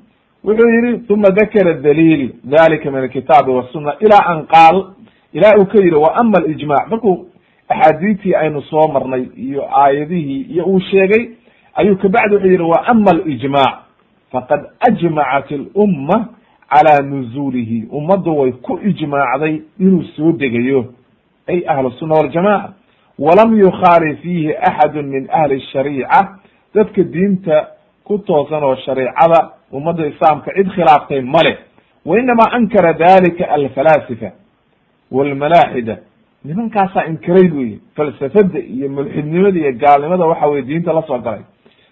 wuxuu 0.44 0.70
yihi 0.70 1.04
uma 1.10 1.30
dakara 1.30 1.74
daliil 1.74 2.32
dalika 2.44 2.92
min 2.92 3.00
alkitaabi 3.02 3.52
wasuna 3.52 3.96
ila 4.00 4.18
an 4.26 4.46
qaal 4.48 4.86
ilaa 5.34 5.58
uu 5.60 5.66
ka 5.66 5.78
yihi 5.78 5.96
wa 5.96 6.16
ama 6.16 6.38
alijmac 6.38 6.88
markuu 6.90 7.26
axaadiidtii 7.70 8.36
aynu 8.36 8.62
soo 8.62 8.88
marnay 8.88 9.26
iyo 9.38 9.64
aayadihii 9.82 10.42
iyo 10.42 10.66
uu 10.66 10.80
sheegay 10.80 11.28
ayuu 11.76 11.96
kabacdi 11.98 12.36
wuxuu 12.36 12.48
yihi 12.52 12.64
wa 12.64 12.88
ama 12.88 13.12
alijmac 13.12 13.74
faqad 14.32 14.62
ajmacat 14.90 15.52
alumma 15.52 16.28
calaa 16.74 17.02
nuzuulihi. 17.02 17.88
Ummaddu 17.92 18.38
way 18.40 18.52
ku 18.52 18.80
ijmaacday 18.86 19.62
inuu 19.80 20.04
soo 20.16 20.32
degayo 20.32 20.86
ay 21.48 21.64
ahlu 21.68 21.92
sunna 21.92 22.16
waljamaca 22.16 22.74
walam 23.20 23.60
yukhaali 23.60 24.16
fiihi 24.16 24.54
axadu 24.56 25.04
min 25.04 25.28
ahli 25.32 25.62
shariica 25.62 26.40
dadka 26.76 27.04
diinta 27.04 27.68
ku 28.08 28.18
toosan 28.20 28.64
oo 28.64 28.76
shareicada 28.86 29.50
ummadda 29.72 30.08
islaamka 30.08 30.52
cid 30.58 30.70
khilaaftay 30.76 31.22
male 31.22 31.58
wa 32.06 32.20
inama 32.20 32.44
ankara 32.52 32.94
dalika 32.94 33.46
alfalaasifa 33.50 34.32
walmalaaxida. 35.12 35.98
Nimankaasaa 36.46 37.06
inkiray 37.06 37.48
bu 37.48 37.60
yihi 37.62 37.80
falsafada 37.96 38.60
iyo 38.60 38.90
mulxidnimada 38.90 39.60
iyo 39.60 39.72
gaalnimada 39.74 40.26
waxa 40.26 40.48
weye 40.48 40.62
diinta 40.62 40.94
la 40.94 41.02
soo 41.08 41.20
galay. 41.20 41.42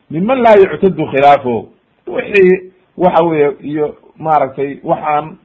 Miman 0.10 0.42
laa 0.42 0.56
yuctadu 0.60 1.06
khilaafo 1.12 1.68
wixii 2.08 2.72
waxa 2.98 3.24
weeye 3.24 3.52
iyo 3.64 3.96
maaragtay 4.18 4.80
waxaan 4.84 5.38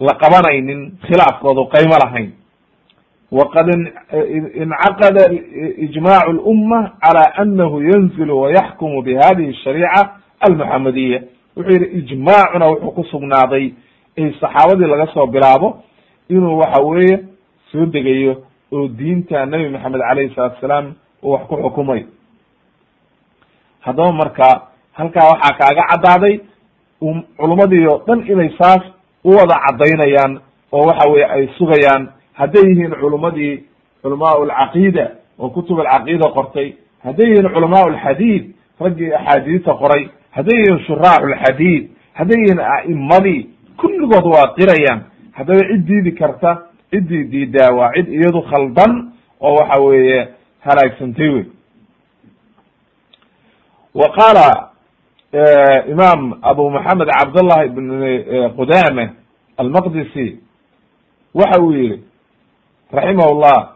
la 0.00 0.14
qabanaynin 0.14 0.92
khilaafkoodu 1.06 1.64
qaymo 1.74 1.96
lahayn 2.04 2.30
waqad 3.32 3.68
incaqada 4.62 5.22
ijmacu 5.86 6.32
lumma 6.32 6.92
cala 7.02 7.24
anahu 7.36 7.82
yanzilu 7.82 8.40
wayaxkumu 8.40 9.02
bihadihi 9.02 9.54
shariica 9.64 10.10
almuxamadiya 10.40 11.22
wuxuu 11.56 11.72
yihi 11.72 11.98
ijmaacuna 11.98 12.66
wuxuu 12.66 12.90
ku 12.90 13.04
sugnaaday 13.04 13.72
ay 14.18 14.32
saxaabadii 14.40 14.86
laga 14.90 15.06
soo 15.14 15.26
bilaabo 15.26 15.82
inuu 16.28 16.58
waxa 16.58 16.82
weeye 16.82 17.18
soo 17.72 17.86
degayo 17.86 18.42
oo 18.72 18.88
diinta 18.88 19.46
nebi 19.46 19.68
maxamed 19.68 20.00
alayhi 20.10 20.34
salatu 20.34 20.60
salaam 20.60 20.94
uu 21.22 21.30
wax 21.32 21.42
ku 21.46 21.56
xukumay 21.56 22.04
haddaba 23.80 24.12
marka 24.12 24.62
halkaa 24.92 25.28
waxaa 25.32 25.58
kaaga 25.58 25.82
caddaaday 25.90 26.40
culummadii 27.38 27.86
oo 27.86 28.02
dhan 28.06 28.26
inay 28.32 28.50
saas 28.58 28.82
u 29.24 29.30
wada 29.30 29.54
caddaynayaan 29.66 30.40
oo 30.72 30.86
waxa 30.86 31.10
weye 31.10 31.24
ay 31.24 31.48
sugayaan 31.58 32.08
hadday 32.40 32.64
yihiin 32.70 32.92
culummadii 33.00 33.54
culamaa 34.02 34.34
alcaqiida 34.40 35.06
oo 35.38 35.48
kutub 35.50 35.78
alcaqiida 35.80 36.26
qortay. 36.36 36.68
Hadday 37.04 37.26
yihiin 37.30 37.48
culamaa 37.54 37.84
alxadiid 37.90 38.44
raggii 38.80 39.12
axaadiista 39.18 39.72
qoray. 39.82 40.02
Hadday 40.36 40.58
yihiin 40.62 40.84
shuraaxu 40.86 41.26
lxadiid 41.34 41.82
hadday 42.18 42.38
yihiin 42.42 42.60
a'imadii 42.76 43.40
kulligood 43.80 44.26
waa 44.34 44.54
qirayaan. 44.58 45.00
Haddaba 45.36 45.60
cid 45.70 45.82
diidi 45.88 46.12
karta 46.20 46.50
ciddii 46.92 47.24
diidaa 47.32 47.70
waa 47.78 47.92
cid 47.96 48.08
iyadu 48.08 48.40
khaldan 48.50 48.92
oo 49.40 49.54
waxa 49.58 49.80
weeye 49.82 50.28
halaagsantay 50.66 51.28
wey. 51.34 51.44
Wa 53.94 54.08
qaala 54.18 54.70
imaam 55.92 56.38
abu 56.42 56.70
maxamed 56.70 57.08
cabdallah 57.18 57.64
ibn 57.66 57.86
qudame 58.56 59.04
almaqdisi 59.58 60.26
waxa 61.34 61.60
uu 61.62 61.72
yihi 61.72 62.02
raximah 62.92 63.30
llah 63.40 63.68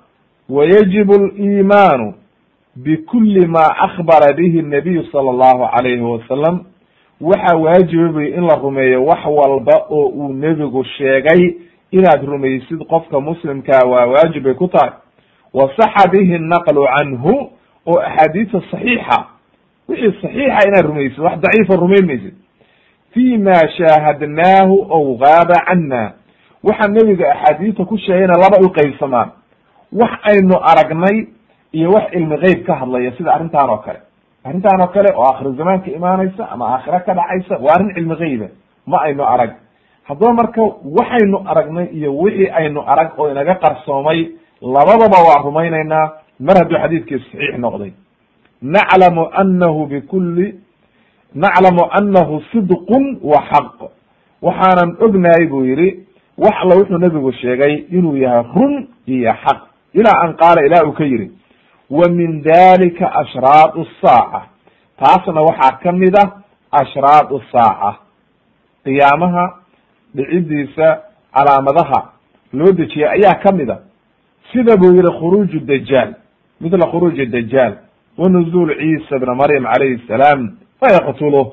wayajib 0.48 1.10
اlimaanu 1.12 2.14
bikuli 2.76 3.46
ma 3.46 3.64
akbara 3.78 4.32
bihi 4.36 4.62
nabiyu 4.62 5.04
sala 5.12 5.30
allahu 5.30 5.64
alayhi 5.72 6.00
wasalam 6.02 6.64
waxaa 7.20 7.56
waajiba 7.56 8.08
buy 8.12 8.26
in 8.28 8.46
la 8.46 8.54
rumeeyo 8.56 9.04
wax 9.04 9.24
walba 9.26 9.86
oo 9.90 10.06
uu 10.08 10.32
nebigu 10.32 10.84
sheegay 10.84 11.54
inaad 11.90 12.24
rumaysid 12.26 12.78
qofka 12.88 13.20
muslimkaa 13.20 13.86
waa 13.88 14.06
waajib 14.06 14.42
bay 14.44 14.54
ku 14.54 14.68
tahay. 14.68 14.90
Wa 15.54 15.70
saxa 15.76 16.08
bihi 16.10 16.38
naqlu 16.38 16.82
canhu 16.98 17.50
oo 17.86 17.98
axaadiisa 18.00 18.60
saxiixa. 18.70 19.26
Wixii 19.88 20.12
saxiixa 20.22 20.68
inaad 20.68 20.86
rumaysid 20.86 21.18
wax 21.18 21.38
daciifa 21.40 21.76
rumayn 21.76 22.06
maysid. 22.06 22.34
Fi 23.14 23.38
ma 23.38 23.54
shaahadnaahu 23.78 24.86
ow 24.90 25.16
gaaba 25.16 25.54
cana 25.66 26.12
waxa 26.66 26.88
nebiga 26.88 27.26
axaadiista 27.32 27.84
ku 27.84 27.96
sheegayna 27.98 28.34
laba 28.42 28.58
u 28.64 28.68
qaybsamaan. 28.78 29.28
Wax 29.92 30.12
aynu 30.30 30.56
aragnay 30.70 31.16
iyo 31.72 31.90
wax 31.92 32.10
cilmi 32.12 32.36
geyb 32.42 32.64
ka 32.66 32.74
hadlaya 32.80 33.12
sida 33.16 33.30
arrintan 33.34 33.70
oo 33.70 33.78
kale. 33.86 34.00
Arrintan 34.44 34.80
oo 34.80 34.88
kale 34.94 35.10
oo 35.16 35.24
akhir 35.32 35.46
zamaanka 35.58 35.90
imaanaysa 35.90 36.42
ama 36.52 36.64
aakhira 36.74 37.00
ka 37.00 37.14
dhacaysa 37.14 37.54
waa 37.64 37.74
arrin 37.76 37.94
cilmi 37.94 38.16
geyba 38.16 38.48
ma 38.86 38.98
aynu 39.06 39.22
arag. 39.24 39.50
Haddaba 40.08 40.32
marka 40.32 40.62
waxaynu 40.98 41.38
aragnay 41.50 41.86
iyo 41.98 42.10
wixii 42.16 42.50
aynu 42.50 42.80
arag 42.86 43.10
oo 43.18 43.28
inaga 43.30 43.54
qarsoomay 43.54 44.28
labadaba 44.62 45.18
waa 45.28 45.42
rumaynaynaa. 45.44 46.06
Mar 46.40 46.56
hadduu 46.58 46.78
xadiidkii 46.82 47.18
saxiix 47.18 47.58
noqday. 47.58 47.92
Naclamu 48.62 49.28
anahu 49.32 49.86
bikuli 49.86 50.54
naclamu 51.34 51.84
anahu 51.98 52.40
sidqun 52.52 53.18
wa 53.22 53.38
xaq. 53.50 53.78
Waxaanan 54.42 54.96
ognahay 55.00 55.46
buu 55.46 55.64
yihi 55.64 55.88
wax 56.38 56.54
alla 56.62 56.76
wuxuu 56.76 56.98
nebigu 56.98 57.32
sheegay 57.32 57.74
inuu 57.90 58.16
yahay 58.16 58.42
run 58.54 58.88
iyo 59.06 59.32
xaq. 59.32 59.58
Ilaa 59.94 60.20
an 60.24 60.34
qaala 60.36 60.66
ilaa 60.66 60.84
uu 60.86 60.92
ka 60.92 61.04
yidhi 61.04 61.30
wa 61.90 62.08
min 62.08 62.42
dalika 62.42 63.12
ashraadu 63.14 63.86
saaca. 64.02 64.42
Taasna 64.98 65.40
waxaa 65.42 65.78
ka 65.82 65.92
mid 65.92 66.16
ah 66.18 66.30
ashraadu 66.72 67.42
saaca. 67.52 67.98
Qiyaamaha 68.84 69.44
dhicidiisa 70.14 71.02
calaamadaha 71.34 72.10
loo 72.52 72.72
dejiyay 72.72 73.10
ayaa 73.20 73.34
ka 73.42 73.52
mid 73.52 73.70
a 73.70 73.78
sida 74.52 74.76
buu 74.76 74.94
yihi 74.94 75.10
khuruuj 75.18 75.52
dajaal. 75.66 76.14
Mithla 76.60 76.86
khuruuj 76.90 77.18
dajaal. 77.30 77.74
Wa 78.18 78.28
nuzuul 78.28 78.74
ciisa 78.78 79.18
bna 79.18 79.34
maryam 79.34 79.64
calayhi 79.64 80.02
salaam. 80.08 80.56
Fayaqtuluh 80.80 81.46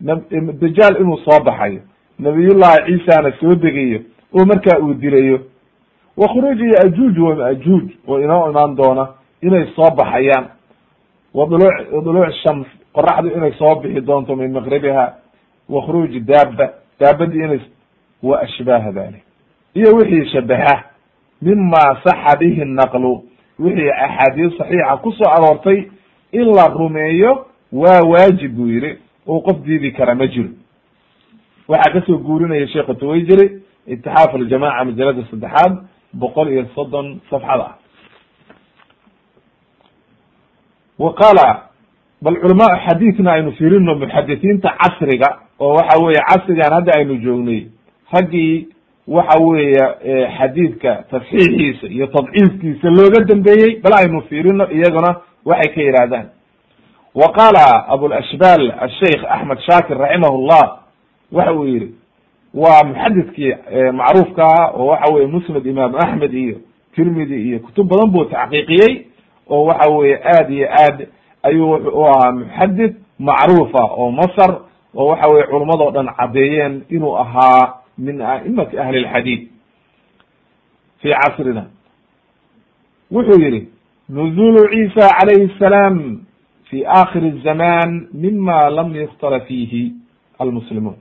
dajaal 0.00 0.96
inuu 1.00 1.18
soo 1.24 1.40
baxayo 1.44 1.80
nabiyullahi 2.18 2.78
ciisana 2.86 3.32
soo 3.40 3.54
degayo 3.54 4.00
oo 4.34 4.44
markaa 4.46 4.78
uu 4.80 4.94
dilayo 4.94 5.40
wa 6.16 6.28
khuruuj 6.28 6.60
yajuuj 6.60 7.18
wa 7.18 7.34
majuuj 7.36 7.84
oo 8.08 8.20
inoo 8.20 8.50
imaan 8.50 8.74
doona 8.76 9.08
inay 9.42 9.66
soo 9.76 9.90
baxayaan. 9.96 10.46
Wa 11.34 11.46
duluuc 11.46 12.04
duluuc 12.04 12.32
shams 12.42 12.66
qoraxdu 12.92 13.28
inay 13.36 13.52
soo 13.58 13.74
bixi 13.80 14.00
doonto 14.00 14.36
min 14.36 14.52
maqribiha 14.52 15.14
wa 15.68 15.82
khuruuj 15.82 16.16
daaba 16.26 16.72
daabadii 17.00 17.44
inay 17.44 17.60
wa 18.22 18.40
ashbaaha 18.40 18.92
dalik 18.92 19.22
iyo 19.74 19.94
wixii 19.96 20.30
shabaha 20.32 20.84
mima 21.42 22.00
saxa 22.04 22.36
bihi 22.38 22.64
naqlu 22.64 23.22
wixii 23.58 23.90
axaadiis 23.90 24.56
saxiixa 24.58 24.96
ku 25.02 25.12
soo 25.12 25.30
aroortay 25.30 25.86
in 26.32 26.44
la 26.54 26.66
rumeeyo 26.68 27.46
waa 27.72 28.00
waajib 28.02 28.52
buu 28.56 28.66
yihi 28.66 28.98
oo 29.26 29.40
qof 29.40 29.62
diidi 29.64 29.92
kara 29.92 30.14
ma 30.14 30.26
jiro. 30.26 30.48
Waxaa 31.68 31.92
ka 31.92 32.00
soo 32.06 32.18
guurinaya 32.18 32.66
sheekha 32.68 32.94
tuwayjiri 32.94 33.62
itixaaf 33.94 34.34
aljamaca 34.34 34.84
majalada 34.84 35.22
saddexaad 35.30 35.72
boqol 36.12 36.48
iyo 36.52 36.64
soddon 36.74 37.20
safxada 37.30 37.64
ah 37.70 37.74
wa 40.98 41.14
qaala 41.14 41.46
bal 42.22 42.36
culamaau 42.42 42.78
xadiidna 42.86 43.32
aynu 43.32 43.52
fiirino 43.52 43.94
muxadisiinta 43.94 44.68
casriga 44.82 45.28
oo 45.60 45.74
waxa 45.78 45.98
weeye 46.04 46.20
casrigan 46.30 46.72
hadda 46.76 46.92
aynu 46.98 47.14
joognay 47.24 47.60
raggii 48.12 48.68
waxa 49.08 49.38
weeye 49.42 49.84
xadiidka 50.38 51.04
tasxiixiisa 51.10 51.86
iyo 51.86 52.06
tadciifkiisa 52.06 52.88
looga 52.90 53.24
dambeeyey 53.28 53.80
bal 53.82 53.92
aynu 54.00 54.20
fiirino 54.28 54.64
iyaguna 54.70 55.10
waxay 55.44 55.74
ka 55.74 55.80
yidhahdaan 55.82 56.26
wa 57.14 57.28
qaala 57.38 57.64
abulashbal 57.94 58.62
asheikh 58.86 59.22
axmed 59.34 59.58
shaakir 59.68 59.96
raximah 59.98 60.32
llah 60.48 60.66
waxa 61.32 61.52
uu 61.54 61.66
yihi 61.66 61.94
waa 62.54 62.84
muxadidkii 62.84 63.54
macruufka 63.92 64.44
ah 64.46 64.70
oo 64.74 64.86
waxa 64.86 65.14
weye 65.14 65.26
musnad 65.26 65.66
imaam 65.66 65.94
axmed 65.94 66.34
iyo 66.34 66.56
tirmidi 66.94 67.48
iyo 67.48 67.58
kutub 67.58 67.88
badan 67.88 68.10
buu 68.10 68.24
taxqiiqiyey 68.24 69.06
oo 69.50 69.64
waxa 69.64 69.90
weye 69.90 70.16
aad 70.24 70.50
iyo 70.50 70.68
aad 70.70 71.08
ayuu 71.42 71.72
u 71.74 72.04
ahaa 72.06 72.32
muxadid 72.32 72.94
macruufa 73.18 73.82
oo 73.84 74.10
masr 74.10 74.50
oo 74.94 75.06
waxa 75.06 75.28
weye 75.28 75.44
culummado 75.46 75.90
dhan 75.90 76.06
caddeeyeen 76.16 76.82
inuu 76.90 77.16
ahaa 77.18 77.74
min 77.98 78.20
a'imati 78.20 78.78
ahli 78.78 79.00
lxadiid 79.00 79.48
fi 81.02 81.08
casrina. 81.10 81.66
Wuxuu 83.12 83.40
yihi 83.42 83.68
nuzulu 84.08 84.68
ciisa 84.68 85.08
calayhi 85.18 85.52
salaam 85.58 86.20
fi 86.70 86.84
akhir 86.86 87.22
الzaman 87.22 88.08
mima 88.12 88.70
lam 88.70 88.94
yakhtala 88.96 89.40
fihi 89.40 89.92
almuslimuun 90.38 90.96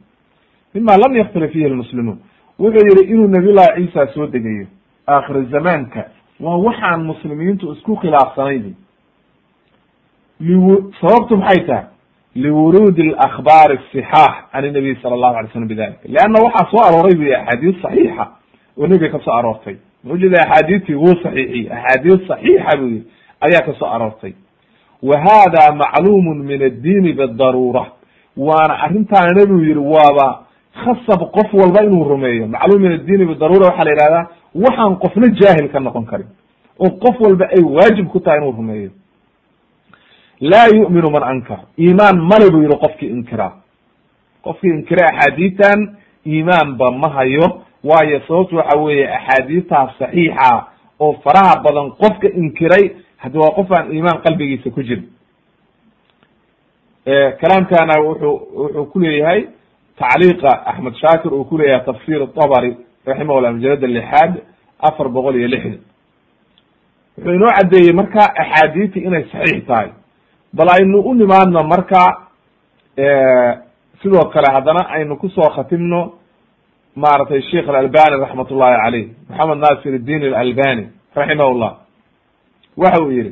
mima 0.78 0.98
lam 0.98 1.16
yaktilif 1.16 1.52
fihi 1.52 1.70
lmuslimuun 1.70 2.18
wuxuu 2.60 2.88
yihi 2.88 3.12
inuu 3.14 3.28
nabiyullahi 3.28 3.86
ciisa 3.86 4.08
soo 4.14 4.28
degayo 4.28 4.68
aakhir 5.08 5.46
zamaanka 5.52 6.06
waa 6.40 6.58
waxaan 6.58 7.04
muslimiintu 7.04 7.74
isku 7.74 7.96
khilaafsanaydi 7.96 8.76
sababtu 11.02 11.38
maxay 11.38 11.66
tahay? 11.66 11.86
Liwuruudi 12.36 13.16
alahbaari 13.18 13.80
asixaax 13.80 14.52
can 14.52 14.66
inabiy 14.66 14.96
sala 15.02 15.16
allahu 15.16 15.36
alay 15.36 15.50
slam 15.52 15.68
bidalika 15.68 16.06
leanna 16.06 16.40
waxaa 16.46 16.70
soo 16.72 16.82
arooray 16.86 17.16
bu 17.16 17.34
axaadiis 17.34 17.82
saxiixa. 17.82 18.28
Oo 18.78 18.88
nebiga 18.88 19.20
ka 19.20 19.32
aroortay. 19.34 19.76
Maujeeda 20.04 20.38
axaadiistii 20.42 20.96
wuu 20.96 21.16
saxiixiy 21.24 21.70
axaadiis 21.70 22.28
saxiixa 22.28 22.78
buu 22.78 22.88
yihi 22.88 23.04
ayaa 23.42 23.62
ka 23.66 23.92
aroortay. 23.92 24.34
Wa 25.02 25.18
hada 25.18 25.74
macluumun 25.76 26.46
min 26.46 26.62
addiini 26.62 27.14
bidaruura. 27.14 27.86
Waana 28.38 28.74
arrintaana 28.84 29.34
nebigu 29.34 29.62
yihi 29.62 29.80
waaba 29.80 30.47
khasab 30.84 31.22
qof 31.36 31.54
walba 31.54 31.84
inuu 31.84 32.04
rumeeyo. 32.04 32.48
Macluum 32.48 32.82
min 32.82 32.92
addiini 32.92 33.26
bidaruura 33.26 33.68
waxaa 33.70 33.84
la 33.86 33.92
yihahdaa 33.92 34.28
waxaan 34.56 34.96
qofna 35.04 35.28
jaahil 35.40 35.70
ka 35.72 35.80
noqon 35.80 36.06
karin. 36.06 36.28
Oo 36.80 36.90
qof 37.04 37.20
walba 37.20 37.46
ay 37.58 37.64
waajib 37.64 38.08
ku 38.12 38.20
tahay 38.20 38.40
inuu 38.40 38.52
rumeeyo. 38.52 38.90
Laa 40.42 40.68
yu'minu 40.76 41.10
man 41.12 41.24
ankar 41.24 41.60
iimaan 41.80 42.18
male 42.22 42.52
buu 42.52 42.62
yihi 42.62 42.78
qofkii 42.80 43.10
inkiraa 43.10 43.54
qofkii 44.44 44.70
inkira 44.70 45.06
axaadiistan 45.10 45.98
iimaanba 46.26 46.92
ma 46.92 47.10
hayo. 47.10 47.62
Waayo 47.84 48.22
sababtu 48.28 48.56
waxa 48.58 48.78
weeye 48.80 49.08
axaadiistaas 49.18 49.90
saxiixa 50.00 50.66
oo 51.00 51.14
faraha 51.24 51.62
badan 51.64 51.92
qofka 52.02 52.28
inkiray 52.42 52.92
haddi 53.18 53.38
waa 53.38 53.52
qof 53.56 53.72
aan 53.72 53.92
iimaan 53.94 54.22
qalbigiisa 54.26 54.70
ku 54.70 54.84
jirin. 54.84 55.10
Kalaamkana 57.42 58.02
wuxuu 58.04 58.36
wuxuu 58.56 58.86
ku 58.92 59.00
leeyahay 59.00 59.48
tacliiqa 60.00 60.52
axmed 60.72 60.94
shaakir 61.02 61.34
uu 61.34 61.46
ku 61.46 61.58
leeyahay 61.58 61.86
tafsir 61.86 62.20
dabri 62.36 62.78
raximahullah 63.06 63.52
majalada 63.54 63.88
lixaad 63.88 64.34
afar 64.88 65.08
boqol 65.10 65.36
iyo 65.36 65.48
lixdan 65.48 65.80
wuxuu 67.18 67.34
inoo 67.38 67.52
caddeeyey 67.58 67.94
marka 67.94 68.22
axaadiiti 68.44 69.00
inay 69.00 69.24
saxiix 69.32 69.66
tahay 69.68 69.90
bal 70.54 70.70
aynu 70.78 71.00
u 71.10 71.14
nimaadno 71.14 71.64
marka 71.64 72.02
sidoo 74.02 74.26
kale 74.34 74.48
haddana 74.54 74.82
aynu 74.96 75.16
ku 75.18 75.30
soo 75.30 75.50
khatimno 75.56 76.14
maaragtay 76.96 77.42
sheikh 77.42 77.70
alalbani 77.70 78.16
raxmat 78.24 78.52
ullahi 78.52 78.76
caleyh 78.84 79.08
maxamed 79.30 79.58
nasir 79.66 79.94
اdin 80.00 80.22
alalbani 80.34 80.84
raximah 81.16 81.50
llah 81.62 81.74
waxa 82.78 83.02
uu 83.04 83.12
yihi 83.12 83.32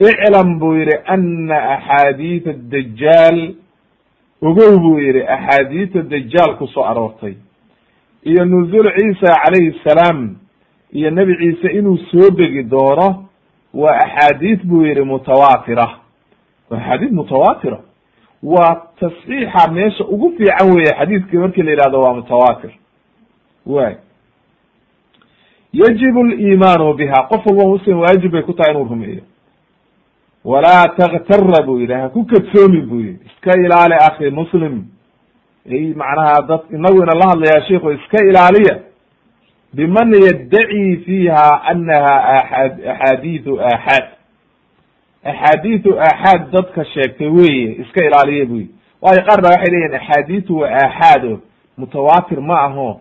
iclam 0.00 0.58
buu 0.60 0.74
yihi 0.80 0.94
ana 1.14 1.56
axaadiid 1.76 2.44
adajaal 2.48 3.38
ogow 4.42 4.78
buu 4.78 4.98
yihi 4.98 5.22
axaadiidta 5.26 6.02
dajaal 6.02 6.56
ku 6.58 6.66
soo 6.66 6.84
aroortay 6.84 7.34
iyo 8.24 8.44
nuzul 8.44 8.86
ciisa 8.96 9.34
calayhi 9.44 9.80
salaam 9.84 10.36
iyo 10.92 11.10
nebi 11.10 11.36
ciise 11.36 11.68
inuu 11.78 11.96
soo 12.10 12.30
degi 12.30 12.62
doono 12.62 13.24
waa 13.74 13.96
axaadiid 14.04 14.60
buu 14.64 14.84
yihi 14.86 15.00
mutawaatira. 15.02 15.88
Waa 16.70 16.78
axaadiid 16.78 17.12
mutawaatira. 17.12 17.78
Waa 18.42 18.74
tasxiixa 19.00 19.70
meesha 19.72 20.04
ugu 20.04 20.32
fiican 20.38 20.70
weeye 20.70 20.92
xadiidki 20.98 21.36
markii 21.38 21.62
la 21.62 21.70
yihahdo 21.72 22.00
waa 22.02 22.14
mutawaatir. 22.14 22.70
Way 23.66 23.94
yajibu 25.72 26.24
liimaanu 26.24 26.94
biha 26.94 27.22
qof 27.28 27.46
walba 27.46 27.64
muslim 27.68 27.98
waajib 28.00 28.32
bay 28.32 28.42
ku 28.42 28.52
tahay 28.52 28.74
inuu 28.74 28.84
rumeeyo 28.88 29.22
walaa 30.50 30.84
taktara 30.96 31.62
buu 31.66 31.78
yidhi 31.80 31.92
ha 31.94 32.08
ku 32.08 32.24
kadsoomin 32.24 32.86
buu 32.90 33.00
yihi 33.00 33.18
iska 33.26 33.52
ilaali 33.64 33.94
akhi 34.08 34.30
muslim 34.30 34.74
macnaha 36.00 36.42
dad 36.48 36.60
inagu 36.76 37.02
ina 37.02 37.14
la 37.20 37.26
hadlayaa 37.30 37.66
sheiku 37.68 37.90
iska 37.92 38.24
ilaaliya 38.28 38.78
biman 39.72 40.12
yaddaci 40.26 40.96
fiiha 41.04 41.62
anaha 41.72 42.14
aaxaad 42.36 42.72
axaadiidu 42.92 43.60
aaxaad 43.60 44.04
axaadiidu 45.24 45.98
aaxaad 46.00 46.50
dadka 46.52 46.84
sheegtay 46.84 47.28
weye 47.28 47.76
iska 47.82 48.04
ilaaliya 48.06 48.46
buu 48.46 48.56
yihi 48.56 48.70
waayo 49.02 49.22
qaar 49.28 49.42
baa 49.42 49.50
waxay 49.50 49.70
leeyihiin 49.72 49.94
axaadiidu 50.00 50.58
waa 50.58 50.70
aaxaad 50.70 51.24
o 52.36 52.40
ma 52.40 52.60
aho 52.60 53.00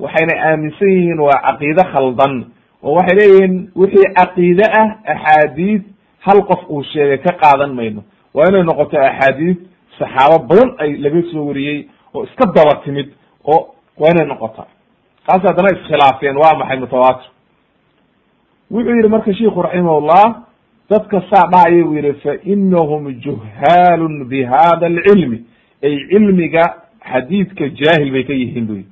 waxayna 0.00 0.34
aaminsan 0.50 0.88
yihiin 0.88 1.20
waa 1.20 1.40
caqiide 1.46 1.84
khaldan 1.92 2.44
oo 2.82 2.94
waxay 2.94 3.16
leeyihiin 3.18 3.70
wixii 3.76 4.12
caqiide 4.14 4.64
ah 4.80 4.88
axaadiid 5.14 5.82
hal 6.26 6.42
qof 6.46 6.62
uu 6.70 6.82
sheegay 6.92 7.18
ka 7.18 7.32
qaadan 7.42 7.72
mayno. 7.74 8.02
Waa 8.34 8.48
inay 8.48 8.62
noqoto 8.62 8.96
axaadiid 8.98 9.58
saxaabo 9.98 10.46
badan 10.48 10.70
ay 10.78 10.96
laga 10.96 11.22
soo 11.32 11.46
wariyey 11.48 11.88
oo 12.14 12.24
iska 12.24 12.46
daba 12.54 12.80
timid 12.84 13.08
oo 13.44 13.74
waa 13.98 14.10
inay 14.14 14.26
noqota 14.26 14.66
kaas 15.26 15.42
haddana 15.42 15.76
iskhilaafeen 15.78 16.36
waa 16.36 16.54
maxay 16.58 16.78
mutawaatir? 16.78 17.30
Wuxuu 18.70 18.96
yihi 18.96 19.08
marka 19.08 19.34
shiku 19.34 19.62
raximahullah 19.62 20.24
dadka 20.90 21.20
saa 21.30 21.46
dhahaya 21.52 21.84
buu 21.84 21.94
yihi 21.96 22.12
fa 22.22 22.32
inahum 22.44 23.12
juhaalun 23.24 24.24
bi 24.28 24.42
hada 24.44 24.86
alcilmi. 24.86 25.44
Ay 25.82 25.94
cilmiga 26.10 26.62
xadiidka 27.12 27.68
jaahil 27.80 28.12
bay 28.12 28.24
ka 28.24 28.32
yihiin 28.32 28.66
bu 28.66 28.72
yihi 28.74 28.88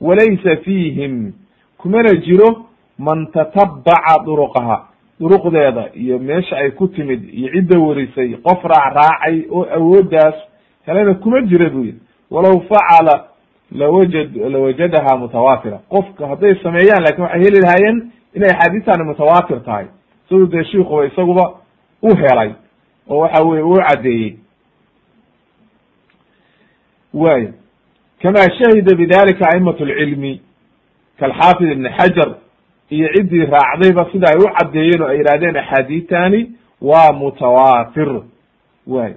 walaysa 0.00 0.56
fiihim 0.64 1.32
kumana 1.78 2.14
jiro 2.24 2.66
man 2.98 3.26
tatabaca 3.34 4.22
duruqaha 4.24 4.76
duruqdeeda 5.20 5.88
iyo 5.94 6.18
meesha 6.18 6.56
ay 6.56 6.70
ku 6.70 6.88
timid 6.88 7.34
iyo 7.34 7.48
cidda 7.52 7.78
warisay 7.78 8.36
qof 8.36 8.64
raac 8.64 8.94
raacay 8.94 9.44
oo 9.50 9.66
awooddaas 9.76 10.34
helena 10.86 11.14
kuma 11.14 11.40
jira 11.42 11.70
buu 11.70 11.84
yihi 11.84 11.98
walaw 12.30 12.60
facala 12.68 13.24
lawajad 13.72 14.36
lawajadaha 14.36 15.16
mutawaatira 15.18 15.78
qofka 15.88 16.26
hadday 16.28 16.54
sameeyaan 16.62 17.02
laakiin 17.02 17.22
waxay 17.24 17.40
heli 17.44 17.60
lahaayeen 17.60 17.98
inay 18.34 18.50
axaadiistani 18.50 19.04
mutawaatir 19.04 19.60
tahay. 19.64 19.86
Siduu 20.28 20.46
dee 20.46 20.64
shiikuba 20.64 21.06
isaguba 21.06 21.44
u 22.02 22.16
helay 22.16 22.50
oo 23.08 23.18
waxa 23.18 23.42
weye 23.44 23.62
u 23.62 23.74
caddeeyey. 23.88 24.36
Way 27.14 27.48
kama 28.22 28.38
shahida 28.58 28.94
bidalika 28.96 29.44
a'imat 29.52 29.80
lcilmi 29.80 30.40
kalxaafid 31.18 31.70
ibni 31.72 31.88
xajar 31.98 32.28
iyo 32.90 33.08
ciddii 33.14 33.46
raacdayba 33.46 34.06
sida 34.12 34.26
ay 34.32 34.38
u 34.44 34.48
caddeeyeen 34.58 35.02
oo 35.02 35.08
ay 35.08 35.18
yihahdeen 35.18 35.56
axaadiitani 35.56 36.40
waa 36.82 37.12
mutawaatir. 37.12 38.10
Way 38.86 39.12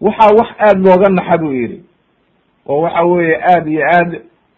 waxaa 0.00 0.34
wax 0.38 0.48
aad 0.58 0.78
looga 0.86 1.08
naxa 1.10 1.38
buu 1.38 1.52
yihi 1.52 1.80
oo 2.68 2.80
waxa 2.82 3.02
weeye 3.04 3.36
aad 3.52 3.66
iyo 3.68 3.82
aad 3.94 4.10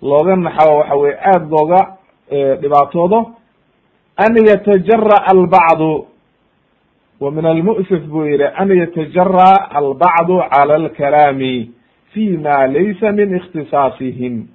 looga 0.03 0.37
naxa 0.37 0.71
waxa 0.73 0.95
weye 0.97 1.17
aad 1.33 1.51
looga 1.51 1.81
dhibaatoodo. 2.61 3.21
An 4.17 4.35
yatajara 4.47 5.17
albacdu. 5.31 6.07
Wa 7.21 7.31
min 7.31 7.45
almu'sif 7.47 8.03
buu 8.09 8.25
yihi 8.27 8.45
an 8.57 8.69
yatajara 8.79 9.71
albacdu 9.71 10.43
cala 10.51 10.75
alkalaami 10.75 11.71
fi 12.13 12.37
ma 12.37 12.67
laysa 12.67 13.13
min 13.13 13.37
ikhtisaasihim 13.37 14.47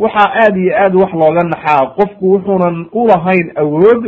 waxaa 0.00 0.32
aad 0.42 0.56
iyo 0.56 0.72
aad 0.82 0.94
wax 0.94 1.12
looga 1.12 1.42
naxaa. 1.52 1.86
Qofku 1.96 2.24
wuxuunan 2.32 2.86
ulahayn 2.92 3.52
awood 3.56 4.02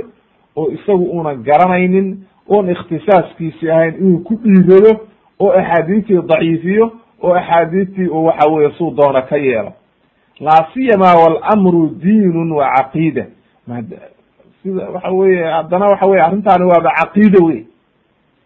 oo 0.56 0.68
isagu 0.70 1.04
unan 1.20 1.42
garanaynin 1.42 2.08
oon 2.48 2.70
ikhtisaaskiisi 2.70 3.70
ahayn 3.70 3.94
inuu 4.00 4.18
ku 4.26 4.34
dhiirado 4.44 4.92
oo 5.40 5.52
axaadiistii 5.52 6.22
daciifiyo 6.28 6.92
oo 7.22 7.34
axaadiistii 7.34 8.06
uu 8.08 8.24
waxa 8.24 8.48
weye 8.50 8.70
suu 8.78 8.90
doona 8.90 9.22
ka 9.22 9.36
yeelo. 9.36 9.72
Laa 10.40 10.66
siyama 10.74 11.14
walamru 11.14 11.88
diinun 12.02 12.52
wa 12.52 12.66
caqiida. 12.76 13.26
Sida 14.62 14.88
waxa 14.90 15.10
weye 15.10 15.44
haddana 15.44 15.86
waxa 15.88 16.06
weye 16.06 16.22
arrintaani 16.22 16.64
waaba 16.64 16.90
caqiida 17.00 17.44
wey 17.46 17.64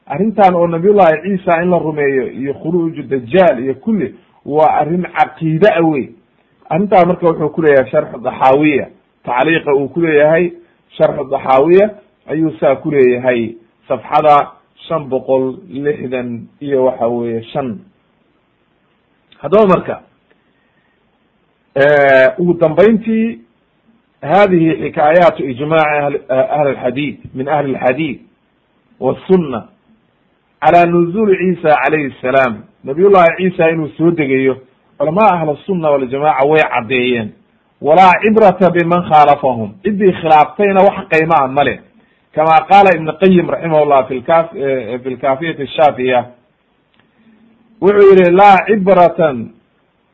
arrintan 0.07 0.55
oo 0.55 0.67
nabiyullahi 0.67 1.23
ciisa 1.23 1.63
in 1.63 1.71
la 1.71 1.79
rumeeyo 1.79 2.31
iyo 2.33 2.55
khuruuju 2.55 3.03
dajaal 3.03 3.65
iyo 3.65 3.75
kulli 3.75 4.15
waa 4.47 4.71
arrin 4.81 5.03
caqiide 5.03 5.69
a 5.75 5.83
wey 5.87 6.09
arrintaa 6.71 7.05
marka 7.07 7.27
wuxuu 7.27 7.49
kuleeyahay 7.51 7.91
sharxu 7.91 8.19
daxaawiya 8.21 8.87
tacliiqa 9.25 9.75
uu 9.75 9.89
kuleeyahay 9.89 10.53
sharxu 10.97 11.25
daxaawiya 11.31 11.91
ayuu 12.27 12.51
saa 12.61 12.77
kuleeyahay 12.77 13.55
safxada 13.89 14.51
shan 14.89 15.05
boqol 15.09 15.57
lixdan 15.69 16.47
iyo 16.61 16.85
waxa 16.85 17.07
weye 17.07 17.43
shan. 17.43 17.79
Haddaba 19.39 19.67
marka 19.67 20.01
ugu 22.39 22.55
dambayntii 22.55 23.41
hadihi 24.23 24.71
xikaayaatu 24.83 25.45
ijmaaci 25.45 26.19
ahli 26.29 26.71
alxadiid 26.71 27.17
min 27.35 27.49
ahli 27.49 27.75
alxadiid 27.77 28.21
wasunna 29.01 29.69
calaa 30.61 30.87
nuzuli 30.87 31.37
ciisa 31.37 31.77
calayhi 31.85 32.15
salaam. 32.21 32.63
Nabiy 32.85 33.09
llahi 33.11 33.37
ciisa 33.37 33.71
inuu 33.71 33.89
soo 33.89 34.11
degayo 34.11 34.57
culamaa 34.99 35.31
ahl 35.35 35.57
sunna 35.67 35.91
waljamaca 35.91 36.47
way 36.49 36.63
caddeeyeen. 36.75 37.29
Walaa 37.83 38.13
cibrata 38.23 38.71
biman 38.71 39.03
khaalafahum. 39.11 39.71
Ciddii 39.85 40.13
khilaaftayna 40.13 40.81
wax 40.87 40.97
qaymaa 41.13 41.49
male 41.49 41.81
kama 42.35 42.57
qaala 42.69 42.91
ibn 42.97 43.09
qayim 43.21 43.49
raximah 43.51 43.85
llah 43.89 44.07
fi 44.09 44.21
ka 44.23 44.49
fi 45.03 45.11
lkafiyati 45.11 45.67
shaafiya. 45.67 46.25
Wuxuu 47.81 48.15
yihi 48.17 48.31
laa 48.31 48.57
cibratan 48.67 49.49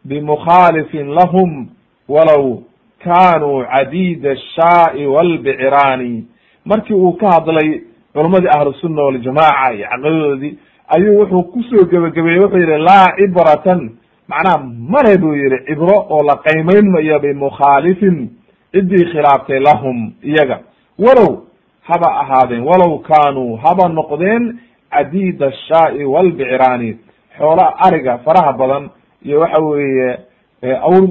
bimukhalifin 0.05 1.09
lahum 1.15 1.67
walow 2.09 2.63
kanuu 3.05 3.65
cadid 3.73 4.27
ashaai 4.27 5.07
walbicraani 5.07 6.25
markii 6.65 6.95
uu 6.95 7.13
ka 7.13 7.31
hadlay 7.31 7.81
culamadii 8.15 8.49
ahlusunna 8.57 9.03
waljamaca 9.03 9.75
iyo 9.75 9.87
caqiidadoodii 9.89 10.59
ayuu 10.89 11.19
wuxuu 11.21 11.43
ku 11.43 11.63
soo 11.63 11.85
gebagabeeyey 11.85 12.41
wuxuu 12.43 12.59
yihi 12.59 12.79
laa 12.79 13.07
cibratan 13.17 13.91
macnaha 14.33 14.59
male 14.95 15.19
buu 15.19 15.35
yihi 15.35 15.59
cibro 15.67 15.97
oo 16.11 16.23
la 16.29 16.37
qaymayn 16.47 16.87
mayo 16.95 17.19
bimukhaalifin 17.25 18.17
ciddii 18.73 19.05
khilaaftay 19.13 19.61
lahum 19.61 20.13
iyaga. 20.25 20.61
Walow 20.99 21.31
haba 21.89 22.09
ahaadeen 22.23 22.63
walow 22.71 22.99
kaanuu 23.09 23.57
haba 23.65 23.89
noqdeen 23.89 24.59
cadiid 24.91 25.43
ashaai 25.43 26.05
walbicraani 26.05 26.91
xoola 27.39 27.67
ariga 27.87 28.19
faraha 28.25 28.53
badan 28.53 28.91
iyo 29.25 29.41
waxa 29.41 29.61
weeye 29.63 30.19
awr 30.89 31.05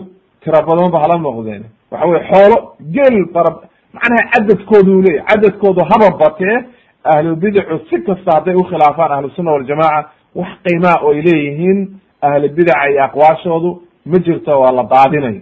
tira 0.43 0.61
badanba 0.67 0.99
hala 1.03 1.17
noqdeen. 1.27 1.63
Waxa 1.91 2.07
weye 2.07 2.23
xoolo 2.31 2.57
geel 2.95 3.15
fara 3.33 3.51
macnaha 3.93 4.29
cadadkoodu 4.33 5.01
leyahy 5.01 5.25
cadadkoodu 5.29 5.81
haba 5.91 6.09
batee 6.21 6.57
ahlubidacu 7.03 7.79
si 7.89 8.01
kasta 8.03 8.31
hadday 8.35 8.55
ukhilaafaan 8.55 9.11
ahlusunna 9.11 9.51
waljamaca 9.51 10.09
wax 10.35 10.49
qiimaa 10.65 10.97
oo 11.03 11.11
ay 11.13 11.21
leeyihiin 11.21 11.79
ahlubidaca 12.21 12.89
iyo 12.91 13.03
aqwaashoodu 13.03 13.81
ma 14.05 14.17
jirto 14.19 14.59
waa 14.61 14.71
la 14.71 14.83
daadinayo 14.83 15.41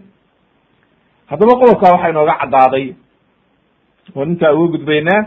haddaba 1.29 1.53
qodobkaa 1.61 1.91
waxaa 1.93 2.09
inooga 2.09 2.35
caddaaday 2.41 2.93
oo 4.15 4.23
intaa 4.23 4.53
uga 4.53 4.67
gudbaynaa 4.77 5.21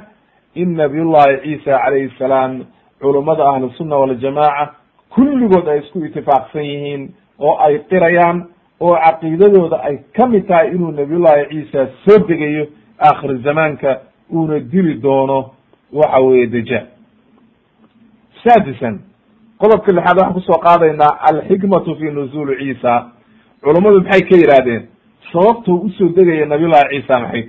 in 0.54 0.74
nabiyullahi 0.76 1.36
ciisa 1.42 1.78
calayhi 1.84 2.10
salaam 2.18 2.64
culummada 3.00 3.44
ahlusunna 3.48 3.96
waljamaca 3.96 4.74
kulligood 5.14 5.68
ay 5.68 5.78
isku 5.78 6.04
itifaaqsan 6.04 6.64
yihiin 6.64 7.02
oo 7.38 7.56
ay 7.66 7.78
qirayaan 7.90 8.38
oo 8.80 8.94
caqiidadooda 9.04 9.76
ay 9.88 9.96
ka 10.16 10.26
mid 10.26 10.46
tahay 10.48 10.68
inuu 10.74 10.90
nabiyullahi 10.92 11.46
ciisa 11.50 11.86
soo 12.04 12.18
degayo 12.28 12.66
aakhir 13.00 13.38
zamaanka 13.44 14.00
uuna 14.34 14.58
dili 14.60 14.94
doono 15.02 15.50
waxa 15.92 16.20
weeye 16.20 16.46
dajaal 16.46 16.86
saadisan 18.44 19.00
qodobka 19.62 19.92
lixaad 19.96 20.16
waxaan 20.18 20.34
ku 20.34 20.40
soo 20.40 20.58
qaadaynaa 20.66 21.12
alxikmatu 21.30 21.94
fi 21.98 22.10
nuzuuli 22.10 22.54
ciisa. 22.60 22.92
Culummadu 23.64 24.00
maxay 24.02 24.22
ka 24.28 24.34
yidhaahdeen? 24.42 24.82
Sababtuu 25.32 25.76
u 25.86 25.90
soo 25.98 26.08
degaya 26.16 26.46
nabiyullahi 26.46 26.88
ciisa 26.92 27.20
maxay? 27.20 27.42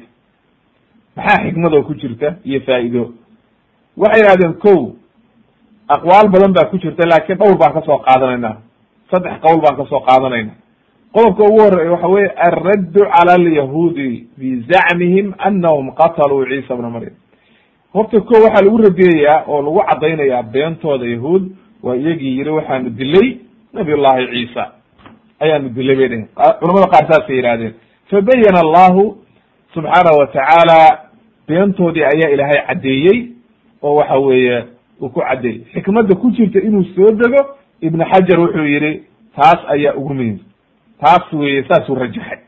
Ta 1.16 1.22
maxaa 1.22 1.44
xikmadoo 1.46 1.84
ku 1.84 1.94
jirta 2.02 2.28
iyo 2.46 2.60
faa'iido? 2.68 3.04
Waxay 3.98 4.20
yidhahdeen 4.22 4.54
ko 4.64 4.74
aqwaal 5.96 6.28
badan 6.34 6.54
baa 6.54 6.70
ku 6.72 6.78
jirta 6.78 7.04
laakiin 7.10 7.38
dhowr 7.40 7.58
baan 7.58 7.74
ka 7.74 7.82
soo 7.86 7.98
qaadanayna 8.08 8.52
saddex 9.12 9.36
qowl 9.46 9.60
baan 9.64 9.76
ka 9.78 9.86
soo 9.90 10.00
qaadanayna 10.08 10.52
qodobka 11.14 11.44
ugu 11.50 11.60
horreeya 11.62 11.92
waxa 11.92 12.08
weye 12.08 12.30
alraddu 12.48 13.02
cala 13.14 13.34
alyahuudi 13.40 14.28
bizacmihim 14.40 15.34
anahum 15.38 15.92
qataluu 16.00 16.46
ciisa 16.50 16.76
bna 16.78 16.90
maryam. 16.90 17.16
Horta 17.94 18.22
ko 18.22 18.34
waxaa 18.46 18.64
lagu 18.66 18.78
radiyayaa 18.78 19.44
oo 19.48 19.62
lagu 19.62 19.82
caddaynayaa 19.90 20.44
beentooda 20.44 21.06
yahuud 21.06 21.44
waa 21.84 21.96
iyagii 21.96 22.38
yiri 22.38 22.50
waxaanu 22.50 22.90
dilay 22.90 23.38
nabiy 23.74 23.96
llahi 23.96 24.28
ciisa. 24.28 24.72
Ayaanu 25.40 25.70
dilay 25.70 25.96
bay 25.96 26.08
dheheen 26.08 26.28
culamada 26.60 26.88
qaar 26.94 27.06
saasay 27.12 27.36
yihahdeen 27.38 27.74
fabayana 28.10 28.60
allahu 28.66 29.18
subxaanahu 29.74 30.18
watacaala 30.20 31.00
beentoodii 31.48 32.04
ayaa 32.04 32.30
ilaahay 32.34 32.62
caddeeyey 32.68 33.20
oo 33.84 33.96
waxa 33.96 34.18
weeye 34.20 34.64
uu 35.02 35.10
ku 35.10 35.20
caddeeyey 35.22 35.62
xikmadda 35.74 36.16
ku 36.16 36.32
jirta 36.32 36.60
inuu 36.62 36.84
soo 36.96 37.12
dego 37.12 37.42
ibn 37.82 38.00
xajar 38.12 38.40
wuxuu 38.40 38.66
yihi 38.66 39.04
taas 39.36 39.60
ayaa 39.68 39.94
ugu 39.96 40.14
muhimsa 40.14 40.44
taas 41.02 41.34
weye 41.34 41.64
saasuu 41.68 41.96
rajaxay. 41.96 42.40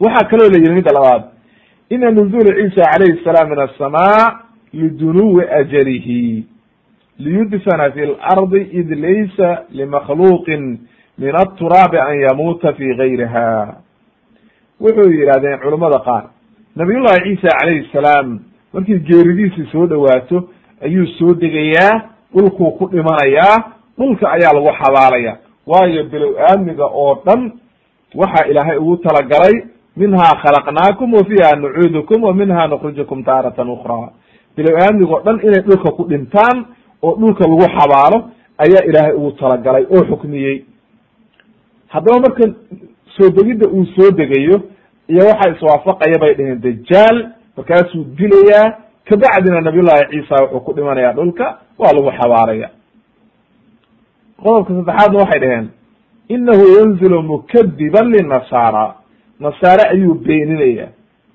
Waxaa 0.00 0.28
kaloo 0.28 0.48
la 0.50 0.58
yihi 0.58 0.74
midda 0.74 0.92
labaad 0.92 1.22
ina 1.90 2.10
nuzula 2.10 2.54
ciisa 2.56 2.82
calayhi 2.92 3.24
salaam 3.24 3.48
min 3.50 3.58
aلsamaa 3.58 4.40
lidunuwi 4.72 5.44
ajalihi 5.60 6.44
liyudfana 7.18 7.90
fi 7.92 8.06
lardi 8.06 8.60
id 8.80 8.90
laysa 8.90 9.62
limakhluuqin 9.70 10.78
min 11.18 11.32
aturaabi 11.36 11.98
an 11.98 12.16
yamuuta 12.20 12.72
fi 12.74 12.94
gayriha 12.96 13.74
wuxuu 14.80 15.10
yidhahdeen 15.10 15.58
culummada 15.62 15.98
qaar 15.98 16.24
nabiyullahi 16.76 17.20
ciisa 17.24 17.48
calayhi 17.60 17.88
salaam 17.92 18.38
markii 18.72 18.98
geeridiisii 18.98 19.66
soo 19.72 19.86
dhowaato 19.86 20.48
ayuu 20.84 21.06
soo 21.18 21.34
degayaa 21.34 22.02
dhulkuu 22.34 22.70
ku 22.78 22.86
dhimanayaa 22.90 23.56
dhulka 23.98 24.30
ayaa 24.30 24.52
lagu 24.54 24.70
xabaalaya. 24.80 25.36
Waayo 25.66 26.04
bilow 26.04 26.34
aadmiga 26.38 26.84
oo 26.86 27.22
dhan 27.26 27.52
waxa 28.14 28.46
ilaahay 28.50 28.76
ugu 28.78 28.96
talagalay 28.96 29.54
minhaa 29.96 30.34
khalaqnaakum 30.42 31.14
wa 31.14 31.24
fiiha 31.24 31.56
nucuudukum 31.56 32.22
wa 32.22 32.34
minha 32.34 32.66
nukhrijukum 32.66 33.24
taaratan 33.24 33.68
ukhraa. 33.70 34.10
Bilow 34.56 34.74
aadmiga 34.82 35.14
o 35.14 35.20
dhan 35.22 35.40
inay 35.46 35.62
dhulka 35.62 35.90
ku 35.96 36.04
dhintaan 36.10 36.66
oo 37.04 37.14
dhulka 37.20 37.44
lagu 37.50 37.66
xabaalo 37.76 38.18
ayaa 38.64 38.82
ilaahay 38.88 39.14
ugu 39.18 39.30
talagalay 39.40 39.84
oo 39.94 40.02
xukmiyey. 40.10 40.56
Haddaba 41.92 42.20
marka 42.24 42.44
soo 43.16 43.28
degidda 43.36 43.66
uu 43.76 43.84
soo 43.96 44.10
degayo 44.20 44.56
iyo 45.12 45.22
waxa 45.30 45.50
iswaafaqaya 45.54 46.16
bay 46.22 46.34
dheheen 46.38 46.60
dajaal 46.66 47.16
markaasuu 47.56 48.04
dilayaa 48.18 48.66
kabacdina 49.08 49.60
nabiyullahi 49.60 50.04
ciisa 50.10 50.34
wuxuu 50.44 50.60
ku 50.66 50.72
dhimanayaa 50.76 51.12
dhulka 51.18 51.44
waa 51.78 51.92
lagu 51.96 52.10
xabaalaya 52.18 52.68
qodobka 54.42 54.72
saddexaadna 54.74 55.18
waxay 55.22 55.40
dhaheen 55.44 55.66
inahu 56.34 56.64
yanzilu 56.76 57.22
mukadiban 57.22 58.06
linasaara 58.14 58.84
nasaare 59.40 59.84
ayuu 59.92 60.14
beeninaya 60.14 60.88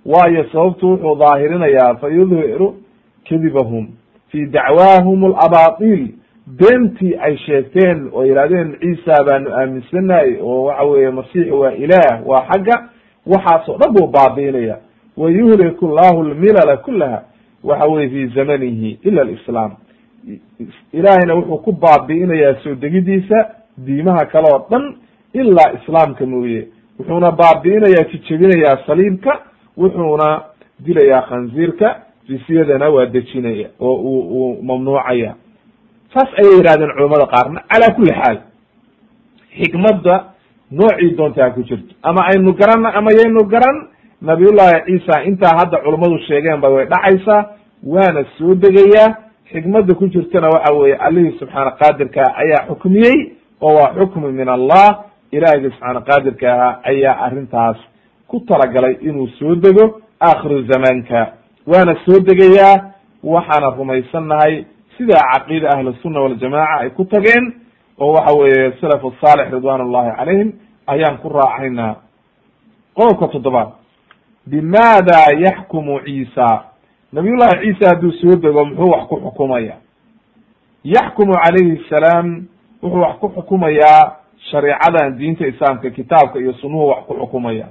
waayo 0.06 0.44
sababtu 0.52 0.86
wuxuu 0.92 1.16
daahirinayaa 1.24 1.96
fa 2.02 2.08
yudhiru 2.18 2.68
kadibahum 3.30 3.88
fi 4.32 4.46
dacwaahum 4.46 5.24
alabatil 5.26 6.08
beentii 6.48 7.16
ay 7.22 7.38
sheegteen 7.38 8.10
oo 8.14 8.26
yihahdeen 8.26 8.76
ciisa 8.80 9.24
baanu 9.24 9.50
aaminsanahay 9.56 10.38
oo 10.42 10.64
waxa 10.64 10.84
weeye 10.84 11.10
masiix 11.12 11.52
waa 11.52 11.72
ilaah 11.72 12.28
waa 12.28 12.46
xagga 12.52 12.90
waxaas 13.28 13.70
oo 13.70 13.78
dhan 13.78 13.94
buu 13.94 14.08
baabiinaya 14.08 14.78
wa 15.18 15.32
yuhliku 15.32 15.88
llahu 15.88 16.24
lmilala 16.24 16.78
kulaha 16.78 17.24
waxa 17.64 17.86
weye 17.86 18.10
fi 18.10 18.28
zamanihi 18.28 19.00
ila 19.04 19.22
alislaam 19.22 19.72
ilaahayna 20.94 21.36
wuxuu 21.36 21.58
ku 21.58 21.72
baabi'inayaa 21.72 22.56
soo 22.64 22.76
degidiisa 22.76 23.50
diimaha 23.78 24.26
kale 24.26 24.48
oo 24.54 24.66
dhan 24.70 24.96
ilaa 25.34 25.72
islaamka 25.82 26.26
mooye 26.26 26.68
wuxuuna 27.00 27.32
baabi'inayaa 27.32 28.04
jijebinayaa 28.12 28.78
saliibka 28.88 29.40
wuxuuna 29.78 30.42
dilayaa 30.80 31.22
khanziirka 31.22 31.96
jisyadana 32.30 32.90
waa 32.96 33.06
dejinaya 33.06 33.68
oo 33.80 33.94
uu 33.94 34.22
uu 34.38 34.64
mamnuucaya. 34.64 35.36
Saas 36.14 36.30
ayay 36.40 36.56
yidhahdeen 36.58 36.92
culamada 36.98 37.26
qaarna 37.34 37.60
calaa 37.72 37.96
kuli 37.96 38.12
xaal. 38.20 38.38
Xikmadda 39.60 40.16
noocii 40.72 41.16
doontaa 41.18 41.50
ku 41.52 41.64
jirto. 41.64 41.96
Ama 42.04 42.22
aynu 42.32 42.54
garanna 42.54 42.90
ama 42.94 43.10
yaynu 43.20 43.44
garan 43.54 43.78
nabiyullahi 44.22 44.82
ciisa 44.86 45.24
intaa 45.24 45.58
hadda 45.60 45.78
culummadu 45.84 46.18
sheegeen 46.28 46.62
ba 46.62 46.70
way 46.70 46.86
dhacaysaa 46.86 47.46
waana 47.84 48.26
soo 48.38 48.56
degayaa. 48.56 49.16
Xikmadda 49.52 49.94
ku 49.96 50.08
jirtana 50.08 50.48
waxa 50.54 50.74
weeye 50.74 50.96
allihii 50.96 51.38
subxaana 51.40 51.72
qaadirka 51.72 52.22
ayaa 52.42 52.68
xukmiyey 52.70 53.18
oo 53.62 53.74
waa 53.76 53.94
xukmi 53.98 54.32
min 54.32 54.50
allah 54.50 55.04
ilaahigi 55.32 55.70
subxaana 55.72 56.02
qaadirka 56.02 56.48
ahaa 56.54 56.80
ayaa 56.84 57.16
arrintaas 57.26 57.78
ku 58.28 58.40
talagalay 58.40 58.98
inuu 59.02 59.28
soo 59.40 59.56
dego 59.56 60.02
aakhiru 60.22 60.62
zamaanka 60.72 61.34
waana 61.72 61.96
soo 62.06 62.20
degayaa 62.20 62.76
waxaana 63.24 63.70
rumaysannahay 63.78 64.66
sidaa 64.98 65.24
caqiida 65.34 65.70
ahlusunna 65.76 66.20
waljamaca 66.22 66.80
ay 66.80 66.90
ku 66.90 67.06
tageen 67.06 67.54
oo 68.00 68.14
waxa 68.14 68.38
weeye 68.40 68.72
salafu 68.82 69.14
saalix 69.22 69.52
ridwan 69.54 69.82
ullahi 69.82 70.12
calayhim 70.18 70.50
ayaan 70.88 71.18
ku 71.18 71.30
raacaynaa. 71.30 71.96
Qodobka 72.96 73.28
toddobaad 73.28 73.70
bimaada 74.48 75.18
yaxkumu 75.46 76.00
ciisa? 76.06 76.48
Nabiyullahi 77.14 77.60
ciisa 77.64 77.90
hadduu 77.90 78.12
soo 78.12 78.36
dego 78.36 78.66
muxuu 78.66 78.90
wax 78.92 79.04
ku 79.08 79.16
xukumaya? 79.24 79.76
Yaxkumu 80.84 81.34
calayhi 81.34 81.82
salaam 81.90 82.48
wuxuu 82.84 83.02
wax 83.02 83.16
ku 83.20 83.28
xukumayaa 83.36 84.16
shareecadan 84.52 85.18
diinta 85.18 85.48
islaamka 85.48 85.90
kitaabka 85.90 86.40
iyo 86.40 86.54
sunuhu 86.54 86.88
wax 86.88 87.00
ku 87.08 87.14
xukumaya. 87.14 87.68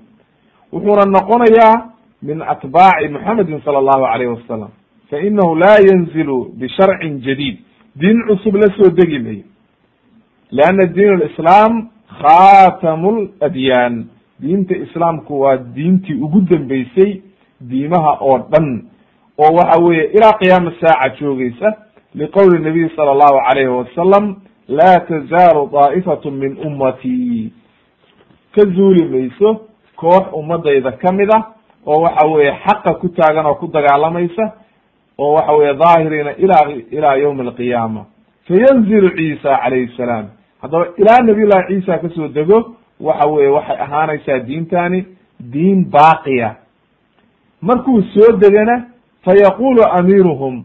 Wuxuuna 0.73 1.05
noqonayaa 1.05 1.75
min 2.23 2.43
atbaaci 2.43 3.09
muxamedin 3.09 3.61
sala 3.65 3.79
allahu 3.79 4.05
alayhi 4.07 4.33
wasalam 4.33 4.71
fa 5.11 5.19
inahu 5.21 5.55
laa 5.55 5.79
yanzilu 5.91 6.53
bisharcin 6.59 7.21
jadiid 7.23 7.59
diin 7.97 8.19
cusub 8.29 8.55
la 8.57 8.69
soo 8.77 8.91
degi 8.91 9.19
mayo 9.19 9.45
leanna 10.51 10.87
diin 10.87 11.19
lislaam 11.25 11.89
khatamu 12.21 13.29
ladyaan 13.41 14.05
diinta 14.41 14.75
islaamku 14.77 15.41
waa 15.41 15.57
diintii 15.57 16.15
ugu 16.25 16.41
dambeysay 16.41 17.21
diimaha 17.61 18.13
oo 18.21 18.39
dhan 18.51 18.69
oo 19.39 19.51
waxa 19.57 19.81
weeye 19.85 20.05
ilaa 20.17 20.33
qiyaama 20.41 20.73
saaca 20.81 21.17
joogeysa 21.21 21.69
liqowli 22.15 22.59
nabiy 22.63 22.89
sala 22.97 23.11
allahu 23.11 23.39
alayhi 23.51 23.69
wasalam 23.71 24.37
laa 24.69 24.99
tazaalu 25.01 25.71
daa'ifatu 25.73 26.31
min 26.31 26.57
ummatii 26.67 27.53
ka 28.55 28.63
zuuli 28.77 29.05
mayso 29.09 29.61
koox 29.97 30.27
ummadayda 30.33 30.93
ka 30.93 31.13
mid 31.13 31.31
ah 31.35 31.43
oo 31.89 31.99
waxa 32.05 32.27
weeye 32.33 32.53
xaqa 32.67 32.95
ku 33.01 33.09
taagan 33.09 33.47
oo 33.47 33.55
ku 33.55 33.67
dagaalamaysa 33.67 34.45
oo 35.19 35.33
waxa 35.35 35.53
weye 35.59 35.75
daahiriina 35.75 36.33
ila 36.45 36.57
ilaa 36.97 37.17
yawmi 37.17 37.41
alqiyaama 37.49 38.03
fayanzilu 38.49 39.09
ciisa 39.17 39.59
calayhi 39.63 39.91
salaam. 39.97 40.27
Haddaba 40.63 40.87
ilaa 41.01 41.23
nabiy 41.27 41.47
llahi 41.47 41.67
ciisa 41.75 41.99
ka 41.99 42.09
soo 42.09 42.29
dego 42.29 42.59
waxa 43.01 43.27
weye 43.29 43.49
waxay 43.57 43.77
ahaanaysaa 43.85 44.39
diintani 44.39 45.01
diin 45.53 45.85
baaqiya. 45.91 46.55
Markuu 47.63 48.03
soo 48.15 48.37
degana 48.37 48.87
fayaqulu 49.25 49.83
amiiruhum 49.99 50.65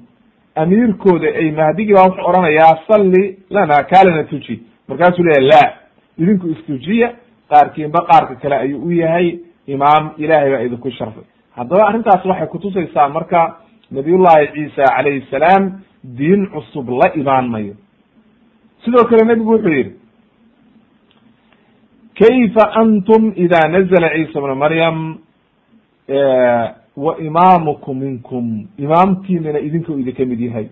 amiirkooda 0.55 1.28
ay 1.28 1.51
mahdigii 1.51 1.93
baa 1.93 2.03
wuxuu 2.07 2.28
odhanayaa 2.30 2.78
salli 2.88 3.38
lana 3.49 3.84
kaalana 3.84 4.24
tuji. 4.24 4.55
Markaasuu 4.88 5.24
leeyahy 5.24 5.47
la 5.47 5.74
idinku 6.17 6.47
istujiya. 6.47 7.09
Qaarkiinba 7.49 7.99
qaarka 8.09 8.36
kale 8.36 8.55
ayuu 8.55 8.86
u 8.88 8.91
yahay 8.91 9.38
imaam 9.68 10.11
ilahay 10.18 10.51
baa 10.51 10.61
idinku 10.68 10.91
sharfay. 10.91 11.24
Haddaba 11.55 11.88
arrintaas 11.88 12.26
waxay 12.26 12.47
kutusaysaa 12.47 13.09
marka 13.09 13.57
nabiyullahi 13.91 14.47
ciisa 14.53 14.84
calayhi 14.95 15.26
salaam 15.32 15.82
diin 16.03 16.47
cusub 16.53 16.89
la 16.89 17.14
imaan 17.16 17.49
mayo. 17.49 17.74
Sidoo 18.86 19.05
kale 19.09 19.26
nebigu 19.26 19.51
wuxuu 19.51 19.70
yidhi 19.78 19.93
kayfa 22.20 22.74
antum 22.82 23.34
ida 23.36 23.68
nazla 23.68 24.09
ciisa 24.09 24.41
bna 24.41 24.55
maryam? 24.55 25.18
Wa 26.97 27.18
imaamukum 27.20 27.97
minkum. 27.99 28.68
Imaamkiinana 28.78 29.59
idinka 29.59 29.93
idinka 29.93 30.26
mid 30.26 30.39
yahay. 30.39 30.68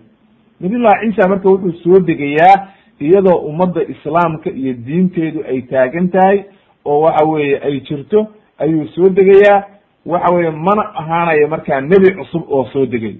Nabiyullahi 0.60 1.10
ciisa 1.12 1.28
marka 1.28 1.48
wuxuu 1.48 1.72
soo 1.82 2.00
degayaa 2.00 2.68
iyadoo 3.00 3.36
ummadda 3.48 3.82
islaamka 3.82 4.50
iyo 4.50 4.72
diinteedu 4.74 5.44
ay 5.48 5.62
taagan 5.62 6.08
tahay 6.10 6.44
oo 6.84 7.00
waxa 7.00 7.24
weeye 7.24 7.58
ay 7.58 7.80
jirto 7.80 8.26
ayuu 8.62 8.86
soo 8.94 9.08
degayaa. 9.08 9.64
Waxa 10.06 10.34
weeye 10.34 10.50
mana 10.50 10.82
ahaanayo 11.00 11.48
markaa 11.48 11.80
nebi 11.80 12.10
cusub 12.14 12.42
oo 12.50 12.64
soo 12.72 12.86
degay. 12.86 13.16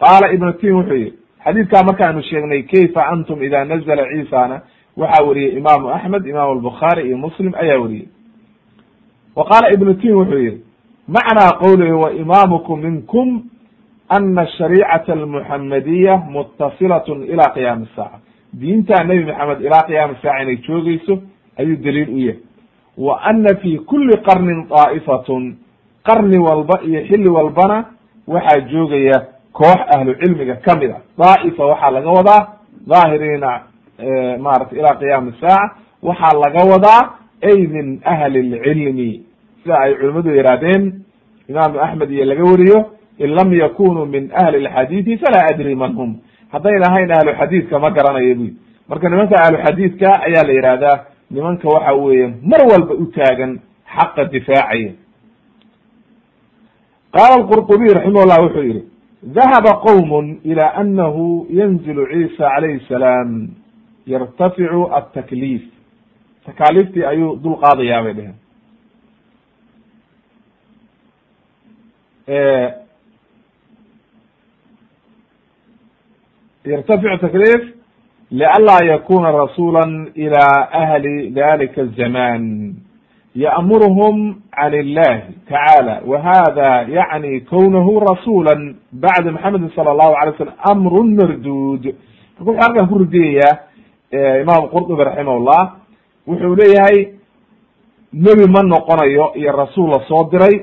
Qaala 0.00 0.32
ibnu 0.34 0.52
tin 0.52 0.72
wuxuu 0.72 0.94
yihi 0.96 1.12
xadiidkaa 1.44 1.82
markaanu 1.82 2.22
sheegnay 2.22 2.62
kayfa 2.62 3.06
antum 3.06 3.42
ida 3.42 3.64
nazla 3.64 3.96
ciisana 4.10 4.60
waxaa 4.96 5.24
weriyey 5.26 5.56
imaamu 5.58 5.90
axmed 5.90 6.26
imam 6.26 6.50
albukhaari 6.50 7.06
iyo 7.06 7.16
muslim 7.18 7.52
ayaa 7.54 7.78
weriyey 7.78 8.08
wa 9.36 9.44
qaala 9.44 9.70
ibnu 9.74 9.94
tin 9.94 10.12
wuxuu 10.14 10.38
yihi 10.38 10.60
macnaa 11.08 11.52
qowlihi 11.62 11.92
wa 11.92 12.12
imaamukum 12.12 12.80
minkum 12.80 13.42
ana 14.08 14.42
ashariicata 14.42 15.12
almuxamadiya 15.12 16.16
mutasilat 16.16 17.08
ila 17.08 17.44
qiyaami 17.54 17.86
saaca. 17.96 18.18
Diinta 18.52 19.04
nebi 19.04 19.24
maxamed 19.24 19.60
ilaa 19.60 19.86
qiyaami 19.86 20.14
saaca 20.22 20.42
inay 20.42 20.56
joogeyso 20.56 21.22
ayuu 21.58 21.76
daliil 21.76 22.08
u 22.10 22.18
yahay 22.18 22.40
wa 22.98 23.20
ana 23.22 23.56
fi 23.62 23.78
kuli 23.78 24.16
qarnin 24.26 24.66
daa'ifatun 24.68 25.56
qarni 26.06 26.38
walba 26.38 26.80
iyo 26.84 27.00
xilli 27.08 27.28
walbana 27.28 27.84
waxaa 28.26 28.60
joogaya 28.60 29.18
koox 29.52 29.80
ahlu 29.96 30.14
cilmiga 30.14 30.54
ka 30.56 30.76
mid 30.76 30.90
a 30.90 31.00
daa'ifa 31.18 31.64
waxaa 31.66 31.90
laga 31.90 32.10
wadaa 32.10 32.42
daahiriina 32.86 33.50
maratay 34.40 34.78
ila 34.78 34.94
qiyaami 35.00 35.32
saaca 35.40 35.74
waxaa 36.02 36.38
laga 36.44 36.62
wadaa 36.72 37.02
ay 37.42 37.66
min 37.66 38.00
ahli 38.04 38.42
lcilmi 38.42 39.22
sida 39.62 39.78
ay 39.80 39.94
culimadu 39.94 40.30
yihaahdeen 40.36 41.02
imaamu 41.48 41.80
axmed 41.80 42.10
iyo 42.10 42.24
laga 42.24 42.42
weriyo 42.44 42.78
in 43.18 43.30
lam 43.34 43.52
yakunuu 43.52 44.06
min 44.06 44.30
ahli 44.34 44.58
lxadiidi 44.66 45.18
falaa 45.18 45.46
adri 45.50 45.74
man 45.74 45.92
hum. 45.96 46.16
Haddayn 46.52 46.82
ahayn 46.88 47.10
ahlu 47.10 47.32
xadiidka 47.40 47.78
ma 47.78 47.90
garanayo 47.90 48.34
buy 48.34 48.50
marka 48.88 49.08
nimanka 49.08 49.34
ahlu 49.44 49.58
xadiidka 49.66 50.08
ayaa 50.26 50.44
la 50.46 50.52
yihahdaa 50.52 50.96
nimanka 51.30 51.68
waxa 51.68 51.94
weeye 51.94 52.26
mar 52.42 52.60
walba 52.70 52.94
u 52.94 53.06
taagan 53.16 53.60
xaqa 53.96 54.24
difaacaya 54.24 54.92
qaala 57.14 57.44
qurطubiy 57.50 57.92
raximah 57.94 58.24
llah 58.26 58.40
wuxuu 58.44 58.62
yihi 58.70 58.82
dahaba 59.36 59.72
qowm 59.86 60.38
ila 60.44 60.64
anahu 60.82 61.46
yanzilu 61.50 62.06
ciisa 62.12 62.44
calayhi 62.54 62.80
salaam 62.88 63.48
yartaficu 64.06 64.82
atakliif 64.98 65.62
takaaliiftii 66.46 67.04
ayuu 67.04 67.36
dul 67.42 67.56
qaadayaa 67.62 68.02
bay 68.04 68.14
dheheen 68.18 68.34
yrtaficu 76.64 77.18
takliif 77.20 77.75
lianlaa 78.30 78.84
yakuna 78.84 79.32
rasula 79.32 79.86
ila 80.14 80.72
ahli 80.72 81.30
dalika 81.30 81.80
الzaman 81.82 82.74
ya'muruhum 83.34 84.34
can 84.50 84.74
illahi 84.74 85.22
tacaala 85.48 86.00
wa 86.06 86.18
hada 86.20 86.86
yacni 86.88 87.40
kownahu 87.40 88.00
rasula 88.00 88.56
bacda 88.92 89.32
maxamedi 89.32 89.70
sala 89.76 89.90
allahu 89.90 90.14
alay 90.20 90.34
slam 90.36 90.54
amrun 90.70 91.14
mardud 91.14 91.84
marka 91.84 92.44
wuxuu 92.44 92.60
halkan 92.60 92.88
ku 92.88 92.98
ridiyayaa 92.98 94.40
imam 94.42 94.68
qurdubi 94.74 95.04
raximahullah 95.04 95.62
wuxuu 96.26 96.54
leeyahay 96.56 96.98
nebi 98.12 98.44
ma 98.54 98.62
noqonayo 98.62 99.32
iyo 99.36 99.52
rasuul 99.52 99.90
la 99.90 100.00
soo 100.08 100.28
diray 100.32 100.56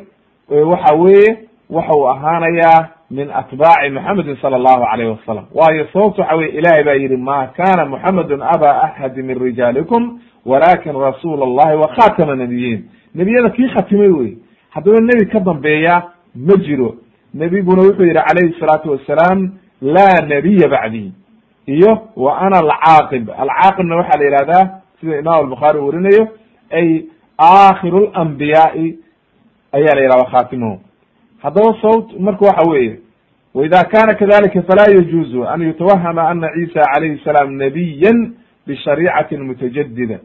waxa 0.49 0.95
weeye 0.95 1.37
waxa 1.69 1.93
uu 1.95 2.07
ahaanayaa 2.09 2.87
min 3.17 3.27
atbaaci 3.41 3.89
muxamedin 3.95 4.35
sala 4.41 4.55
allahu 4.57 4.83
alayh 4.93 5.07
wasalam 5.17 5.45
waayo 5.53 5.85
sababto 5.93 6.21
waxa 6.21 6.35
weye 6.35 6.49
ilahay 6.57 6.83
baa 6.83 6.93
yihi 7.03 7.17
ma 7.17 7.47
kana 7.57 7.85
muxamedun 7.85 8.41
aba 8.41 8.69
axadi 8.87 9.21
min 9.23 9.37
rijaalikum 9.45 10.19
walakin 10.45 10.93
rasuul 11.07 11.39
allahi 11.43 11.75
wa 11.77 11.87
khatama 11.95 12.35
nabiyiin. 12.35 12.81
Nebiyada 13.15 13.49
kii 13.49 13.69
khatimay 13.75 14.07
wey. 14.19 14.31
Haddaba 14.75 14.99
nebi 14.99 15.25
ka 15.31 15.39
dambeeya 15.39 15.95
ma 16.35 16.55
jiro. 16.65 16.95
Nebiguna 17.33 17.81
wuxuu 17.87 18.03
yihi 18.03 18.13
calayhi 18.27 18.55
salaatu 18.59 18.91
wasalaam 18.91 19.51
laa 19.81 20.21
nabiya 20.27 20.67
bacdi. 20.67 21.13
Iyo 21.67 21.91
wa 22.15 22.37
ana 22.41 22.57
alcaaqib. 22.63 23.29
Alcaaqibna 23.29 23.95
waxaa 23.95 24.19
la 24.19 24.25
yihahdaa 24.29 24.69
sida 24.99 25.19
imam 25.19 25.33
albukhaari 25.33 25.79
u 25.79 25.85
warinayo 25.87 26.27
ay 26.71 27.05
akhiru 27.37 28.09
lambiyaai 28.15 28.97
ayaa 29.77 29.95
la 29.95 30.01
yihahda 30.01 30.25
khatimuhu 30.31 30.79
haddaba 31.43 31.75
sababt 31.81 32.19
marka 32.19 32.45
waxa 32.45 32.69
weeye 32.71 32.99
waida 33.53 33.83
kana 33.83 34.13
kadalika 34.13 34.61
falaa 34.61 34.91
yajuuzu 34.95 35.43
an 35.47 35.61
yutawahama 35.61 36.29
ana 36.29 36.49
ciisa 36.53 36.81
calayhi 36.93 37.21
salaam 37.23 37.53
nabiyan 37.57 38.33
bishariicatin 38.67 39.43
mutajadida 39.43 40.19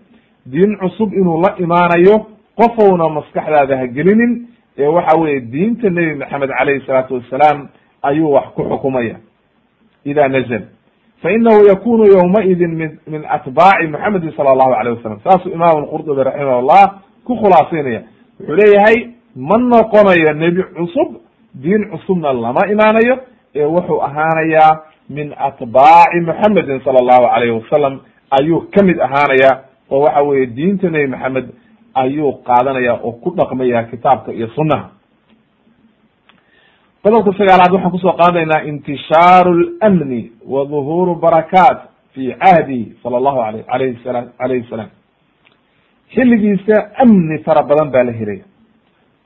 diin 0.46 0.76
cusub 0.76 1.12
inuu 1.12 1.42
la 1.42 1.54
imaanayo 1.58 2.26
qofowna 2.56 3.08
maskaxdaada 3.08 3.76
ha 3.76 3.86
gelinin 3.86 4.46
ee 4.78 4.86
waxa 4.86 5.20
weye 5.20 5.40
diinta 5.40 5.90
nebi 5.90 6.14
maxamed 6.14 6.50
calayhi 6.58 6.86
salaatu 6.86 7.14
wasalaam 7.14 7.68
ayuu 8.02 8.32
wax 8.32 8.44
ku 8.54 8.62
xukumaya 8.62 9.16
ida 10.04 10.28
nazl 10.28 10.62
fainahu 11.22 11.66
yakunu 11.68 12.04
ywmaidin 12.06 12.74
min 12.74 12.98
min 13.06 13.22
atbaaci 13.28 13.86
muxamedin 13.86 14.32
sala 14.36 14.50
allahu 14.50 14.72
alayh 14.72 14.96
wasalam 14.96 15.20
saasuu 15.24 15.50
imam 15.52 15.86
qurdubi 15.86 16.22
raximah 16.22 16.62
llah 16.62 16.86
ku 17.24 17.36
khulaasaynaya 17.36 18.02
wuxuu 18.40 18.54
leeyahay 18.56 18.96
ma 19.36 19.58
noqonayo 19.58 20.32
nebi 20.34 20.62
cusub 20.62 21.08
diin 21.62 21.90
cusubna 21.92 22.32
lama 22.32 22.60
imaanayo 22.74 23.14
ee 23.54 23.64
wuxuu 23.74 24.00
ahaanayaa 24.08 24.72
min 25.16 25.34
atbaaci 25.48 26.20
muxamedin 26.28 26.80
sala 26.84 26.98
allahu 27.02 27.26
alayhi 27.36 27.54
wasalam 27.60 27.94
ayuu 28.40 28.60
ka 28.74 28.84
mid 28.88 28.98
ahaanaya 29.06 29.50
oo 29.90 30.00
waxa 30.04 30.22
weye 30.28 30.46
diinta 30.46 30.90
nebi 30.90 31.06
maxamed 31.14 31.46
ayuu 32.02 32.32
qaadanaya 32.48 32.94
oo 33.02 33.12
ku 33.22 33.30
dhaqmaya 33.38 33.84
kitaabka 33.92 34.32
iyo 34.32 34.48
sunaha 34.56 34.88
qodobka 37.02 37.32
sagaalaad 37.38 37.72
waxaan 37.74 37.90
ku 37.94 37.98
soo 38.04 38.12
qaadanaynaa 38.20 38.62
intishaaru 38.70 39.52
lmni 39.90 40.20
wa 40.52 40.64
dhuhuru 40.64 41.14
barakaat 41.24 41.78
fi 42.14 42.34
cahdi 42.42 42.80
sala 43.02 43.16
allahu 43.20 43.40
alayh 43.48 43.64
alayhi 43.68 43.98
salam 44.04 44.26
alayhi 44.38 44.66
salaam. 44.70 44.90
Xilligiisa 46.14 46.76
amni 47.02 47.38
fara 47.46 47.62
badan 47.62 47.90
baa 47.94 48.04
la 48.08 48.12
helaya 48.12 48.44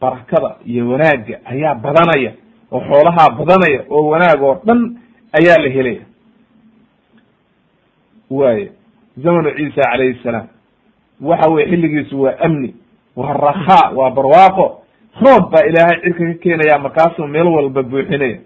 barakada 0.03 0.51
iyo 0.71 0.89
wanaagga 0.91 1.37
ayaa 1.53 1.75
badanaya 1.85 2.33
oo 2.73 2.81
xoolahaa 2.89 3.31
badanaya 3.39 3.81
oo 3.91 4.03
wanaag 4.13 4.43
oo 4.43 4.55
dhan 4.67 4.81
ayaa 5.39 5.59
la 5.65 5.71
helaya. 5.77 6.05
Waay 8.31 8.69
zamanu 9.17 9.51
ciisa 9.57 9.83
calayhi 9.91 10.19
salaam 10.23 10.47
waxa 11.21 11.51
weye 11.51 11.67
xilligiisu 11.71 12.23
waa 12.23 12.35
amni 12.47 12.75
waa 13.17 13.33
rakhaa 13.33 13.91
waa 13.97 14.11
barwaaqo. 14.11 14.67
Roob 15.23 15.51
baa 15.53 15.65
ilaahay 15.69 16.01
cirka 16.03 16.25
ka 16.27 16.35
keenaya 16.43 16.79
markaasuu 16.79 17.27
meel 17.27 17.47
walba 17.47 17.83
buuxinaya 17.83 18.39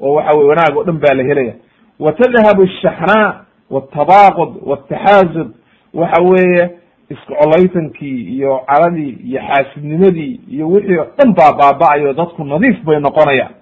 oo 0.00 0.14
waxa 0.14 0.32
weye 0.36 0.48
wanaag 0.48 0.76
oo 0.76 0.84
dhan 0.84 0.98
baa 1.04 1.14
la 1.14 1.22
helaya. 1.30 1.54
Wa 1.98 2.12
tadhabu 2.12 2.62
ashaxnaa 2.62 3.44
watabaaqud 3.70 4.50
wataxaasud 4.70 5.48
waxa 5.94 6.22
weeye 6.22 6.70
isku 7.10 7.34
colaytankii 7.34 8.36
iyo 8.36 8.60
caradii 8.68 9.18
iyo 9.24 9.40
xaasidnimadii 9.48 10.40
iyo 10.50 10.68
wixii 10.68 10.98
o 10.98 11.04
dhan 11.18 11.34
baa 11.34 11.52
baaba-ayo 11.52 12.12
dadku 12.14 12.44
nadiif 12.44 12.84
bay 12.84 13.00
noqonayaan. 13.00 13.54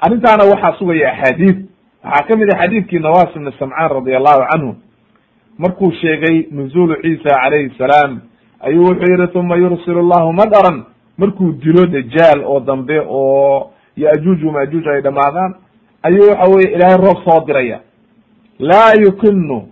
Arrintaana 0.00 0.44
waxaa 0.44 0.78
sugaya 0.78 1.12
axaadiid. 1.12 1.66
Waxaa 2.04 2.26
ka 2.28 2.36
mid 2.36 2.48
a 2.54 2.58
xadiidkii 2.58 2.98
nawas 2.98 3.30
ibni 3.36 3.52
samcaan 3.58 3.88
radi 3.90 4.14
allahu 4.16 4.42
canhu. 4.52 4.74
Markuu 5.58 5.92
sheegay 5.92 6.46
nuzuulu 6.50 6.94
ciisa 7.02 7.30
calayhi 7.42 7.74
salaam 7.78 8.20
ayuu 8.60 8.84
wuxuu 8.84 9.12
yihi 9.12 9.38
uma 9.38 9.56
yursil 9.56 9.94
llahu 9.94 10.32
madaran. 10.32 10.84
Markuu 11.18 11.52
dilo 11.52 11.86
dajaal 11.86 12.44
oo 12.44 12.60
dambe 12.60 12.98
oo 13.08 13.70
yajuuj 13.96 14.42
majuuj 14.42 14.86
ay 14.88 15.00
dhamaadaan 15.02 15.54
ayuu 16.02 16.28
waxa 16.30 16.50
weye 16.54 16.72
ilaahay 16.74 16.96
roob 16.96 17.18
soo 17.24 17.44
diraya. 17.46 17.80
Laa 18.58 18.92
yukinu 19.04 19.68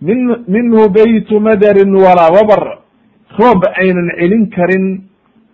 min 0.00 0.18
minhu 0.48 0.88
baytu 0.88 1.40
madarin 1.40 1.94
walaa 1.94 2.30
wabar. 2.36 2.78
Roob 3.38 3.62
aynan 3.82 4.08
celin 4.18 4.50
karin 4.50 4.84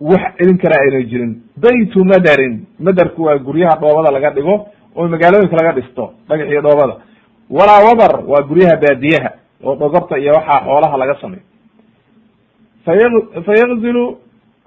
wax 0.01 0.25
celin 0.39 0.59
kara 0.59 0.77
aynan 0.85 1.05
jirin. 1.11 1.33
Baytu 1.57 2.05
madarin. 2.05 2.67
Madarku 2.79 3.23
waa 3.25 3.39
guryaha 3.39 3.77
dhoobada 3.81 4.11
laga 4.13 4.31
dhigo 4.31 4.67
oo 4.97 5.09
magaalooyinka 5.09 5.57
laga 5.57 5.73
dhisto 5.81 6.13
dhagax 6.29 6.49
iyo 6.51 6.63
dhoobada. 6.63 6.95
Walaa 7.51 7.85
wabar 7.87 8.13
waa 8.27 8.43
guryaha 8.49 8.77
baadiyaha 8.77 9.31
oo 9.65 9.75
dhogorta 9.77 10.19
iyo 10.19 10.33
waxaa 10.33 10.61
xoolaha 10.65 10.97
laga 10.99 11.15
sameyo 11.21 11.43
faya 12.85 13.09
fayagzilu 13.47 14.05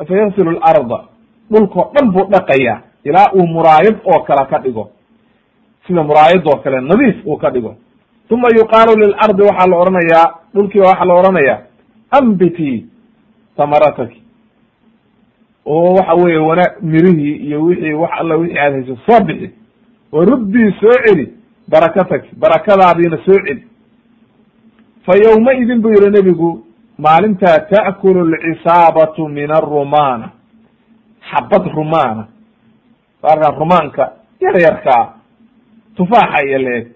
fayagsilu 0.08 0.52
larda 0.52 1.00
dhulkao 1.52 1.92
dhan 1.96 2.12
buu 2.12 2.26
dhaqaya 2.34 2.82
ilaa 3.06 3.32
uu 3.36 3.48
muraayad 3.48 3.98
oo 4.06 4.20
kale 4.28 4.46
ka 4.50 4.60
dhigo. 4.60 4.90
Sida 5.88 6.04
muraayad 6.04 6.42
oo 6.48 6.58
kale 6.64 6.82
nadiif 6.82 7.26
uu 7.26 7.38
ka 7.38 7.50
dhigo 7.52 7.76
uma 8.30 8.48
yuqaalu 8.60 8.94
lilardi 9.02 9.42
waxaa 9.50 9.68
la 9.72 9.78
odhanayaa 9.78 10.26
dhulkiiba 10.54 10.88
waxaa 10.88 11.06
la 11.06 11.14
odhanayaa 11.20 11.60
ambiti 12.20 12.86
tamarataki 13.58 14.22
oo 15.66 15.94
waxa 15.96 16.14
weye 16.14 16.38
wana 16.38 16.64
mirihii 16.82 17.36
iyo 17.36 17.64
wixii 17.64 17.94
wax 17.94 18.12
alla 18.20 18.36
wixii 18.36 18.60
aad 18.60 18.74
hayso 18.74 18.98
soo 19.06 19.20
bixi 19.26 19.50
oo 20.14 20.26
ruddii 20.26 20.72
soo 20.80 20.96
celi 21.06 21.34
barakatag 21.68 22.24
barakadaadiina 22.40 23.18
soo 23.26 23.40
celi. 23.46 23.64
Fa 25.06 25.14
yowmaidin 25.24 25.82
buu 25.82 25.90
yihi 25.92 26.10
nebigu 26.10 26.66
maalintaa 26.98 27.60
ta'kulu 27.60 28.20
alcisaabatu 28.36 29.28
min 29.30 29.52
arumana 29.52 30.30
xabad 31.32 31.64
rumaana. 31.76 32.28
Baalkan 33.22 33.56
rumaanka 33.60 34.12
yar 34.42 34.56
yarkaa 34.62 35.14
tufaaxa 35.96 36.46
iyo 36.48 36.58
leeg 36.60 36.88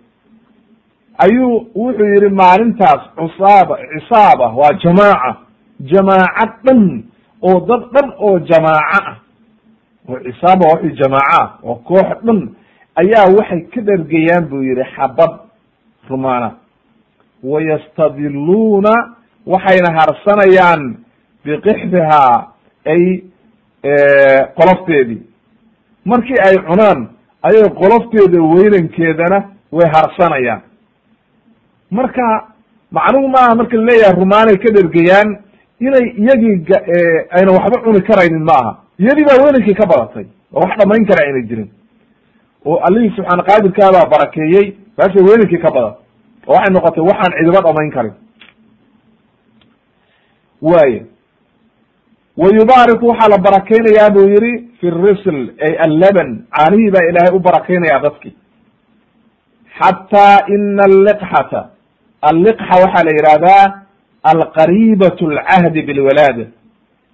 ayuu 1.26 1.68
wuxuu 1.76 2.06
yihi 2.14 2.30
maalintaas 2.42 3.02
cusaaba 3.18 3.78
cisaaba 3.94 4.46
waa 4.60 4.74
jamaaca. 4.84 5.32
Jamaaca 5.92 6.46
dhan 6.64 7.04
oo 7.42 7.60
dad 7.68 7.84
dhan 7.94 8.08
oo 8.20 8.40
jamaaco 8.40 8.98
ah. 9.00 9.16
Oo 10.10 10.20
cisaaba 10.26 10.64
waa 10.68 10.80
wixii 10.82 10.98
jamaaco 11.02 11.36
ah 11.42 11.48
oo 11.64 11.76
koox 11.76 12.10
dhan. 12.26 12.40
Ayaa 13.02 13.26
waxay 13.38 13.62
ka 13.74 13.82
dhergayaan 13.82 14.46
buu 14.50 14.64
yihi 14.64 14.84
xabad 14.96 15.32
rumaana. 16.10 16.52
Wayastadiluuna 17.44 18.94
waxayna 19.46 19.90
harsanayaan 20.00 20.82
biqixdihaa 21.46 22.48
ay 22.86 23.24
qolofteedii. 24.58 25.22
Markii 26.06 26.40
ay 26.48 26.56
cunaan 26.68 27.10
ayay 27.44 27.70
qolofteeda 27.82 28.40
weynankeedana 28.54 29.40
way 29.72 29.88
harsanayaan 29.94 30.62
marka 31.92 32.26
macnuhu 32.98 33.28
maaha 33.36 33.56
marka 33.60 33.76
la 33.78 33.84
leeyahay 33.90 34.16
rumaanay 34.22 34.58
ka 34.64 34.70
dhergayaan 34.76 35.30
inay 35.88 36.06
iyagii 36.22 36.56
ayna 37.38 37.52
waxba 37.58 37.78
cuni 37.84 38.02
karaynin 38.10 38.44
ma 38.50 38.54
aha. 38.62 38.72
Iyadii 39.02 39.26
baa 39.30 39.40
weynankii 39.44 39.74
ka 39.80 39.86
badatay 39.92 40.26
oo 40.54 40.60
wax 40.64 40.72
dhamayn 40.80 41.06
kara 41.10 41.22
ayna 41.28 41.42
jirin 41.50 41.70
oo 42.66 42.78
allihii 42.88 43.16
subxaana 43.16 43.44
qaadirkaabaa 43.50 44.06
barakeeyey 44.14 44.66
baashay 44.98 45.24
weynankii 45.30 45.62
ka 45.66 45.70
badatay 45.76 46.00
oo 46.48 46.54
waxay 46.56 46.74
noqotay 46.76 47.04
waxaan 47.10 47.32
cidiba 47.38 47.62
dhamayn 47.68 47.92
karin. 47.96 48.14
Waaya 50.62 51.02
wa 52.38 52.48
yubaariku 52.58 53.06
waxaa 53.12 53.30
la 53.34 53.38
barakeynayaa 53.38 54.10
buu 54.16 54.28
yihi 54.36 54.52
fi 54.80 54.88
risl 54.90 55.38
ay 55.68 55.74
allaban 55.86 56.30
caanihii 56.58 56.92
baa 56.96 57.06
ilaahay 57.10 57.36
u 57.36 57.40
barakeynayaa 57.40 58.00
dadki 58.06 58.32
xataa 59.80 60.38
ina 60.56 60.84
alliqxata 60.90 61.62
alliqxa 62.30 62.76
waxaa 62.84 63.04
la 63.08 63.12
yihahdaa 63.18 63.64
alqariibat 64.32 65.18
alcahdi 65.22 65.82
bilwalaada 65.88 66.46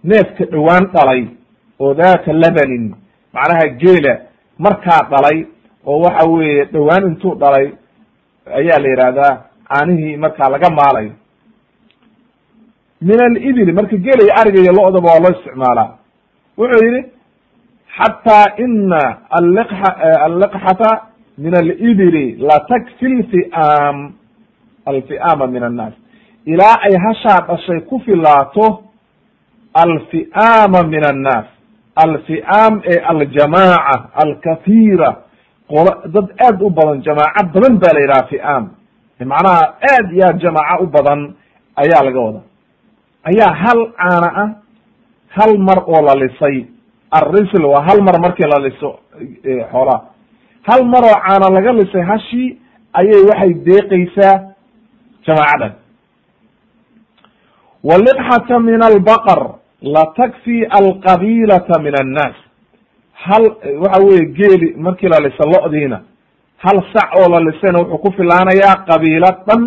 neefka 0.04 0.46
dhowaan 0.54 0.86
dhalay 0.96 1.22
oo 1.80 1.94
daata 1.94 2.34
labanin 2.44 2.86
macnaha 3.34 3.68
geela 3.82 4.14
markaa 4.66 5.02
dhalay 5.12 5.38
oo 5.86 6.00
waxa 6.06 6.26
weeye 6.30 6.66
dhowaan 6.74 7.04
intuu 7.12 7.36
dhalay 7.36 7.68
ayaa 8.60 8.80
la 8.84 8.90
yihahdaa 8.94 9.34
caanihii 9.70 10.18
markaa 10.18 10.50
laga 10.50 10.70
maalayo 10.80 11.12
min 13.02 13.20
alibili 13.22 13.72
marka 13.74 13.96
gela 13.98 14.22
iyo 14.24 14.34
ariga 14.42 14.60
iyo 14.62 14.72
lo-daba 14.78 15.08
waa 15.14 15.20
loo 15.24 15.32
isticmaalaa. 15.38 15.90
Wuxuu 16.58 16.86
yihi 16.86 17.02
xataa 17.98 18.46
ina 18.66 19.02
alliqa 19.40 19.90
alliqxata 20.28 20.90
min 21.38 21.54
alibili 21.56 22.26
latakfi 22.50 23.06
lfi'aam 23.20 23.98
alfi'aama 24.92 25.48
min 25.48 25.64
annaas. 25.64 25.94
Ilaa 26.46 26.76
ay 26.88 26.94
hashaa 27.06 27.40
dhashay 27.48 27.80
ku 27.90 28.00
filaato 28.06 28.66
alfi'aama 29.84 30.80
min 30.94 31.04
annaas. 31.12 31.46
Alfi'aam 32.06 32.82
ee 32.92 33.00
aljamaaca 33.12 33.96
alkahiira 34.24 35.10
qolo 35.72 35.92
dad 36.16 36.28
aad 36.48 36.62
u 36.62 36.70
badan 36.78 37.02
jamaaco 37.08 37.44
badan 37.54 37.74
ba 37.82 37.90
la 37.96 38.00
yidhaha 38.04 38.28
fi'aam. 38.32 38.64
Macnaha 39.32 39.64
aad 39.92 40.08
iyo 40.16 40.24
aad 40.30 40.38
jamaaco 40.46 40.84
u 40.84 40.88
badan 40.96 41.20
ayaa 41.82 42.04
laga 42.08 42.20
wada 42.28 42.42
ayaa 43.30 43.54
hal 43.64 43.80
caana 44.00 44.30
ah 44.44 44.50
hal 45.38 45.58
mar 45.68 45.80
oo 45.88 46.02
la 46.08 46.14
lisay. 46.24 46.66
Alrisl 47.12 47.64
waa 47.66 47.82
hal 47.88 48.00
mar 48.08 48.16
markii 48.20 48.48
la 48.54 48.60
liso 48.68 48.90
xoolaha 49.72 50.02
hal 50.70 50.82
mar 50.94 51.04
oo 51.10 51.18
caana 51.26 51.48
laga 51.56 51.72
lisay 51.80 52.02
hashii 52.12 52.58
ayay 53.00 53.22
waxay 53.30 53.54
deeqaysaa 53.68 54.36
jamaacadan 55.28 55.72
waliqxata 57.84 58.60
min 58.60 58.82
albaqr 58.90 59.40
latakfi 59.96 60.58
alqabiilata 60.80 61.80
min 61.86 61.94
annaas 62.02 62.36
hal 63.26 63.44
waxa 63.84 64.00
weye 64.08 64.26
geeli 64.40 64.68
markii 64.86 65.10
la 65.10 65.20
lisa 65.26 65.44
lo-diina 65.54 65.98
hal 66.66 66.78
sac 66.94 67.10
oo 67.20 67.28
la 67.34 67.40
lisayna 67.48 67.80
wuxuu 67.82 67.98
ku 68.04 68.10
filaanayaa 68.18 68.76
qabiilo 68.90 69.30
dhan 69.48 69.62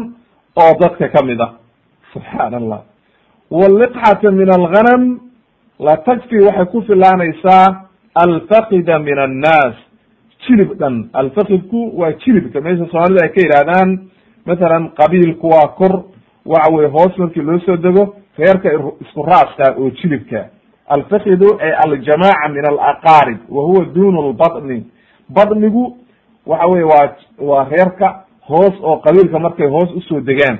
oo 0.62 0.72
dadka 0.82 1.08
ka 1.14 1.20
mid 1.28 1.40
ah 1.40 1.52
subxaan 2.12 2.54
allah 2.60 2.80
waliqxata 3.50 4.30
min 4.40 4.48
alghanam 4.58 5.02
latakfi 5.86 6.36
waxay 6.46 6.66
ku 6.72 6.78
filaanaysaa 6.88 7.66
alfaqida 8.24 8.98
min 8.98 9.18
annaas 9.26 9.74
jilib 10.46 10.70
dhan 10.80 10.94
alfaqidku 11.12 11.80
waa 12.00 12.12
jilibka 12.22 12.60
meesha 12.60 12.86
soomaalida 12.92 13.20
ay 13.26 13.30
ka 13.34 13.40
yidhahdaan 13.44 13.88
mathalan 14.46 14.90
qabiilku 14.90 15.46
waa 15.48 15.68
kor 15.68 16.04
waxa 16.46 16.72
weye 16.74 16.88
hoos 16.88 17.18
markii 17.18 17.42
loo 17.42 17.58
soo 17.58 17.76
dego 17.76 18.14
reerka 18.38 18.68
isku 19.00 19.22
raaska 19.22 19.74
oo 19.78 19.90
jilibka. 19.90 20.48
Alfikidu 20.88 21.58
ay 21.60 21.72
aljamaaca 21.84 22.48
min 22.48 22.64
alaqaarib 22.66 23.38
wa 23.48 23.62
huwa 23.62 23.84
dun 23.84 24.30
lbatni 24.30 24.86
batnigu 25.28 25.96
waxa 26.46 26.66
weye 26.66 26.84
waa 26.84 27.16
waa 27.38 27.64
reerka 27.64 28.24
hoos 28.48 28.74
oo 28.82 28.96
qabiilka 28.96 29.38
markay 29.38 29.68
hoos 29.68 29.90
u 29.94 30.00
soo 30.00 30.20
degaan. 30.20 30.58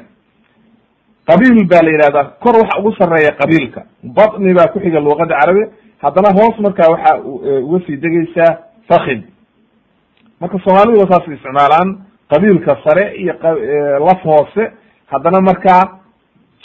Qabiil 1.27 1.67
baa 1.67 1.83
la 1.83 1.91
yihahdaa 1.91 2.25
kor 2.41 2.57
waxa 2.57 2.79
ugu 2.81 2.93
sareeya 2.99 3.33
qabiilka. 3.41 3.85
Batni 4.05 4.55
baa 4.55 4.73
ku 4.73 4.81
xiga 4.81 5.01
luqada 5.01 5.39
carabi 5.41 5.65
haddana 6.03 6.31
hoos 6.39 6.59
markaa 6.61 6.91
waxa 6.91 7.17
e, 7.45 7.59
uga 7.59 7.87
sii 7.87 7.97
degaysaa 7.97 8.59
fakid 8.89 9.23
marka 10.41 10.59
soomaalidu 10.65 11.01
wa 11.01 11.11
saas 11.11 11.29
isticmaalaan 11.29 12.10
qabiilka 12.31 12.77
sare 12.85 13.05
iyo 13.17 13.35
laf 14.07 14.23
hoose 14.25 14.73
haddana 15.07 15.41
markaa 15.41 15.83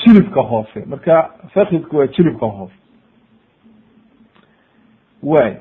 jilibka 0.05 0.41
hoose. 0.41 0.84
Marka 0.86 1.30
fakidku 1.53 1.97
waa 1.97 2.07
jilibka 2.07 2.45
hoose. 2.45 2.74
Way. 5.24 5.53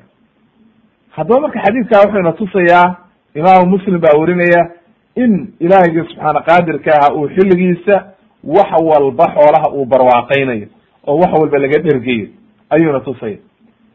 Haddaba 1.15 1.39
marka 1.41 1.59
xadiidkaa 1.65 2.01
wuxuu 2.05 2.19
ina 2.19 2.31
tusayaa 2.31 2.95
imaamu 3.35 3.65
muslim 3.69 3.99
baa 4.01 4.17
werinaya 4.19 4.61
in 5.15 5.53
ilaahiyga 5.59 6.03
subxaana 6.09 6.41
qaadirka 6.41 6.91
aha 6.97 7.13
uu 7.15 7.27
xilligiisa 7.35 7.95
wax 8.43 8.69
walba 8.89 9.25
xoolaha 9.35 9.69
uu 9.73 9.85
barwaaqeynayo 9.85 10.67
oo 11.07 11.17
wax 11.21 11.31
walba 11.39 11.57
laga 11.59 11.79
dhergayo 11.85 12.27
ayuuna 12.69 12.99
tusaya. 12.99 13.37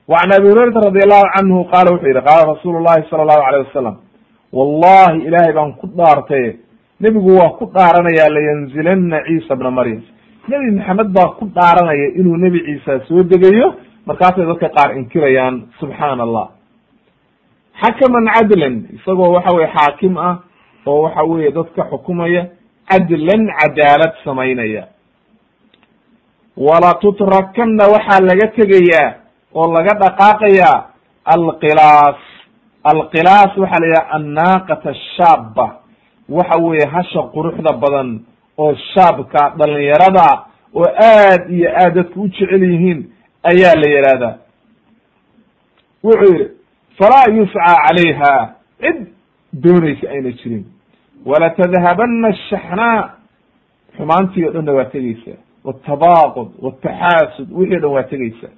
وعn 0.08 0.32
abi 0.36 0.48
hurayrata 0.48 0.80
radi 0.86 1.00
allahu 1.06 1.26
canhu 1.36 1.64
qaala 1.72 1.90
wuxuu 1.92 2.08
yihi 2.08 2.22
qaala 2.28 2.52
rasuulu 2.54 2.78
llahi 2.84 3.04
sala 3.10 3.22
allahu 3.22 3.42
alayh 3.48 3.66
wasalam 3.66 3.96
wallahi 4.52 5.18
ilaahay 5.26 5.52
baan 5.52 5.72
ku 5.80 5.86
dhaartaye 5.86 6.56
nebigu 7.00 7.30
waa 7.38 7.50
ku 7.58 7.64
dhaaranaya 7.74 8.28
layanzilana 8.36 9.18
ciisa 9.26 9.56
bna 9.56 9.70
maryam. 9.70 10.02
Nebi 10.48 10.70
maxamed 10.76 11.08
baa 11.16 11.28
ku 11.38 11.44
dhaaranaya 11.56 12.06
inuu 12.18 12.36
nebi 12.36 12.58
ciisa 12.66 13.00
soo 13.08 13.22
degayo 13.22 13.74
markaasay 14.06 14.46
dadka 14.46 14.68
qaar 14.76 14.96
inkirayaan 14.98 15.56
subxaana 15.80 16.22
allah 16.26 16.46
xakaman 17.82 18.26
cadlan 18.34 18.74
isagoo 18.96 19.32
waxa 19.36 19.52
weye 19.56 19.68
xaakim 19.76 20.14
ah 20.18 20.36
oo 20.86 21.02
waxa 21.04 21.22
weye 21.30 21.50
dadka 21.58 21.82
xukumaya 21.90 22.42
cadlan 22.90 23.42
cadaalad 23.58 24.12
samaynaya. 24.24 24.84
Wala 26.56 26.94
tutrakanna 27.00 27.84
waxaa 27.94 28.20
laga 28.28 28.46
tegayaa 28.56 29.14
oo 29.54 29.66
laga 29.74 29.94
dhaqaaqayaa 30.02 30.78
alqilaas 31.34 32.20
alqilaas 32.84 33.56
waxaa 33.56 33.80
la 33.80 33.86
yidhaha 33.86 34.10
annaaqata 34.16 34.94
shaaba 35.16 35.66
waxa 36.28 36.58
weeye 36.62 36.86
hasha 36.94 37.22
quruxda 37.34 37.72
badan 37.72 38.20
oo 38.58 38.74
shaabka 38.94 39.54
dhalinyarada 39.58 40.44
oo 40.74 40.86
aad 41.02 41.50
iyo 41.50 41.68
aad 41.82 41.94
dadku 41.94 42.22
u 42.22 42.28
jecel 42.28 42.62
yihiin 42.72 42.98
ayaa 43.42 43.74
la 43.82 43.88
yihahdaa 43.94 44.34
wuxuu 46.04 46.34
yihi 46.34 46.48
falaa 46.98 47.26
yuscى 47.36 47.58
calayha 47.86 48.54
cid 48.80 49.06
doonaysa 49.52 50.10
ayna 50.10 50.30
jirin. 50.32 50.64
Walatadhabana 51.26 52.28
ashaxnaa 52.28 53.10
xumaantii 53.96 54.44
o 54.48 54.50
dhanna 54.52 54.72
waa 54.72 54.84
tegeysa 54.84 55.32
watabaaqud 55.64 56.48
wataxaasud 56.62 57.48
wixii 57.52 57.80
dhan 57.80 57.90
waa 57.90 58.02
tegeysa 58.02 58.48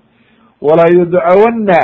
wala 0.61 0.85
yudcawanna 0.99 1.79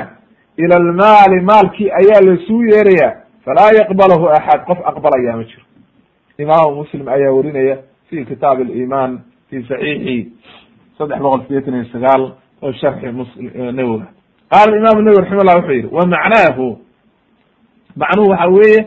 ila 0.62 0.74
almaali 0.76 1.40
maalkii 1.50 1.90
ayaa 2.00 2.20
laisuu 2.28 2.62
yeeraya 2.72 3.08
falaa 3.44 3.70
yaqbalahu 3.80 4.28
axad 4.38 4.60
qof 4.68 4.78
aqbalaya 4.90 5.36
ma 5.36 5.44
jiro 5.44 5.62
imaamu 6.38 6.74
muslim 6.80 7.08
ayaa 7.08 7.32
werinaya 7.36 7.76
fi 8.10 8.24
kitaab 8.24 8.60
aliman 8.60 9.20
fi 9.50 9.62
saxiixi 9.68 10.16
saddex 10.98 11.18
boqol 11.24 11.40
sideetan 11.46 11.74
iyo 11.74 11.84
sagaal 11.92 12.22
oo 12.62 12.72
sharxi 12.72 13.06
nawowi 13.78 14.04
qaala 14.52 14.76
imam 14.80 14.96
nawowi 15.04 15.20
raxima 15.22 15.44
llah 15.48 15.56
wuxuu 15.58 15.72
yihi 15.78 15.88
wa 15.98 16.06
macnaahu 16.14 16.66
macnuhu 17.96 18.30
waxa 18.30 18.46
weeye 18.56 18.80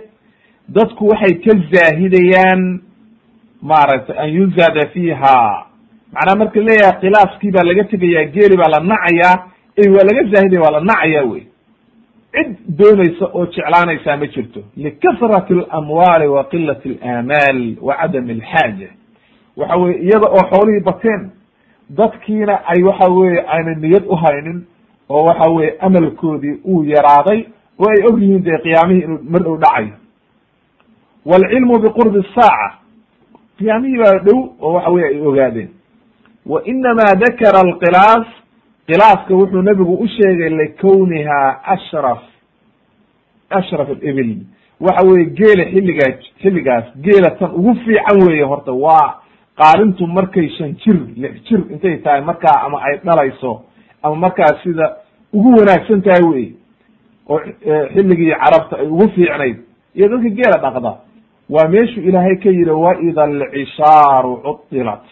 dadku 0.78 1.08
waxay 1.12 1.34
ka 1.46 1.52
zaahidayaan 1.74 2.82
maaragtay 3.62 4.18
an 4.24 4.30
yuzaada 4.38 4.88
fiiha 4.94 5.36
macnaha 6.14 6.36
marka 6.42 6.60
leeyahay 6.60 7.00
khilaaskii 7.02 7.52
baa 7.56 7.64
laga 7.70 7.84
tegayaa 7.84 8.26
geeli 8.36 8.58
baa 8.62 8.70
la 8.76 8.80
nacayaa 8.92 9.36
ey 9.82 9.88
waa 9.96 10.04
laga 10.10 10.22
zaahidaya 10.34 10.62
waa 10.66 10.72
la 10.78 10.82
nacaya 10.92 11.24
wey 11.32 11.44
cid 12.32 12.58
doonaysa 12.78 13.26
oo 13.34 13.46
jeclaanaysaa 13.46 14.18
ma 14.18 14.28
jirto. 14.28 14.64
likasrati 14.78 15.54
alamwaali 15.54 16.28
wa 16.28 16.44
qilati 16.44 17.00
alaamaal 17.02 17.76
wa 17.82 17.96
cadami 17.96 18.32
alxaaja 18.32 18.90
waxa 19.58 19.76
weye 19.78 19.98
iyada 20.02 20.28
oo 20.28 20.44
xoolihii 20.52 20.84
bateen 20.84 21.30
dadkiina 21.90 22.66
ay 22.68 22.84
waxa 22.84 23.12
weye 23.12 23.44
ayna 23.48 23.76
niyad 23.76 24.04
uhaynin 24.08 24.66
oo 25.10 25.24
waxa 25.26 25.52
weye 25.52 25.76
amalkoodii 25.80 26.60
uu 26.66 26.84
yaraaday 26.84 27.44
oo 27.80 27.90
ay 27.90 28.04
og 28.08 28.20
dee 28.20 28.58
qiyaamihii 28.64 29.04
inuu 29.04 29.20
mar 29.30 29.44
dhow 29.44 29.58
dhacayo 29.58 29.94
waalcilmu 31.26 31.80
biqurbi 31.80 32.24
saaca 32.36 32.78
qiyaamihii 33.58 33.98
baa 33.98 34.20
dhow 34.26 34.40
oo 34.62 34.74
waxa 34.74 34.92
weye 34.92 35.08
ay 35.08 35.22
ogaadeen. 35.28 35.70
wa 36.46 36.64
inamaa 36.64 37.16
dakara 37.16 37.60
alqilaas 37.60 38.28
qilaaska 38.88 39.34
wuxuu 39.36 39.62
nebigu 39.62 39.94
u 40.04 40.08
sheegay 40.08 40.50
likowniha 40.50 41.40
ashraf 41.66 42.22
ashraf 43.50 43.90
alibil. 43.90 44.38
Waxa 44.80 45.08
weye 45.08 45.26
geela 45.26 45.64
xilligaa 45.74 46.12
xilligaas 46.42 46.86
geela 47.02 47.30
tan 47.40 47.52
ugu 47.56 47.76
fiican 47.86 48.18
weeye 48.28 48.44
horta 48.44 48.72
waa 48.74 49.22
qaalintu 49.58 50.08
markay 50.08 50.50
shan 50.58 50.76
jir 50.84 50.98
lix 51.18 51.34
jir 51.50 51.60
intay 51.72 51.98
tahay 52.04 52.22
markaa 52.22 52.58
ama 52.66 52.82
ay 52.84 52.98
dhalayso 53.06 53.62
ama 54.04 54.16
markaa 54.16 54.52
sida 54.64 54.96
ugu 55.34 55.50
wanaagsan 55.60 56.02
tahay 56.02 56.24
wey 56.32 56.48
oo 57.30 57.40
xilligii 57.94 58.32
carabta 58.44 58.78
ay 58.80 58.88
ugu 58.88 59.08
fiicnayd. 59.16 59.58
Iyo 59.96 60.08
dadka 60.10 60.30
geela 60.30 60.58
dhaqda 60.64 60.92
waa 61.50 61.68
meeshuu 61.68 62.02
ilaahay 62.02 62.36
ka 62.36 62.50
yidhi 62.50 62.72
waida 62.72 63.24
alcishaaru 63.24 64.38
cudilat 64.38 65.04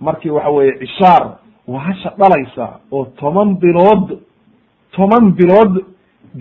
markii 0.00 0.30
waxa 0.30 0.50
weye 0.50 0.72
cishaar 0.78 1.36
waa 1.70 1.82
hasha 1.86 2.10
dhalaysa 2.20 2.66
oo 2.92 3.04
toban 3.20 3.50
bilood 3.62 4.06
toban 4.96 5.24
bilood 5.38 5.74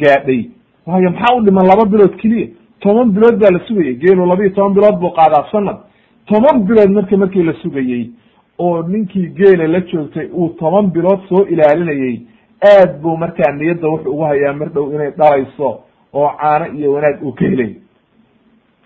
gaadhay. 0.02 0.42
Waayo 0.88 1.10
maxaa 1.12 1.36
u 1.38 1.42
dhiman 1.46 1.66
laba 1.72 1.86
bilood 1.94 2.14
keliya? 2.22 2.48
Toban 2.84 3.08
bilood 3.16 3.36
baa 3.42 3.52
la 3.56 3.60
sugayay. 3.68 3.96
Geelu 4.04 4.26
labiiyo 4.32 4.54
toban 4.56 4.74
bilood 4.78 4.98
buu 5.02 5.12
qaadaa 5.18 5.46
sanad 5.52 5.78
toban 6.30 6.58
bilood 6.68 6.92
marka 6.98 7.18
markii 7.18 7.44
la 7.50 7.54
sugayey 7.62 8.04
oo 8.64 8.82
ninkii 8.92 9.28
geela 9.38 9.68
la 9.74 9.80
joogtay 9.90 10.28
uu 10.40 10.50
toban 10.60 10.86
bilood 10.96 11.22
soo 11.30 11.44
ilaalinayey 11.54 12.16
aad 12.72 12.92
buu 13.02 13.16
markaa 13.18 13.52
niyadda 13.58 13.88
wuxuu 13.94 14.12
ugu 14.14 14.24
hayaa 14.32 14.54
mar 14.60 14.70
dhow 14.74 14.94
inay 14.96 15.12
dhalayso 15.20 15.70
oo 16.14 16.30
caano 16.40 16.66
iyo 16.78 16.88
wanaag 16.94 17.24
uu 17.24 17.32
ka 17.38 17.46
helay. 17.46 17.72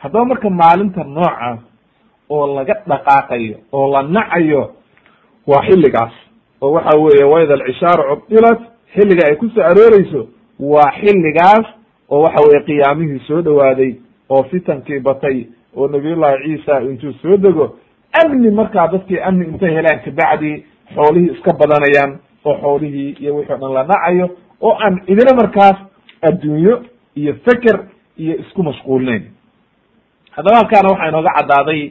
Haddaba 0.02 0.26
marka 0.26 0.50
maalinta 0.50 1.04
noocaas 1.04 1.60
oo 2.30 2.46
laga 2.56 2.76
dhaqaaqayo 2.90 3.58
oo 3.72 3.86
la 3.94 4.02
nacayo 4.16 4.62
waa 5.48 5.62
xilligaas 5.68 6.14
oo 6.64 6.72
waxa 6.76 6.98
weeye 7.04 7.24
waida 7.34 7.54
alcishaaru 7.54 8.16
cudilat 8.22 8.60
xilliga 8.96 9.24
ay 9.30 9.36
ku 9.42 9.50
soo 9.56 9.64
arooreyso 9.72 10.22
waa 10.60 10.92
xilligaas 11.00 11.66
oo 12.10 12.22
waxa 12.26 12.42
weye 12.48 12.62
qiyaamihii 12.68 13.20
soo 13.28 13.42
dhowaaday 13.48 13.92
oo 14.30 14.44
fitankii 14.52 15.00
batay 15.00 15.38
oo 15.76 15.88
nabiyullahi 15.88 16.44
ciisa 16.44 16.82
intuu 16.82 17.14
soo 17.22 17.38
dego 17.38 17.66
amni 18.22 18.52
markaa 18.52 18.88
dadkii 18.88 19.20
amni 19.20 19.46
intay 19.46 19.74
helaan 19.78 20.00
kabacdi 20.06 20.52
xoolihii 20.96 21.32
iska 21.36 21.52
badanayaan 21.60 22.12
oo 22.46 22.56
xoolihii 22.62 23.10
iyo 23.22 23.36
wixii 23.36 23.54
o 23.54 23.58
dhan 23.58 23.74
la 23.74 23.84
nacayo 23.84 24.30
oo 24.62 24.74
aan 24.84 25.02
idina 25.08 25.34
markaas 25.42 25.78
adduunyo 26.22 26.76
iyo 27.16 27.34
feker 27.46 27.80
iyo 28.18 28.36
isku 28.44 28.64
mashquulinayn 28.64 29.24
haddaba 30.36 30.58
halkaana 30.58 30.90
waxaa 30.90 31.10
inooga 31.10 31.32
caddaaday 31.40 31.82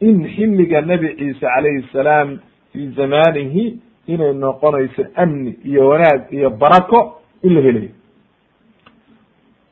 in 0.00 0.16
xilliga 0.34 0.80
nebi 0.80 1.08
ciise 1.18 1.40
calayhi 1.40 1.84
salaam 1.92 2.38
fi 2.72 2.88
zamanihi 2.96 3.78
inay 4.12 4.32
noqonayso 4.34 5.02
amni 5.22 5.52
iyo 5.64 5.88
wanaag 5.88 6.32
iyo 6.32 6.50
barako 6.50 7.00
in 7.42 7.54
la 7.54 7.60
helayo. 7.66 7.90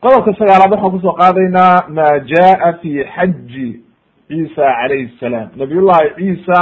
Qodobka 0.03 0.31
sagaalaad 0.39 0.73
waxaan 0.73 0.91
ku 0.95 1.01
soo 1.05 1.13
qaadaynaa 1.21 1.89
ma 1.97 2.07
jaa 2.31 2.73
fi 2.83 2.91
xaji 3.15 3.69
ciisa 4.29 4.65
calayhi 4.79 5.09
salaam. 5.21 5.49
Nabiyullahi 5.57 6.09
ciisa 6.19 6.59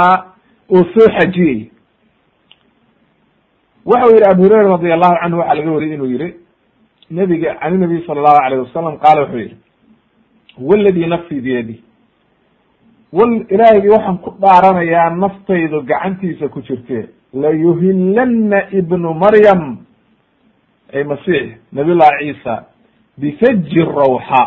oo 0.75 0.83
soo 0.93 1.07
xajiyey. 1.17 1.69
Waxau 3.85 4.11
yihi 4.15 4.25
abu 4.31 4.43
hurayra 4.43 4.69
radi 4.75 4.91
allahu 4.91 5.15
canhu 5.21 5.37
waxaa 5.39 5.55
laga 5.55 5.71
wariyay 5.71 5.95
inuu 5.95 6.11
yihi 6.13 6.29
nabiga 7.11 7.55
can 7.61 7.79
nabiy 7.79 8.01
sala 8.07 8.19
allahu 8.21 8.43
alayh 8.45 8.59
wasalam 8.65 8.97
qaala 9.03 9.21
wuxuu 9.21 9.39
yihi 9.39 9.55
waladi 10.69 11.07
nafsi 11.07 11.41
biyadi. 11.41 11.75
Wal 13.13 13.31
ilaahigii 13.53 13.89
waxaan 13.95 14.17
ku 14.23 14.29
dhaaranayaa 14.41 15.09
naftaydu 15.23 15.81
gacantiisa 15.89 16.49
ku 16.49 16.61
jirte 16.61 17.09
layuhillanna 17.41 18.59
ibnu 18.71 19.13
maryam 19.13 19.77
ay 20.93 21.03
masiix 21.03 21.49
nabiy 21.73 21.95
llahi 21.95 22.33
ciisa 22.33 22.63
bifaji 23.17 23.81
rawxa 23.83 24.43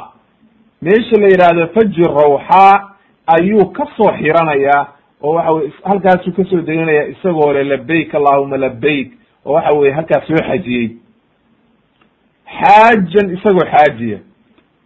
meesha 0.82 1.16
la 1.20 1.26
yidhaahdo 1.28 1.66
faji 1.74 2.02
rawxa 2.02 2.88
ayuu 3.26 3.66
ka 3.72 3.86
soo 3.96 4.12
xiranayaa 4.18 4.86
oo 5.22 5.34
waxa 5.34 5.52
weye 5.52 5.72
halkaasuu 5.84 6.32
ka 6.32 6.44
soo 6.44 6.60
deganaya 6.60 7.06
isagoo 7.08 7.52
le 7.52 7.64
labayk 7.64 8.14
allahuma 8.14 8.56
labayk 8.56 9.12
oo 9.46 9.52
waxa 9.52 9.72
weye 9.78 9.92
halkaas 9.92 10.26
soo 10.26 10.36
xajiyey 10.48 10.96
xaajan 12.60 13.30
isagoo 13.36 13.66
xaajiya 13.72 14.18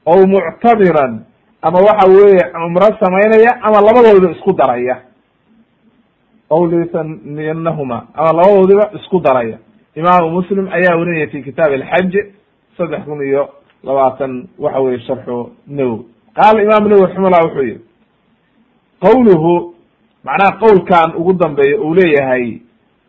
ow 0.07 0.27
muctabiran 0.27 1.21
ama 1.63 1.79
waxa 1.81 2.09
weeye 2.11 2.45
cumro 2.53 2.89
samaynaya 3.01 3.53
ama 3.63 3.81
labadooda 3.81 4.31
isku 4.37 4.53
daraya 4.53 4.97
ow 6.51 6.67
lisaniyannahuma 6.67 8.07
ama 8.15 8.33
labadoodiba 8.33 8.91
isku 9.01 9.21
daraya 9.21 9.59
imaamu 9.95 10.31
muslim 10.31 10.69
ayaa 10.73 10.97
warinaya 10.99 11.27
fi 11.29 11.43
kitaab 11.43 11.73
alxaj 11.73 12.13
saddex 12.79 13.05
kun 13.05 13.23
iyo 13.27 13.49
labaatan 13.85 14.49
waxa 14.59 14.81
weye 14.81 14.99
sharxu 15.01 15.51
nawowi 15.67 16.05
qaala 16.35 16.63
imam 16.63 16.89
nawowi 16.89 17.07
raximahullah 17.07 17.43
wuxuu 17.45 17.63
yihi 17.63 17.81
qawluhu 19.01 19.75
macnaha 20.25 20.59
qowlkan 20.61 21.13
ugu 21.17 21.33
dambeeya 21.33 21.81
uu 21.81 21.95
leeyahay 21.95 22.59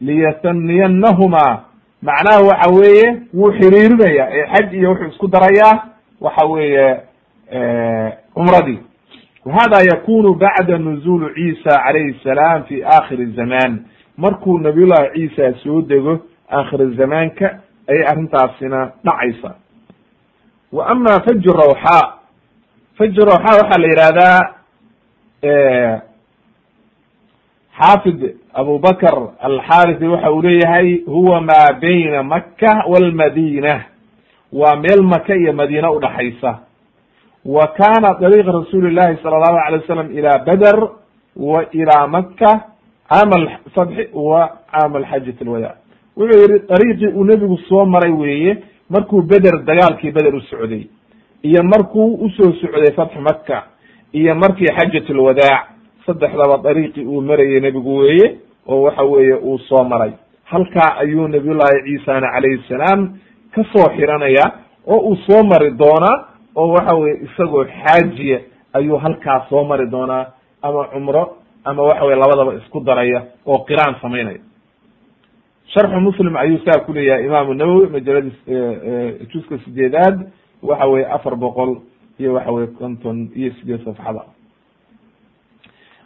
liyasaniyannahuma 0.02 1.64
macnaha 2.02 2.42
waxa 2.50 2.70
weeye 2.76 3.22
wuu 3.34 3.52
xiriirinaya 3.52 4.28
ee 4.32 4.46
xaj 4.54 4.74
iyo 4.74 4.90
wuxuu 4.90 5.08
isku 5.08 5.28
darayaa 5.28 5.84
waxa 6.22 6.46
weeye 6.46 6.98
cumradii 8.34 8.80
wahada 9.46 9.78
yakunu 9.92 10.34
bacda 10.34 10.78
nuzul 10.78 11.34
ciisa 11.36 11.78
calayhi 11.84 12.20
salaam 12.24 12.64
fi 12.64 12.84
akhiri 12.84 13.26
zaman 13.36 13.86
markuu 14.18 14.60
nabiyullahi 14.60 15.10
ciisa 15.30 15.54
soo 15.64 15.82
dego 15.82 16.20
aakhir 16.52 16.96
zamaanka 16.98 17.60
ayay 17.90 18.04
arrintaasina 18.08 18.92
dhacaysa 19.04 19.56
wa 20.72 20.88
ama 20.88 21.20
faji 21.22 21.50
rawxa 21.50 22.14
faji 22.98 23.20
rawxa 23.22 23.52
waxaa 23.62 23.82
la 23.82 23.88
yihahdaa 23.88 24.40
xaafid 27.80 28.36
abu 28.54 28.80
bakr 28.80 29.16
alxarithi 29.40 30.08
waxa 30.08 30.32
uu 30.32 30.42
leeyahay 30.42 30.98
huwa 31.06 31.42
ma 31.42 31.74
bayna 31.82 32.24
maka 32.24 32.84
walmadina 32.88 33.84
waa 34.54 34.76
meel 34.76 35.02
maka 35.04 35.36
iyo 35.36 35.54
madiina 35.54 35.92
udhaxaysa 35.92 36.60
wa 37.46 37.68
kana 37.68 38.14
dariiq 38.20 38.48
rasuuli 38.48 38.94
llahi 38.96 39.18
sala 39.24 39.36
allahu 39.38 39.58
alay 39.68 39.80
wasalam 39.80 40.12
ila 40.18 40.38
beder 40.40 40.78
wa 41.36 41.66
ila 41.72 42.08
maka 42.08 42.52
caam 43.10 43.32
sadxi 43.76 44.10
wa 44.14 44.50
caam 44.72 44.96
alxajat 44.96 45.42
alwada 45.42 45.76
wuxuu 46.18 46.40
yihi 46.42 46.60
dariiqii 46.70 47.14
uu 47.16 47.24
nebigu 47.24 47.58
soo 47.70 47.86
maray 47.86 48.12
weeye 48.12 48.58
markuu 48.90 49.22
beder 49.22 49.64
dagaalkii 49.66 50.12
beder 50.12 50.36
u 50.36 50.42
socday 50.42 50.88
iyo 51.44 51.64
markuu 51.64 52.14
u 52.26 52.30
soo 52.30 52.52
socday 52.62 52.94
fatxu 52.96 53.22
maka 53.22 53.64
iyo 54.14 54.36
markii 54.36 54.66
xajat 54.78 55.10
alwadaac 55.10 55.68
saddexdaba 56.06 56.58
dariiqii 56.64 57.06
uu 57.06 57.22
marayay 57.22 57.60
nebigu 57.60 57.98
weeye 57.98 58.36
oo 58.68 58.82
waxa 58.82 59.04
weeye 59.04 59.34
uu 59.34 59.60
soo 59.60 59.84
maray. 59.84 60.12
Halkaa 60.44 60.98
ayuu 61.00 61.28
nabiyullahi 61.28 61.84
ciisana 61.86 62.32
calayhi 62.34 62.64
salaam 62.70 63.18
ka 63.56 63.64
soo 63.74 63.90
xiranaya 63.98 64.46
oo 64.88 64.98
uu 65.10 65.16
soo 65.16 65.44
mari 65.44 65.72
doonaa 65.72 66.26
oo 66.56 66.68
waxa 66.74 66.96
weye 66.96 67.16
isagoo 67.26 67.66
xaajiya 67.66 68.40
ayuu 68.74 68.98
halkaa 68.98 69.46
soo 69.50 69.64
mari 69.64 69.88
doonaa 69.90 70.26
ama 70.62 70.84
cumro 70.94 71.38
ama 71.64 71.84
waxa 71.84 72.06
weye 72.06 72.16
labadaba 72.20 72.54
isku 72.54 72.80
daraya 72.80 73.24
oo 73.46 73.58
qiraan 73.68 73.96
samaynaya. 74.02 74.40
Sharxu 75.74 76.00
muslim 76.02 76.36
ayuu 76.38 76.60
saa 76.66 76.80
ku 76.86 76.94
leeyahay 76.94 77.26
imaamu 77.26 77.54
nawowi 77.54 77.88
majaladi 77.88 78.32
juska 79.34 79.58
sideedaad 79.66 80.28
waxa 80.64 80.86
weye 80.88 81.06
afar 81.06 81.36
boqol 81.36 81.78
iyo 82.20 82.34
waxa 82.34 82.52
weye 82.52 82.68
konton 82.68 83.30
iyo 83.36 83.54
sideed 83.54 83.84
safxada. 83.86 84.24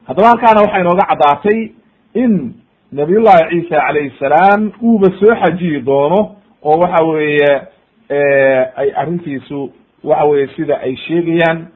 Haddaba 0.07 0.27
halkaana 0.27 0.61
waxay 0.61 0.81
inooga 0.81 1.05
caddaatay 1.09 1.71
in 2.13 2.53
nabiyullahi 2.91 3.49
ciisa 3.49 3.77
calayhi 3.87 4.13
salaam 4.19 4.71
uuba 4.81 5.07
soo 5.19 5.35
xajiyi 5.41 5.81
doono 5.81 6.35
oo 6.63 6.79
waxa 6.79 7.03
weeye 7.05 7.51
ay 8.75 8.89
arrintiisu 8.95 9.71
waxa 10.03 10.25
weye 10.25 10.47
sida 10.55 10.79
ay 10.81 10.95
sheegayaan 10.95 11.67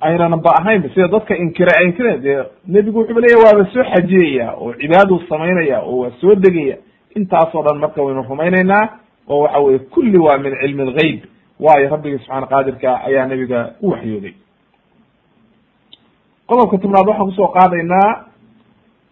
aynana 0.00 0.36
ba 0.36 0.50
ahaynba 0.60 0.88
sida 0.94 1.08
dadka 1.08 1.36
inkira 1.36 1.72
inkira 1.84 2.16
dee 2.16 2.42
nebigu 2.66 2.98
wuxuuba 3.00 3.20
leeya 3.20 3.38
waaba 3.44 3.64
soo 3.72 3.84
xajiyaya 3.92 4.52
oo 4.56 4.72
cibaaduu 4.74 5.20
samaynaya 5.28 5.80
oo 5.82 5.98
waa 6.02 6.10
soo 6.20 6.34
degaya 6.34 6.76
intaasoo 7.16 7.62
dhan 7.62 7.78
marka 7.78 8.02
waynu 8.02 8.22
rumaynaynaa 8.28 8.88
oo 9.28 9.40
waxa 9.42 9.58
weye 9.58 9.78
kulli 9.78 10.18
waa 10.18 10.38
min 10.38 10.54
cilmi 10.60 10.84
lgeyb 10.90 11.20
waayo 11.60 11.88
rabbigi 11.90 12.18
subxaana 12.18 12.46
qaadirka 12.46 13.04
ayaa 13.04 13.26
nebiga 13.26 13.70
u 13.82 13.90
waxyooday. 13.90 14.34
Qodobka 16.48 16.78
tobnaad 16.78 17.06
waxaan 17.08 17.26
ku 17.28 17.32
soo 17.36 17.48
qaadaynaa 17.56 18.24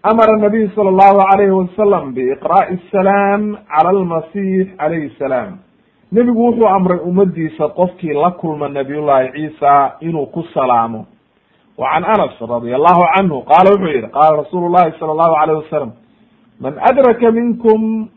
amara 0.02 0.36
nabiy 0.38 0.68
sala 0.74 0.88
allahu 0.94 1.20
alayhi 1.32 1.50
wasalam 1.61 2.14
biiqra'i 2.14 2.78
asalaam 2.78 3.42
cala 3.68 3.88
almasix 3.90 4.68
alayhi 4.78 5.11
salaam 5.18 5.59
nebigu 6.12 6.40
wuxuu 6.46 6.68
amray 6.68 6.98
ummadiisa 6.98 7.68
qofkii 7.68 8.12
la 8.22 8.30
kulma 8.30 8.68
nabiyullahi 8.68 9.32
ciisa 9.32 9.96
inuu 10.00 10.26
ku 10.26 10.42
salaamo. 10.54 11.07
Wa 11.78 11.90
can 11.92 12.04
anas 12.04 12.40
radi 12.40 12.74
allahu 12.74 13.02
canhu 13.16 13.42
qaala 13.50 13.70
wuxuu 13.74 13.92
yihi 13.94 14.09
qaala 14.16 14.36
rasuulu 14.42 14.68
llahi 14.74 14.98
sala 14.98 15.12
allahu 15.12 15.34
alayh 15.42 15.57
wasalam 15.62 15.92
man 16.61 16.74
adraka 16.90 17.30
minkum 17.32 18.09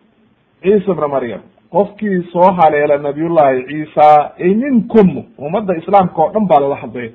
ciisa 0.64 0.94
bna 0.94 1.08
maryam. 1.08 1.42
Qofkii 1.72 2.24
soo 2.34 2.52
haleela 2.58 2.98
nabiyullahi 2.98 3.66
ciisa 3.70 4.08
ay 4.40 4.54
minkum 4.64 5.08
ummadda 5.38 5.74
islaamka 5.82 6.22
oo 6.22 6.32
dhan 6.34 6.48
baa 6.48 6.60
lala 6.60 6.76
hadlaya. 6.76 7.12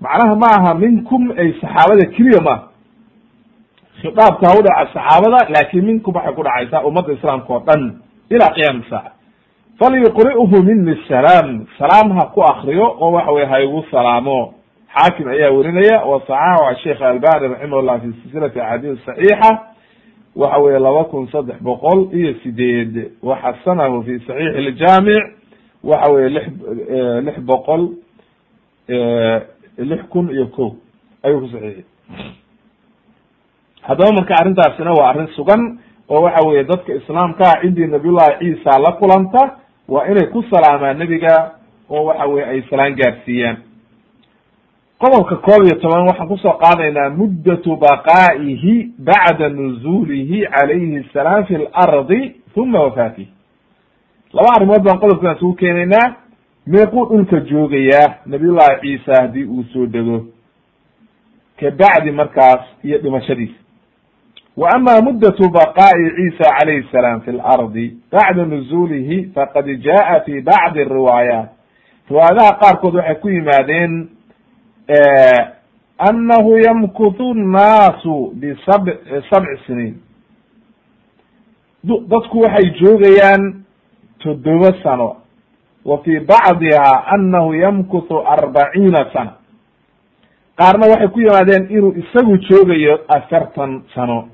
Macnaha 0.00 0.34
ma 0.36 0.46
aha 0.58 0.74
minkum 0.74 1.30
ay 1.38 1.52
saxaabada 1.60 2.06
keliya 2.16 2.40
maaha 2.42 2.71
khitaabka 4.02 4.46
ha 4.48 4.54
u 4.58 4.62
dhaca 4.62 4.92
saxaabada 4.94 5.48
laakin 5.54 5.82
minkum 5.84 6.14
waxay 6.14 6.34
ku 6.34 6.42
dhacaysaa 6.42 6.82
ummadda 6.88 7.12
islaamka 7.12 7.52
oo 7.54 7.60
dhan 7.66 7.82
ila 8.30 8.46
qiyaami 8.54 8.82
saaca 8.90 9.12
falyuqri'uhu 9.78 10.62
mini 10.62 10.94
salaam 11.08 11.66
salaam 11.78 12.10
ha 12.18 12.26
ku 12.34 12.40
akriyo 12.42 12.86
oo 13.00 13.10
waxa 13.12 13.32
weye 13.32 13.46
ha 13.46 13.60
igu 13.62 13.84
salaamo. 13.90 14.54
Xaakim 14.94 15.28
ayaa 15.28 15.50
werinaya 15.50 16.04
wa 16.04 16.20
saxaxu 16.26 16.82
sheikh 16.84 17.00
albani 17.02 17.48
raximahullah 17.48 18.00
fi 18.00 18.08
silsilati 18.22 18.60
axaadiis 18.60 18.98
saxiixa 19.06 19.50
waxa 20.36 20.58
weye 20.60 20.78
laba 20.78 21.04
kun 21.04 21.28
saddex 21.32 21.56
boqol 21.62 22.08
iyo 22.12 22.34
sideed 22.42 23.10
waxasanahu 23.22 24.02
fi 24.04 24.18
saxiix 24.26 24.52
iljaamic 24.58 25.24
waxa 25.84 26.12
weye 26.12 26.28
lix 26.28 26.46
lix 27.26 27.38
boqol 27.40 27.82
lix 29.78 30.02
kun 30.10 30.28
iyo 30.30 30.46
ko 30.46 30.76
ayuu 31.24 31.40
ku 31.40 31.48
saxiixiyey 31.48 31.84
haddaba 33.82 34.12
marka 34.12 34.34
arrintaasina 34.40 34.92
waa 34.92 35.08
arrin 35.10 35.28
sugan 35.36 35.78
oo 36.08 36.22
waxa 36.22 36.46
weye 36.48 36.64
dadka 36.64 36.94
islaamkaa 36.94 37.60
ciddii 37.62 37.86
nabiyullahi 37.86 38.38
ciisa 38.38 38.78
la 38.78 38.92
kulanta 38.92 39.56
waa 39.88 40.06
inay 40.06 40.26
ku 40.32 40.42
salaamaan 40.50 40.98
nebiga 40.98 41.50
oo 41.90 42.04
waxa 42.04 42.26
weye 42.26 42.44
ay 42.46 42.62
salaan 42.70 42.94
gaarsiiyaan 42.96 43.56
qodobka 44.98 45.36
koob 45.36 45.64
iyo 45.66 45.76
toban 45.82 46.06
waxaan 46.06 46.28
ku 46.28 46.36
soo 46.38 46.52
qaadaynaa 46.62 47.10
muddatu 47.10 47.76
baqaa'ihi 47.76 48.74
bacda 48.98 49.48
nuzuulihi 49.48 50.46
calayhi 50.46 51.02
salaam 51.12 51.44
fi 51.46 51.54
lardi 51.58 52.36
huma 52.54 52.80
wafaatihi. 52.82 53.28
Laba 54.32 54.48
arrimood 54.56 54.82
baan 54.84 54.98
qodobkan 55.00 55.36
isugu 55.36 55.54
keenaynaa. 55.54 56.14
Meequu 56.66 57.06
dhulka 57.08 57.40
joogayaa 57.40 58.14
nabiyullahi 58.26 58.80
ciisa 58.80 59.22
haddii 59.22 59.44
uu 59.44 59.64
soo 59.72 59.86
dego. 59.86 60.26
Kabacdi 61.60 62.10
markaas 62.12 62.60
iyo 62.84 62.98
dhimashadiisa 62.98 63.54
wa 64.56 64.68
ama 64.74 65.00
muddatu 65.02 65.48
baqaa'i 65.50 66.10
ciisa 66.16 66.50
calayhi 66.58 66.88
salaam 66.92 67.20
fi 67.20 67.32
lardi 67.32 67.96
bacda 68.12 68.44
nuzuulihi 68.44 69.32
faqad 69.34 69.66
jaa 69.84 70.20
fi 70.26 70.40
bacdi 70.40 70.84
riwaayaat 70.84 71.48
riwaayadaha 72.10 72.58
qaarkood 72.60 72.94
waxay 72.94 73.14
ku 73.22 73.28
yimaadeen 73.28 74.08
anahu 75.98 76.58
yamkuthu 76.58 77.34
nnaasu 77.34 78.32
bisab 78.34 78.88
sabci 79.30 79.56
siniin 79.66 79.94
dadku 81.84 82.40
waxay 82.40 82.70
joogayaan 82.80 83.64
toddoba 84.22 84.72
sano 84.82 85.16
wa 85.84 85.98
fi 86.04 86.20
bacdiha 86.20 87.06
anahu 87.06 87.54
yamkuthu 87.54 88.20
arbaciina 88.26 89.06
sana 89.12 89.32
qaarna 90.60 90.86
waxay 90.92 91.08
ku 91.08 91.20
yimaadeen 91.20 91.66
inuu 91.70 91.94
isagu 92.02 92.36
joogayo 92.48 93.00
afartan 93.08 93.82
sano 93.94 94.28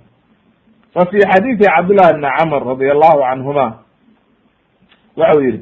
fa 0.95 1.07
fi 1.11 1.19
xadiidi 1.33 1.65
cabdullahi 1.65 2.13
bni 2.19 2.29
camr 2.39 2.61
radi 2.71 2.91
allahu 2.91 3.19
canhuma 3.29 3.67
waxau 5.17 5.41
yihi 5.43 5.61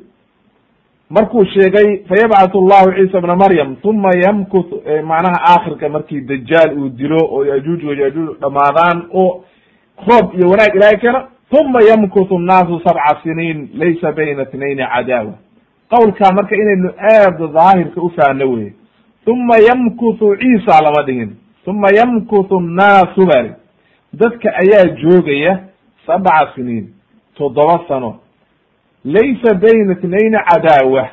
markuu 1.10 1.44
sheegay 1.44 1.88
fayabcathu 2.08 2.58
allahu 2.58 2.92
ciisa 2.96 3.20
bna 3.20 3.36
maryam 3.36 3.76
uma 3.84 4.10
yamkuth 4.24 4.70
macnaha 5.04 5.38
aakhirka 5.52 5.88
markii 5.88 6.20
dajaal 6.20 6.78
uu 6.78 6.88
dilo 6.88 7.18
oo 7.30 7.44
yajuuj 7.44 7.84
wayajuuj 7.84 8.38
dhamaadaan 8.40 9.06
oo 9.14 9.44
roob 10.08 10.34
iyo 10.34 10.50
wanaag 10.50 10.74
ilahay 10.74 10.98
keena 10.98 11.26
uma 11.60 11.80
yamkuthu 11.82 12.38
nnaasu 12.38 12.80
sabca 12.84 13.20
siniin 13.22 13.68
laysa 13.74 14.12
bayna 14.12 14.42
itnayni 14.42 14.82
cadaawa 14.94 15.34
qawlkaa 15.90 16.32
marka 16.32 16.56
inaynu 16.56 16.90
aada 16.98 17.46
daahirka 17.46 18.00
ufahno 18.02 18.52
weye 18.52 18.72
uma 19.26 19.56
yamkuthu 19.68 20.36
ciisa 20.36 20.82
lama 20.82 21.02
dhigin 21.06 21.30
uma 21.66 21.88
yamkuthu 21.98 22.60
nnaasu 22.60 23.26
bali 23.26 23.50
dadka 24.12 24.48
ayaa 24.62 24.94
joogaya 25.02 25.60
sabca 26.06 26.52
siniin 26.54 26.94
toddoba 27.36 27.84
sano. 27.88 28.20
Laysa 29.04 29.54
bayna 29.54 29.92
itnayni 29.92 30.38
cadaawa. 30.50 31.08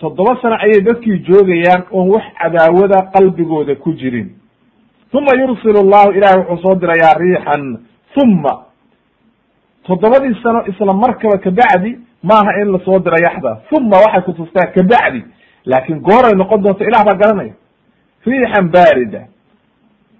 Toddoba 0.00 0.36
sano 0.42 0.56
ayay 0.60 0.80
dadkii 0.80 1.18
joogayaan 1.28 1.84
oon 1.90 2.08
wax 2.10 2.24
cadaawada 2.42 3.10
qalbigooda 3.14 3.74
ku 3.76 3.92
jirin. 3.94 4.30
Uma 5.12 5.30
yursil 5.40 5.72
llahu 5.72 6.10
ilahay 6.12 6.38
wuxuu 6.38 6.62
soo 6.62 6.74
dirayaa 6.74 7.14
riixan. 7.18 7.78
Uma 8.22 8.64
toddobadii 9.86 10.34
sano 10.42 10.64
isla 10.66 10.92
markaba 10.92 11.38
kabacdi 11.38 11.98
maaha 12.22 12.60
in 12.62 12.72
la 12.72 12.78
soo 12.84 12.98
dira 12.98 13.16
yaxda. 13.22 13.62
Uma 13.72 13.96
waxay 13.98 14.22
kutustaa 14.22 14.66
kabacdi 14.74 15.24
laakin 15.64 16.00
gooray 16.00 16.34
noqon 16.36 16.62
doonto 16.62 16.84
ilah 16.84 17.04
baa 17.04 17.14
garanaya. 17.14 17.54
Riixan 18.26 18.68
baarida. 18.72 19.26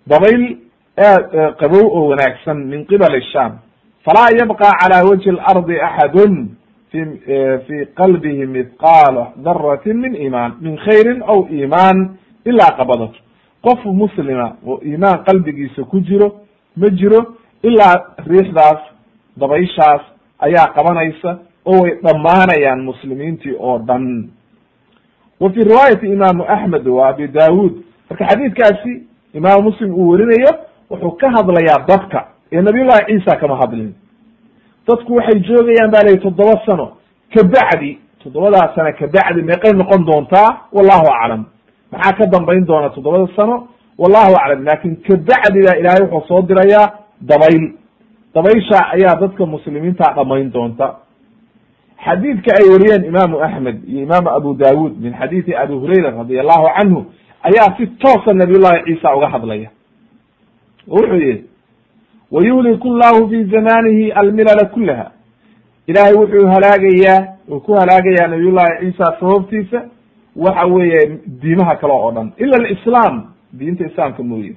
Dabayl 0.06 0.58
qabow 0.96 1.86
oo 1.86 2.08
wanaagsan 2.10 2.64
min 2.66 2.86
qibali 2.86 3.22
sham 3.32 3.58
falaa 4.04 4.30
yabqa 4.38 4.70
cala 4.80 5.02
wajhi 5.10 5.30
اlardi 5.30 5.80
axadun 5.80 6.48
fi 6.90 7.00
fi 7.66 7.86
qalbihi 7.94 8.46
mithqaala 8.46 9.32
daratin 9.44 9.96
min 10.00 10.14
iman 10.14 10.52
min 10.60 10.76
khayrin 10.76 11.22
aw 11.22 11.46
iman 11.50 12.16
ilaa 12.46 12.76
qabadat 12.78 13.14
qof 13.62 13.84
muslima 13.84 14.56
oo 14.66 14.80
imaan 14.84 15.24
qalbigiisa 15.24 15.84
ku 15.84 16.00
jiro 16.00 16.28
ma 16.76 16.88
jiro 16.90 17.20
ilaa 17.62 18.14
riixdaas 18.26 18.80
dabayshaas 19.36 20.02
ayaa 20.38 20.72
qabanaysa 20.76 21.38
oo 21.66 21.82
way 21.82 21.98
dhammaanayaan 22.04 22.84
muslimiintii 22.84 23.56
oo 23.58 23.78
dhan. 23.78 24.28
Wa 25.40 25.50
fi 25.50 25.64
riwaayati 25.64 26.06
imaamu 26.06 26.44
axmed 26.44 26.86
wa 26.88 27.08
abi 27.08 27.28
daawud 27.28 27.72
marka 28.10 28.24
xadiidkaasi 28.30 28.92
imaamu 29.34 29.62
muslim 29.70 29.90
uu 29.94 30.08
werinayo 30.10 30.52
wuxuu 30.94 31.16
ka 31.20 31.28
hadlayaa 31.36 31.84
dadka 31.88 32.18
ee 32.52 32.62
nabiyullahi 32.62 33.04
ciisa 33.08 33.36
kama 33.40 33.56
hadlin. 33.60 33.94
Dadku 34.88 35.14
waxay 35.16 35.40
joogayaan 35.40 35.90
ba 35.90 36.02
layihi 36.06 36.20
toddoba 36.22 36.54
sano 36.66 36.86
kabacdi 37.34 37.98
toddobadaa 38.22 38.74
sano 38.74 38.92
kabacdi 39.00 39.42
meeqay 39.42 39.72
noqon 39.72 40.04
doontaa? 40.06 40.48
Wallahu 40.72 41.06
aclam. 41.20 41.44
Maxaa 41.92 42.12
ka 42.18 42.26
dambayn 42.26 42.64
doona 42.66 42.90
toddobada 42.90 43.26
sano? 43.36 43.68
Wallahu 43.98 44.32
aclam. 44.42 44.64
Lakin 44.64 44.96
kabacdi 45.06 45.58
baa 45.66 45.76
ilaahay 45.80 46.02
wuxuu 46.06 46.28
soo 46.28 46.42
dirayaa 46.42 46.86
dabayl. 47.20 47.64
Dabaysha 48.34 48.78
ayaa 48.94 49.16
dadka 49.20 49.46
muslimiinta 49.46 50.12
dhamayn 50.16 50.50
doonta. 50.52 50.86
Xadiidka 52.04 52.50
ay 52.60 52.66
wariyeen 52.72 53.04
imaamu 53.04 53.40
axmed 53.40 53.76
iyo 53.88 54.02
imaamu 54.02 54.28
abu 54.30 54.54
dawud 54.54 54.92
min 55.00 55.12
xadiidi 55.20 55.54
abi 55.56 55.74
hurayra 55.74 56.10
radi 56.10 56.40
allahu 56.40 56.66
canhu 56.76 57.00
ayaa 57.48 57.76
si 57.76 57.86
toosa 57.86 58.34
nabiyullahi 58.34 58.84
ciisa 58.84 59.16
uga 59.16 59.28
hadlaya 59.32 59.68
wuxuu 60.88 61.14
yihi 61.16 61.44
wayuhliku 62.30 62.88
llahu 62.98 63.28
fi 63.30 63.44
zamanihi 63.44 64.12
almilala 64.12 64.64
kulaha 64.68 65.10
ilahay 65.86 66.14
wuxuu 66.14 66.46
halaagayaa 66.46 67.26
uu 67.48 67.60
ku 67.60 67.72
halaagayaa 67.74 68.26
nabiyullahi 68.28 68.78
ciisa 68.80 69.16
sababtiisa 69.20 69.84
waxa 70.36 70.66
weeye 70.66 71.18
diimaha 71.40 71.76
kale 71.76 71.92
oo 71.92 72.10
dhan. 72.12 72.32
Ila 72.36 72.56
alislaam 72.56 73.24
diinta 73.52 73.86
islaamka 73.86 74.22
mooye. 74.22 74.56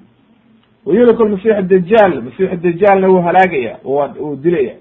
Wayuhliku 0.85 1.23
lmasix 1.25 1.61
dajaal 1.67 2.21
masix 2.21 2.59
dajaalna 2.61 3.07
wuu 3.07 3.21
halaagaya 3.21 3.77
uu 3.85 4.35
dilaya 4.35 4.73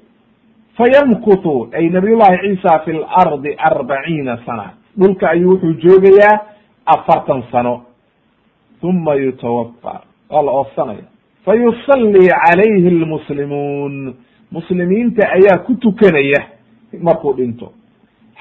fayamkuthu 0.77 1.69
ay 1.73 1.89
nabiyullahi 1.89 2.39
ciisa 2.39 2.79
fi 2.79 2.93
lardi 2.93 3.55
arbaciina 3.59 4.39
sana. 4.47 4.71
Dhulka 4.99 5.31
ayuu 5.31 5.51
wuxuu 5.51 5.73
joogayaa 5.73 6.41
afartan 6.87 7.43
sano. 7.53 7.83
Uma 8.83 9.15
yutawafa 9.15 10.01
waa 10.31 10.43
la 10.43 10.51
oofsanaya 10.53 11.03
fayusallii 11.47 12.29
calayhi 12.45 12.91
lmuslimuun 12.91 14.15
muslimiinta 14.53 15.29
ayaa 15.33 15.59
ku 15.67 15.75
tukanaya 15.75 16.41
markuu 17.03 17.33
dhinto 17.37 17.73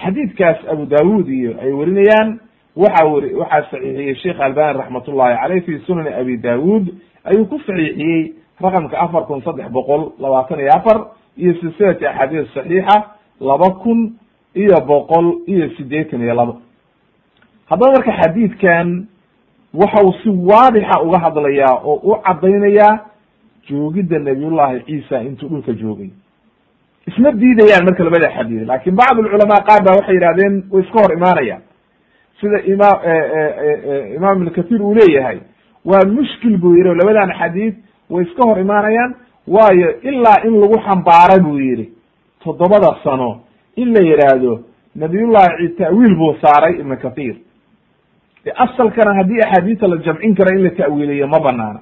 xadiidkaas 0.03 0.57
abu 0.71 0.85
daawud 0.85 1.27
iyo 1.29 1.53
ay 1.61 1.71
werinayaan 1.71 2.39
waxa 2.75 3.05
weri 3.05 3.33
waxaa 3.35 3.61
saxiixiyey 3.71 4.15
sheekh 4.15 4.39
albani 4.41 4.77
raxmat 4.79 5.07
ullahi 5.07 5.37
caleyh 5.41 5.61
fi 5.65 5.79
sunani 5.85 6.09
abi 6.13 6.37
daawud 6.37 6.85
ayuu 7.23 7.45
ku 7.45 7.59
saxiixiyey 7.59 8.33
raqamka 8.61 8.97
afar 8.99 9.25
kun 9.29 9.41
saddex 9.45 9.69
boqol 9.71 10.11
labaatan 10.19 10.59
iyo 10.59 10.71
afar 10.75 10.97
iyo 11.37 11.53
silsilati 11.61 12.07
axaadiis 12.07 12.49
saxiixa 12.53 12.97
laba 13.39 13.69
kun 13.83 14.13
iyo 14.55 14.81
boqol 14.87 15.45
iyo 15.47 15.69
sideetan 15.77 16.21
iyo 16.21 16.33
labo 16.33 16.57
haddaba 17.69 17.91
marka 17.93 18.11
xadiidkan 18.21 19.07
waxau 19.81 20.13
si 20.23 20.29
waadixa 20.29 21.01
uga 21.05 21.19
hadlayaa 21.19 21.75
oo 21.83 21.95
u 22.03 22.15
caddaynayaa 22.25 22.99
joogidda 23.69 24.19
nabiyullahi 24.19 24.79
ciisa 24.85 25.21
intuu 25.23 25.49
dhulka 25.49 25.73
joogay. 25.73 26.09
Isma 27.07 27.31
diidayaan 27.31 27.85
marka 27.85 28.03
labada 28.03 28.29
xadiid 28.37 28.67
laakiin 28.67 28.95
bacd 28.95 29.17
alculamaa 29.19 29.61
qaar 29.67 29.81
ba 29.85 29.91
waxay 29.97 30.15
yihahdeen 30.15 30.63
way 30.71 30.81
iska 30.83 30.99
hor 31.01 31.13
imaanayaan. 31.17 31.61
Sida 32.41 32.59
imaam 32.73 32.97
imaam 34.17 34.37
ibn 34.41 34.49
kathir 34.55 34.81
uu 34.81 34.93
leeyahay 34.95 35.39
waa 35.85 36.05
mushkil 36.17 36.57
buu 36.57 36.75
yihi 36.75 36.95
labadan 37.01 37.31
xadiid 37.39 37.75
way 38.09 38.23
iska 38.25 38.43
hor 38.49 38.59
imaanayaan 38.59 39.15
waayo 39.47 39.89
ilaa 40.01 40.41
in 40.47 40.59
lagu 40.61 40.77
xambaara 40.87 41.37
buu 41.43 41.59
yihi 41.59 41.89
toddobada 42.43 42.97
sano 43.03 43.41
in 43.75 43.93
la 43.93 44.01
yidhaahdo 44.09 44.59
nabiyullahi 44.95 45.57
ciise 45.57 45.75
ta'wiil 45.83 46.15
buu 46.15 46.33
saaray 46.41 46.73
ibn 46.79 46.95
kathir 46.97 47.35
asalkana 48.55 49.13
haddii 49.15 49.41
axaadiista 49.41 49.87
la 49.87 49.97
jamcin 49.97 50.35
karo 50.35 50.57
in 50.57 50.63
la 50.63 50.69
ta'wiiliyo 50.69 51.27
ma 51.27 51.39
banaana 51.39 51.79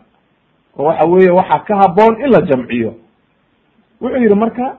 oo 0.77 0.83
waxa 0.85 1.05
weeye 1.05 1.31
waxaa 1.31 1.59
ka 1.59 1.75
haboon 1.75 2.21
in 2.25 2.31
la 2.31 2.41
jamciyo. 2.41 2.93
Wuxuu 4.01 4.17
yihi 4.21 4.35
marka 4.35 4.77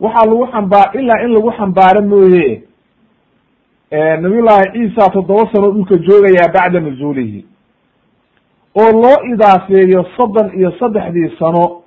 waxaa 0.00 0.26
lagu 0.30 0.46
xambaa 0.52 0.90
ilaa 0.94 1.22
in 1.24 1.30
lagu 1.34 1.50
xambaaro 1.52 2.02
mooye 2.02 2.62
nabiyullahi 4.20 4.70
ciisa 4.72 5.10
toddoba 5.10 5.50
sano 5.52 5.70
dhulka 5.72 5.96
joogayaa 5.96 6.52
bacda 6.54 6.80
nuzuulihi. 6.80 7.46
Oo 8.74 8.92
loo 9.02 9.18
idaafeeyo 9.34 10.04
soddon 10.16 10.50
iyo 10.58 10.70
saddexdii 10.78 11.36
sano 11.38 11.82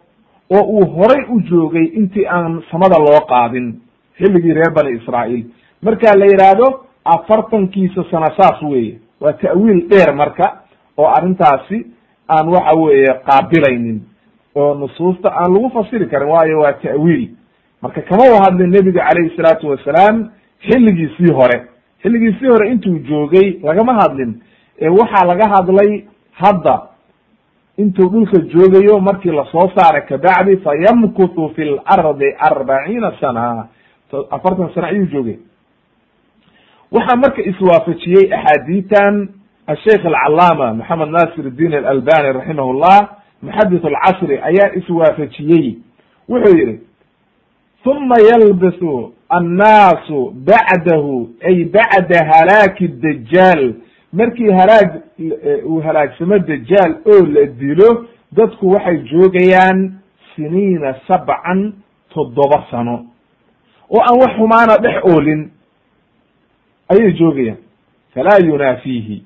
oo 0.51 0.63
uu 0.63 0.85
horay 0.85 1.25
u 1.29 1.41
joogay 1.41 1.85
intii 1.85 2.25
aan 2.27 2.63
samada 2.71 2.97
loo 2.99 3.21
qaadin. 3.29 3.79
Xilligii 4.17 4.53
reer 4.53 4.71
bani 4.75 4.97
israa'iil. 4.97 5.45
Marka 5.81 6.15
la 6.17 6.25
yidhaahdo 6.25 6.85
afartankiisa 7.15 8.03
sano 8.11 8.27
saas 8.37 8.61
weeye. 8.61 8.99
Waa 9.21 9.33
ta'wiil 9.33 9.87
dheer 9.89 10.13
marka 10.15 10.61
oo 10.97 11.07
arrintaasi 11.07 11.85
aan 12.29 12.47
waxa 12.49 12.75
weeye 12.75 13.13
qaabilaynin 13.27 14.01
oo 14.55 14.73
nusuusta 14.75 15.29
aan 15.31 15.53
lagu 15.53 15.69
fasiri 15.69 16.05
karin 16.09 16.29
waayo 16.29 16.59
waa 16.59 16.73
ta'wiil. 16.73 17.29
Marka 17.81 18.01
kama 18.01 18.23
u 18.31 18.43
hadlin 18.43 18.69
nebiga 18.71 19.07
calayhi 19.07 19.35
salaatu 19.35 19.67
wasalaam 19.69 20.29
xilligiisii 20.67 21.33
hore. 21.33 21.57
Xilligiisii 22.03 22.47
hore 22.47 22.69
intuu 22.71 22.99
joogay 22.99 23.59
lagama 23.63 23.93
hadlin. 23.93 24.41
Ee 24.81 24.89
waxaa 24.89 25.25
laga 25.27 25.47
hadlay 25.55 26.03
hadda. 26.31 26.81
Intuu 27.77 28.09
dhulka 28.09 28.37
joogayo 28.53 28.99
markii 28.99 29.31
la 29.31 29.45
soo 29.51 29.71
saaray 29.75 30.01
kabacdi 30.01 30.57
fayamkuthu 30.57 31.49
fi 31.55 31.63
lardi 31.65 32.25
arbaciina 32.37 33.11
sana. 33.21 33.67
Afartan 34.31 34.69
sano 34.73 34.87
ayuu 34.87 35.05
joogay 35.05 35.37
waxaa 36.91 37.15
marka 37.15 37.41
iswaafajiyey 37.41 38.33
axaadiitan 38.33 39.29
asheikh 39.67 40.05
alcalaama 40.05 40.73
moxamed 40.73 41.09
nasir 41.09 41.45
الdin 41.45 41.73
alalbani 41.73 42.33
raximah 42.33 42.67
llah 42.81 43.09
muxadith 43.41 43.85
alcasri 43.85 44.37
ayaa 44.49 44.73
iswaafajiyey. 44.79 45.77
Wuxuu 46.29 46.57
yihi 46.57 46.79
uma 47.85 48.15
yalbisu 48.31 49.13
annaasu 49.29 50.31
bacdahu 50.49 51.29
ay 51.47 51.65
bacda 51.65 52.19
halaaki 52.31 52.87
dajaal 52.87 53.73
markii 54.13 54.51
halaag 54.51 54.89
uu 55.65 55.81
halaagsamo 55.81 56.37
dajaal 56.39 56.91
oo 57.05 57.25
la 57.25 57.45
dilo 57.45 58.05
dadku 58.31 58.69
waxay 58.71 58.97
joogayaan 59.11 59.93
siniina 60.35 60.95
sabcan 61.07 61.73
toddoba 62.13 62.65
sano. 62.71 63.05
Oo 63.89 64.01
aan 64.01 64.19
wax 64.21 64.33
xumaana 64.37 64.77
dhex 64.81 64.97
oolin 65.13 65.49
ayay 66.89 67.11
joogayaan. 67.13 67.57
Falaa 68.13 68.39
yunaafiihi. 68.45 69.23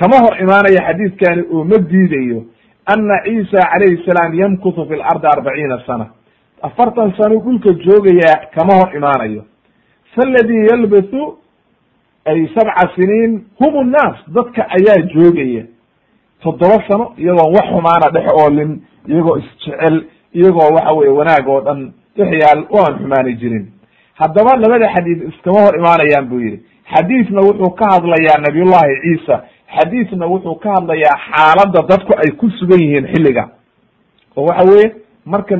Kama 0.00 0.16
hor 0.24 0.34
imaanaya 0.40 0.80
xadiidkani 0.88 1.42
oo 1.52 1.64
ma 1.64 1.78
diidayo 1.78 2.44
ana 2.86 3.14
ciisa 3.24 3.60
calayhi 3.72 4.04
salaam 4.06 4.34
yamkuthu 4.34 4.86
fi 4.88 4.96
lardi 4.96 5.26
arbaciina 5.26 5.82
sana. 5.86 6.06
Afartan 6.62 7.12
sano 7.18 7.40
dhulka 7.40 7.72
joogayaa 7.84 8.46
kama 8.54 8.74
hor 8.74 8.96
imaanayo. 8.96 9.44
Faladii 10.14 10.66
yalbathu 10.70 11.38
ay 12.24 12.48
sabca 12.54 12.84
siniin 12.94 13.44
hum 13.60 13.86
nnaas 13.88 14.16
dadka 14.34 14.62
ayaa 14.76 15.02
joogaya. 15.14 15.64
Toddoba 16.42 16.78
sano 16.88 17.14
iyagoon 17.18 17.54
wax 17.54 17.66
xumaana 17.70 18.10
dhex 18.14 18.26
oolin 18.32 18.80
iyagoo 19.08 19.36
isjecel 19.38 20.04
iyagoo 20.34 20.74
waxa 20.74 20.92
weye 20.92 21.10
wanaag 21.10 21.48
oo 21.48 21.60
dhan 21.60 21.92
dhexyaal 22.16 22.60
oo 22.70 22.82
aan 22.86 22.98
xumaani 22.98 23.34
jirin. 23.40 23.66
Haddaba 24.14 24.56
labada 24.56 24.88
xadiid 24.94 25.22
iskama 25.28 25.60
hor 25.64 25.76
imaanayaan 25.78 26.26
buu 26.28 26.40
yihi 26.40 26.60
xadiidna 26.94 27.40
wuxuu 27.40 27.70
ka 27.70 27.84
hadlayaa 27.90 28.38
nabiyullahi 28.46 29.00
ciisa. 29.02 29.42
xadiidna 29.76 30.26
wuxuu 30.26 30.54
ka 30.54 30.70
hadlayaa 30.74 31.16
xaaladda 31.30 31.82
dadku 31.88 32.12
ay 32.18 32.30
ku 32.36 32.50
sugan 32.50 32.80
yihiin 32.80 33.06
xilliga. 33.14 33.48
oo 34.36 34.44
waxa 34.46 34.64
weye 34.70 34.92
marka 35.26 35.56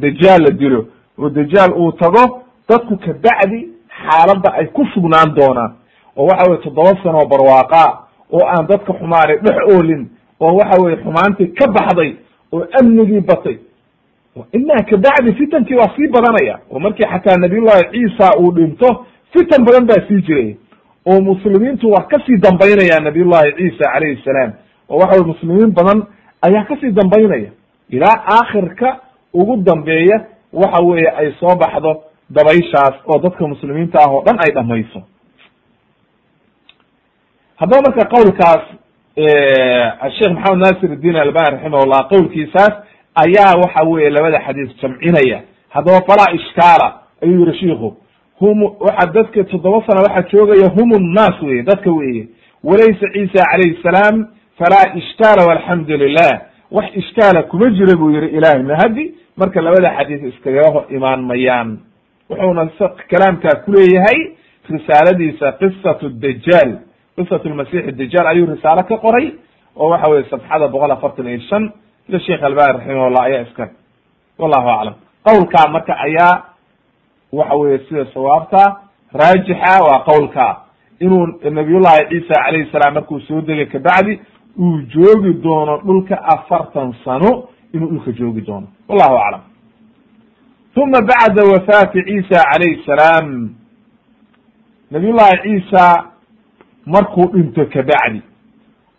dajaal 0.00 0.42
la 0.42 0.50
dilo 0.50 0.86
oo 1.18 1.28
dajaal 1.30 1.72
uu 1.72 1.92
tago 1.92 2.42
dadku 2.68 2.96
kabacdi 2.96 3.68
xaaladda 4.02 4.52
ay 4.58 4.66
ku 4.66 4.84
sugnaan 4.94 5.34
doonaan. 5.34 5.72
oo 6.16 6.26
waxa 6.26 6.50
weye 6.50 6.62
toddoba 6.62 6.92
sanoo 7.02 7.26
barwaaqa 7.26 7.98
oo 8.32 8.46
aan 8.46 8.66
dadka 8.66 8.92
xumaanay 8.92 9.36
dhex 9.44 9.56
oolin 9.74 10.08
oo 10.40 10.54
waxa 10.56 10.82
weye 10.82 10.96
xumaantii 10.96 11.46
ka 11.58 11.66
baxday 11.72 12.16
oo 12.52 12.66
amnigii 12.80 13.20
batay. 13.20 13.56
imaa 14.52 14.82
kabacdi 14.90 15.32
fitankii 15.34 15.74
waa 15.76 15.90
sii 15.96 16.08
badanaya. 16.08 16.58
oo 16.70 16.78
markii 16.78 17.06
xataa 17.06 17.36
nabiyullahi 17.36 17.82
ciisa 17.92 18.36
uu 18.40 18.52
dhinto 18.52 19.06
fitan 19.32 19.64
badan 19.64 19.86
baa 19.86 20.00
sii 20.08 20.22
jiray 20.26 20.56
oo 21.06 21.20
muslimiintu 21.20 21.90
waa 21.90 22.06
ka 22.10 22.18
sii 22.26 22.36
dambaynaya 22.36 23.00
nabiyullahi 23.00 23.52
ciisa 23.58 23.92
calayhi 23.92 24.22
salaam. 24.24 24.52
Oo 24.88 24.98
waxa 24.98 25.14
weye 25.16 25.26
muslimiin 25.32 25.70
badan 25.74 26.02
ayaa 26.42 26.64
ka 26.64 26.76
sii 26.80 26.90
dambaynaya. 26.92 27.50
Ilaa 27.90 28.16
aakhirka 28.36 29.00
ugu 29.34 29.56
dambeeya 29.56 30.26
waxa 30.52 30.82
weeye 30.84 31.10
ay 31.10 31.32
soo 31.40 31.56
baxdo 31.56 32.02
dabayshaas 32.30 32.94
oo 33.06 33.18
dadka 33.18 33.46
muslimiinta 33.48 33.98
ah 34.04 34.10
oo 34.12 34.22
dhan 34.26 34.38
ay 34.44 34.52
dhamayso. 34.54 35.02
Haddaba 37.56 37.82
marka 37.88 38.04
qowlkaas 38.14 38.62
asheekh 40.06 40.32
maxamed 40.36 40.60
nasir 40.64 40.90
الdin 40.96 41.16
albani 41.16 41.50
raximahullah 41.56 42.00
qowlkiisaas 42.12 42.72
ayaa 43.24 43.54
waxa 43.62 43.82
weye 43.90 44.10
labada 44.10 44.38
xadiis 44.46 44.70
jamcinaya. 44.82 45.38
Haddaba 45.74 46.00
falaa 46.08 46.32
ishkaala 46.38 46.86
ayuu 47.22 47.46
yihi 47.46 47.58
shiku 47.58 47.96
hum 48.42 48.58
waxa 48.86 49.06
dadka 49.16 49.44
toddoba 49.52 49.78
sana 49.86 50.00
waxaa 50.06 50.28
joogaya 50.32 50.68
hum 50.76 50.90
nnaas 51.06 51.36
weye 51.42 51.62
dadka 51.70 51.90
weeye. 51.98 52.24
Walaysa 52.68 53.06
ciisa 53.14 53.42
calayhi 53.50 53.78
salaam 53.86 54.16
falaa 54.58 54.86
ishkaala 55.00 55.42
walxamdu 55.50 55.96
lilah 56.02 56.32
wax 56.76 56.86
ishkaala 57.02 57.42
kuma 57.50 57.70
jira 57.78 57.94
buu 58.00 58.10
yihi 58.16 58.28
ilahay 58.36 58.62
mahadi 58.62 59.04
marka 59.36 59.60
labada 59.66 59.90
xadiis 59.98 60.22
iskaga 60.34 60.62
hor 60.74 60.84
imaan 60.96 61.20
mayaan. 61.30 61.70
Wuxuuna 62.30 62.64
kalaamkaa 63.10 63.56
kuleeyahay 63.64 64.18
risaaladiisa 64.70 65.52
qisat 65.60 66.00
dajaal 66.24 66.70
qisat 67.16 67.44
lmasix 67.52 67.84
dajaal 68.00 68.26
ayuu 68.32 68.46
risaalo 68.54 68.82
ka 68.90 68.96
qoray 69.04 69.26
oo 69.76 69.88
waxa 69.90 70.08
weye 70.10 70.24
safxada 70.30 70.68
boqol 70.68 70.90
afartan 70.96 71.26
iyo 71.28 71.40
shan 71.50 71.64
sida 72.06 72.18
sheekh 72.26 72.42
albani 72.48 72.72
raximahullah 72.78 73.22
ayaa 73.28 73.42
iska 73.48 73.64
wallahu 74.38 74.68
aclam. 74.76 74.94
Qowlkaa 75.26 75.66
marka 75.74 75.92
ayaa 76.06 76.32
waxa 77.32 77.54
weye 77.56 77.78
sida 77.88 78.06
sawaabta 78.14 78.76
raajixa 79.12 79.82
waa 79.84 80.04
qowlka. 80.04 80.56
Inuu 81.00 81.26
nabiyullahi 81.50 82.06
ciisa 82.08 82.34
calayhi 82.44 82.70
salaam 82.72 82.94
markuu 82.94 83.20
soo 83.20 83.40
degay 83.40 83.66
kabacdi 83.66 84.20
uu 84.58 84.80
joogi 84.82 85.32
doono 85.42 85.76
dhulka 85.84 86.22
afartan 86.24 86.94
sano 87.04 87.48
inuu 87.72 87.88
dhulka 87.88 88.12
joogi 88.12 88.40
doono. 88.40 88.66
Wallahu 88.88 89.16
aclam. 89.16 89.40
Uma 90.76 91.00
bacda 91.02 91.42
wafaati 91.52 92.02
ciisa 92.02 92.44
calayhi 92.52 92.82
salaam. 92.86 93.54
Nabiyullahi 94.90 95.42
ciisa 95.42 96.04
markuu 96.86 97.26
dhinto 97.32 97.66
kabacdi 97.66 98.22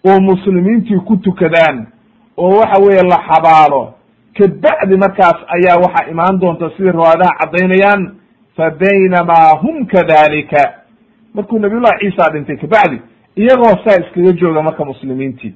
oo 0.08 0.20
muslimiintii 0.20 1.00
ku 1.00 1.18
tukadaan 1.18 1.88
oo 2.38 2.58
waxa 2.60 2.82
weeye 2.82 3.04
la 3.04 3.18
xabaalo 3.28 3.94
kabacdi 4.38 4.98
markaas 4.98 5.36
ayaa 5.56 5.78
waxaa 5.78 6.10
imaan 6.12 6.40
doonta 6.40 6.70
sidai 6.78 6.92
riwaayadaha 6.92 7.38
caddaynayaan 7.40 8.16
fa 8.58 8.70
baynamaa 8.70 9.58
hum 9.62 9.86
kadalika 9.86 10.74
markuu 11.34 11.60
nabiyullahi 11.60 12.00
ciisa 12.00 12.30
dhintay 12.34 12.58
kabacdi 12.58 13.02
iyagoo 13.36 13.76
saa 13.86 14.00
iskaga 14.02 14.32
jooga 14.32 14.62
marka 14.62 14.86
muslimiintii 14.86 15.54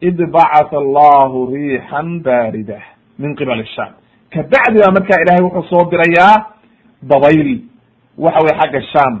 id 0.00 0.16
bacatha 0.32 0.76
allahu 0.78 1.46
riixan 1.54 2.20
baarida 2.22 2.80
min 3.18 3.34
qibal 3.36 3.64
sham 3.74 3.92
kabacdi 4.30 4.78
baa 4.80 4.92
markaa 4.92 5.20
ilahay 5.22 5.42
wuxuu 5.44 5.68
soo 5.70 5.90
dirayaa 5.90 6.46
dabayl 7.02 7.58
waxa 8.18 8.40
weye 8.44 8.56
xagga 8.60 8.80
sham 8.92 9.14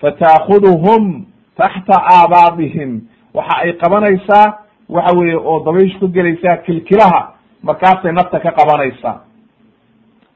fataakuduhum 0.00 1.24
taxta 1.56 1.94
aabaadihim 2.16 3.00
waxa 3.34 3.54
ay 3.62 3.72
qabanaysaa 3.72 4.46
waxa 4.88 5.16
weeye 5.18 5.36
oo 5.36 5.60
dabayshu 5.64 6.00
ka 6.00 6.06
gelaysaa 6.06 6.56
kilkilaha 6.56 7.32
markaasay 7.62 8.12
nafta 8.12 8.40
ka 8.40 8.50
qabanaysaa 8.52 9.20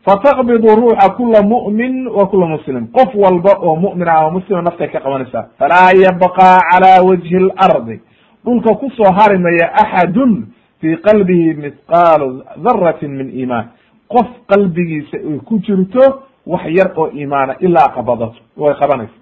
fataqbidu 0.06 0.68
ruuxa 0.76 1.08
kula 1.16 1.42
mu'min 1.42 2.06
wa 2.08 2.26
kula 2.26 2.46
muslim 2.46 2.86
qof 2.92 3.14
walba 3.14 3.52
oo 3.62 3.76
mu'min 3.76 4.08
ah 4.08 4.24
oo 4.26 4.30
muslima 4.30 4.62
naftay 4.62 4.88
ka 4.88 5.00
qabanaysaa 5.00 5.44
falaa 5.58 5.90
yabqa 6.04 6.58
cala 6.70 7.02
wajhi 7.08 7.36
اlardi 7.36 8.00
dhulka 8.44 8.74
ku 8.74 8.90
soo 8.96 9.12
harimaya 9.18 9.70
axadun 9.82 10.46
fii 10.80 10.96
qalbihi 10.96 11.54
mithqaalu 11.54 12.42
daratin 12.64 13.10
min 13.16 13.30
iimaan 13.30 13.66
qof 14.08 14.26
qalbigiisa 14.50 15.16
ay 15.16 15.38
ku 15.46 15.58
jirto 15.58 16.22
wax 16.46 16.64
yar 16.78 16.90
oo 16.96 17.10
iimaana 17.14 17.54
ilaa 17.60 17.88
qabadato 17.94 18.36
way 18.56 18.74
qabanaysa 18.74 19.14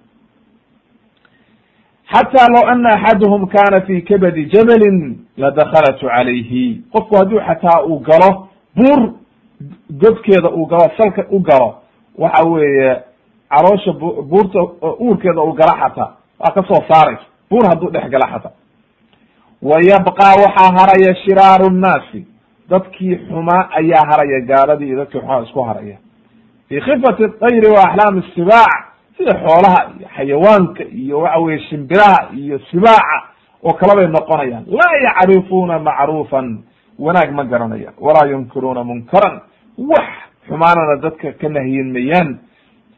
xatى 2.12 2.42
low 2.54 2.64
ana 2.72 2.88
axaduhm 2.96 3.46
kana 3.46 3.80
fi 3.86 4.02
kabadi 4.02 4.48
jabalin 4.50 5.16
ladakhalat 5.36 6.00
calayhi 6.00 6.82
qofku 6.92 7.16
hadduu 7.16 7.40
xataa 7.48 7.82
uu 7.86 7.98
galo 8.00 8.48
buur 8.76 9.19
godkeeda 9.90 10.48
uu 10.50 10.66
galo 10.66 10.90
salka 10.96 11.24
u 11.30 11.38
galo 11.40 11.74
waxa 12.18 12.44
weeye 12.48 13.00
caloosha 13.50 13.92
buurta 14.30 14.58
uurkeeda 15.00 15.42
uu 15.42 15.52
gala 15.52 15.72
xataa 15.80 16.12
waa 16.40 16.52
ka 16.54 16.62
soo 16.68 16.82
saaraysa 16.88 17.24
buur 17.50 17.66
hadduu 17.68 17.90
dhex 17.90 18.08
gala 18.10 18.26
xataa. 18.32 18.52
Wa 19.62 19.76
yabqa 19.90 20.28
waxaa 20.42 20.72
haraya 20.78 21.14
shiraaru 21.24 21.70
nnaasi 21.70 22.26
dadkii 22.70 23.16
xumaa 23.28 23.68
ayaa 23.78 24.04
haraya 24.10 24.40
gaaladii 24.40 24.86
iyo 24.88 24.96
dadkii 24.96 25.20
xumaa 25.20 25.42
isku 25.42 25.62
haraya. 25.62 25.96
Fi 26.68 26.80
khifati 26.80 27.28
tayri 27.40 27.68
wa 27.70 27.80
axlaami 27.88 28.22
sibaac 28.34 28.84
sida 29.18 29.34
xoolaha 29.34 29.80
iyo 29.98 30.08
xayawaanka 30.16 30.84
iyo 30.84 31.18
waxa 31.20 31.38
weye 31.40 31.58
shimbiraha 31.58 32.28
iyo 32.36 32.58
sibaaca 32.70 33.16
oo 33.64 33.72
kala 33.74 33.94
bay 33.96 34.06
noqonayaan. 34.06 34.64
Laa 34.66 34.94
yacrifuuna 35.06 35.78
macruufan 35.78 36.58
wanaag 36.98 37.30
ma 37.32 37.44
garanayaan 37.44 37.94
walaa 38.00 38.26
yunkiruuna 38.30 38.84
munkaran 38.84 39.40
wax 39.88 40.08
xumaanana 40.48 40.96
dadka 41.02 41.32
ka 41.40 41.48
nahyin 41.48 41.92
mayaan. 41.92 42.38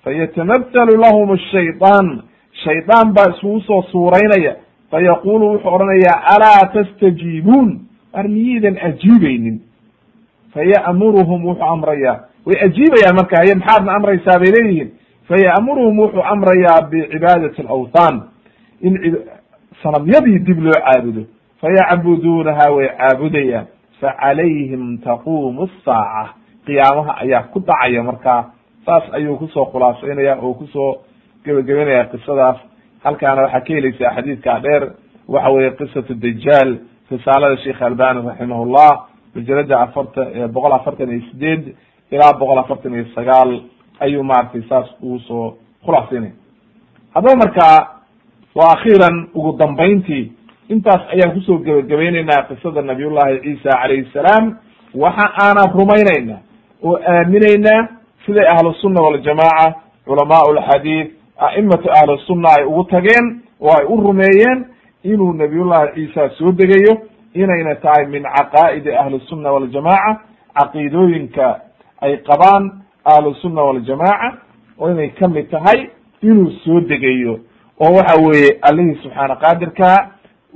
Fayatamatalu 0.05 0.99
lahum 0.99 1.37
shayطaan 1.53 2.22
shaydaan 2.64 3.12
baa 3.14 3.30
isugu 3.39 3.61
soo 3.66 3.83
suuraynaya 3.93 4.57
fayaqulu 4.91 5.53
wuxuu 5.53 5.70
odhanayaa 5.74 6.18
alaa 6.35 6.66
tastajiibuun? 6.74 7.80
War 8.14 8.28
miyiidan 8.28 8.76
ajiibaynin? 8.89 9.61
Faya'muruhum 10.55 11.45
wuxuu 11.49 11.64
amrayaa. 11.64 12.16
Way 12.47 12.57
ajiibayaan 12.66 13.16
marka 13.16 13.37
haye 13.37 13.55
maxaadna 13.55 13.93
amraysaa 13.97 14.39
bay 14.43 14.51
leeyihiin. 14.57 14.91
Fayamuruhum 15.28 15.99
wuxuu 15.99 16.22
amrayaa 16.33 16.83
bicibaadati 16.91 17.62
alawthan 17.62 18.14
in 18.83 19.16
sanamyadii 19.83 20.39
dib 20.47 20.59
loo 20.61 20.72
caabudo. 20.87 21.22
Fayacbuduunaha 21.61 22.66
way 22.76 22.89
caabudayaan. 22.99 23.66
Facalayhim 24.01 24.99
taquumu 24.99 25.62
asaaca 25.70 26.35
qiyaamaha 26.67 27.13
ayaa 27.23 27.43
ku 27.53 27.61
dhacaya 27.61 28.03
markaa 28.03 28.41
saas 28.87 29.05
ayuu 29.13 29.37
ku 29.37 29.47
soo 29.49 29.65
khulaasaynaya 29.73 30.37
oo 30.43 30.55
ku 30.55 30.67
soo 30.67 30.97
gebagabenaya 31.45 32.05
qisadaas. 32.13 32.57
Halkaana 33.05 33.43
waxaa 33.43 33.61
ka 33.61 33.75
helaysaa 33.75 34.15
xadiidkaa 34.17 34.61
dheer 34.61 34.83
waxa 35.29 35.51
weye 35.51 35.71
qisatu 35.71 36.15
dajaal 36.15 36.71
risaalada 37.11 37.57
sheekh 37.65 37.83
albani 37.83 38.21
raximahullah 38.29 38.91
majalada 39.35 39.81
afartan 39.81 40.49
boqol 40.55 40.73
afartan 40.73 41.11
iyo 41.11 41.23
sideed 41.31 41.75
ilaa 42.11 42.33
boqol 42.39 42.59
afartan 42.59 42.95
iyo 42.95 43.05
sagaal 43.15 43.51
ayuu 44.01 44.23
maaragtay 44.25 44.63
saas 44.69 44.87
ugu 45.03 45.19
soo 45.29 45.55
khulaasaynaya 45.85 46.33
haddaba 47.15 47.37
markaa 47.45 47.77
wa 48.55 48.65
akhiiran 48.75 49.17
ugu 49.35 49.53
dambayntii 49.59 50.33
intaas 50.69 51.03
ayaan 51.15 51.33
ku 51.35 51.41
soo 51.41 51.59
gebagabaynaynaa 51.59 52.43
qisada 52.49 52.83
nabiyullahi 52.83 53.41
ciisa 53.45 53.71
calayhi 53.83 54.09
salaam 54.13 54.45
waxa 54.95 55.27
aanan 55.45 55.69
rumaynayna 55.79 56.37
oo 56.85 56.99
aaminaynaa 57.12 57.89
siday 58.26 58.47
ahlusunna 58.49 59.01
waljamaaca 59.03 59.74
culamaa 60.07 60.53
lxadiid 60.59 61.07
a'imatu 61.39 61.89
ahlusunna 61.99 62.49
ay 62.59 62.64
ugu 62.64 62.85
tageen 62.85 63.41
oo 63.61 63.70
ay 63.78 63.85
u 63.89 63.97
rumeeyeen 63.97 64.64
inuu 65.03 65.33
nabiyullahi 65.33 65.93
ciisa 65.95 66.28
soo 66.39 66.53
degayo 66.53 66.99
inayna 67.35 67.74
tahay 67.74 68.07
min 68.07 68.22
caqaa'idi 68.22 68.95
ahlisunna 68.97 69.53
waljamaaca 69.53 70.20
caqiidooyinka 70.59 71.61
ay 72.01 72.16
qabaan 72.16 72.70
ahlusunna 73.05 73.62
waljamaaca 73.62 74.39
oo 74.78 74.91
inay 74.91 75.09
ka 75.09 75.28
mid 75.28 75.51
tahay 75.51 75.87
inuu 76.22 76.51
soo 76.64 76.80
degayo. 76.80 77.39
Oo 77.80 77.93
waxa 77.97 78.20
weeye 78.20 78.59
allihii 78.62 78.99
subxaana 79.03 79.37
qaadirkaa 79.37 79.97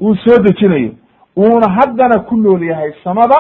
uu 0.00 0.14
soo 0.16 0.38
dejinayo 0.38 0.90
uuna 1.36 1.68
haddana 1.72 2.18
ku 2.20 2.36
nool 2.36 2.62
yahay 2.62 2.92
samada 3.04 3.36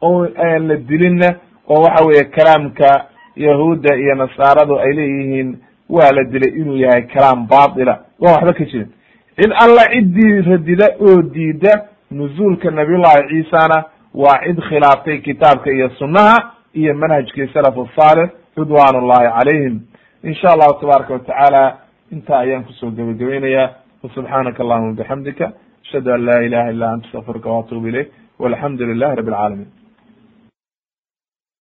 oo 0.00 0.24
aan 0.44 0.68
la 0.68 0.76
dilinna 0.76 1.34
oo 1.68 1.80
waxa 1.82 2.04
weeye 2.06 2.24
kalaamka 2.24 2.88
yahuudda 3.36 3.96
iyo 3.96 4.14
nasaaradu 4.14 4.78
ay 4.78 4.92
leeyihiin 4.98 5.58
waa 5.90 6.10
la 6.16 6.24
dilay 6.24 6.52
inuu 6.60 6.76
yahay 6.76 7.02
kalaam 7.02 7.46
baatila. 7.46 7.94
Waa 8.20 8.32
waxba 8.32 8.52
ka 8.52 8.64
jirin. 8.64 8.88
Cid 9.38 9.52
alla 9.64 9.82
ciddii 9.92 10.40
radida 10.50 10.86
oo 11.00 11.22
diida 11.22 11.72
nuzuulka 12.10 12.70
nabiyullahi 12.70 13.28
ciisana 13.30 13.84
waa 14.14 14.38
cid 14.44 14.58
khilaaftay 14.68 15.18
kitaabka 15.18 15.70
iyo 15.70 15.88
sunnaha 15.98 16.36
iyo 16.74 16.94
manhajkii 16.94 17.46
salaf 17.54 17.74
asaalix 17.78 18.30
ridwan 18.56 18.96
ullahi 18.96 19.28
calayhim. 19.38 19.80
In 20.24 20.34
sha 20.34 20.48
allahu 20.52 20.80
tabaaraka 20.80 21.12
watacaala 21.12 21.76
intaa 22.12 22.38
ayaan 22.38 22.64
ku 22.64 22.72
soo 22.72 22.90
gebagabeynaya 22.90 23.64
wasubxaanaka 24.02 24.62
allahuma 24.62 24.92
bixamdika 24.98 25.52
ashhadu 25.84 26.12
an 26.14 26.24
la 26.24 26.36
ilaha 26.46 26.70
illa 26.72 26.86
anta 26.92 27.06
astaqfiruka 27.08 27.48
waatubu 27.50 27.88
ilayk 27.88 28.08
walxamdu 28.38 28.86
lilahi 28.86 29.16
rabi 29.16 29.30
alcaalamiin 29.30 29.68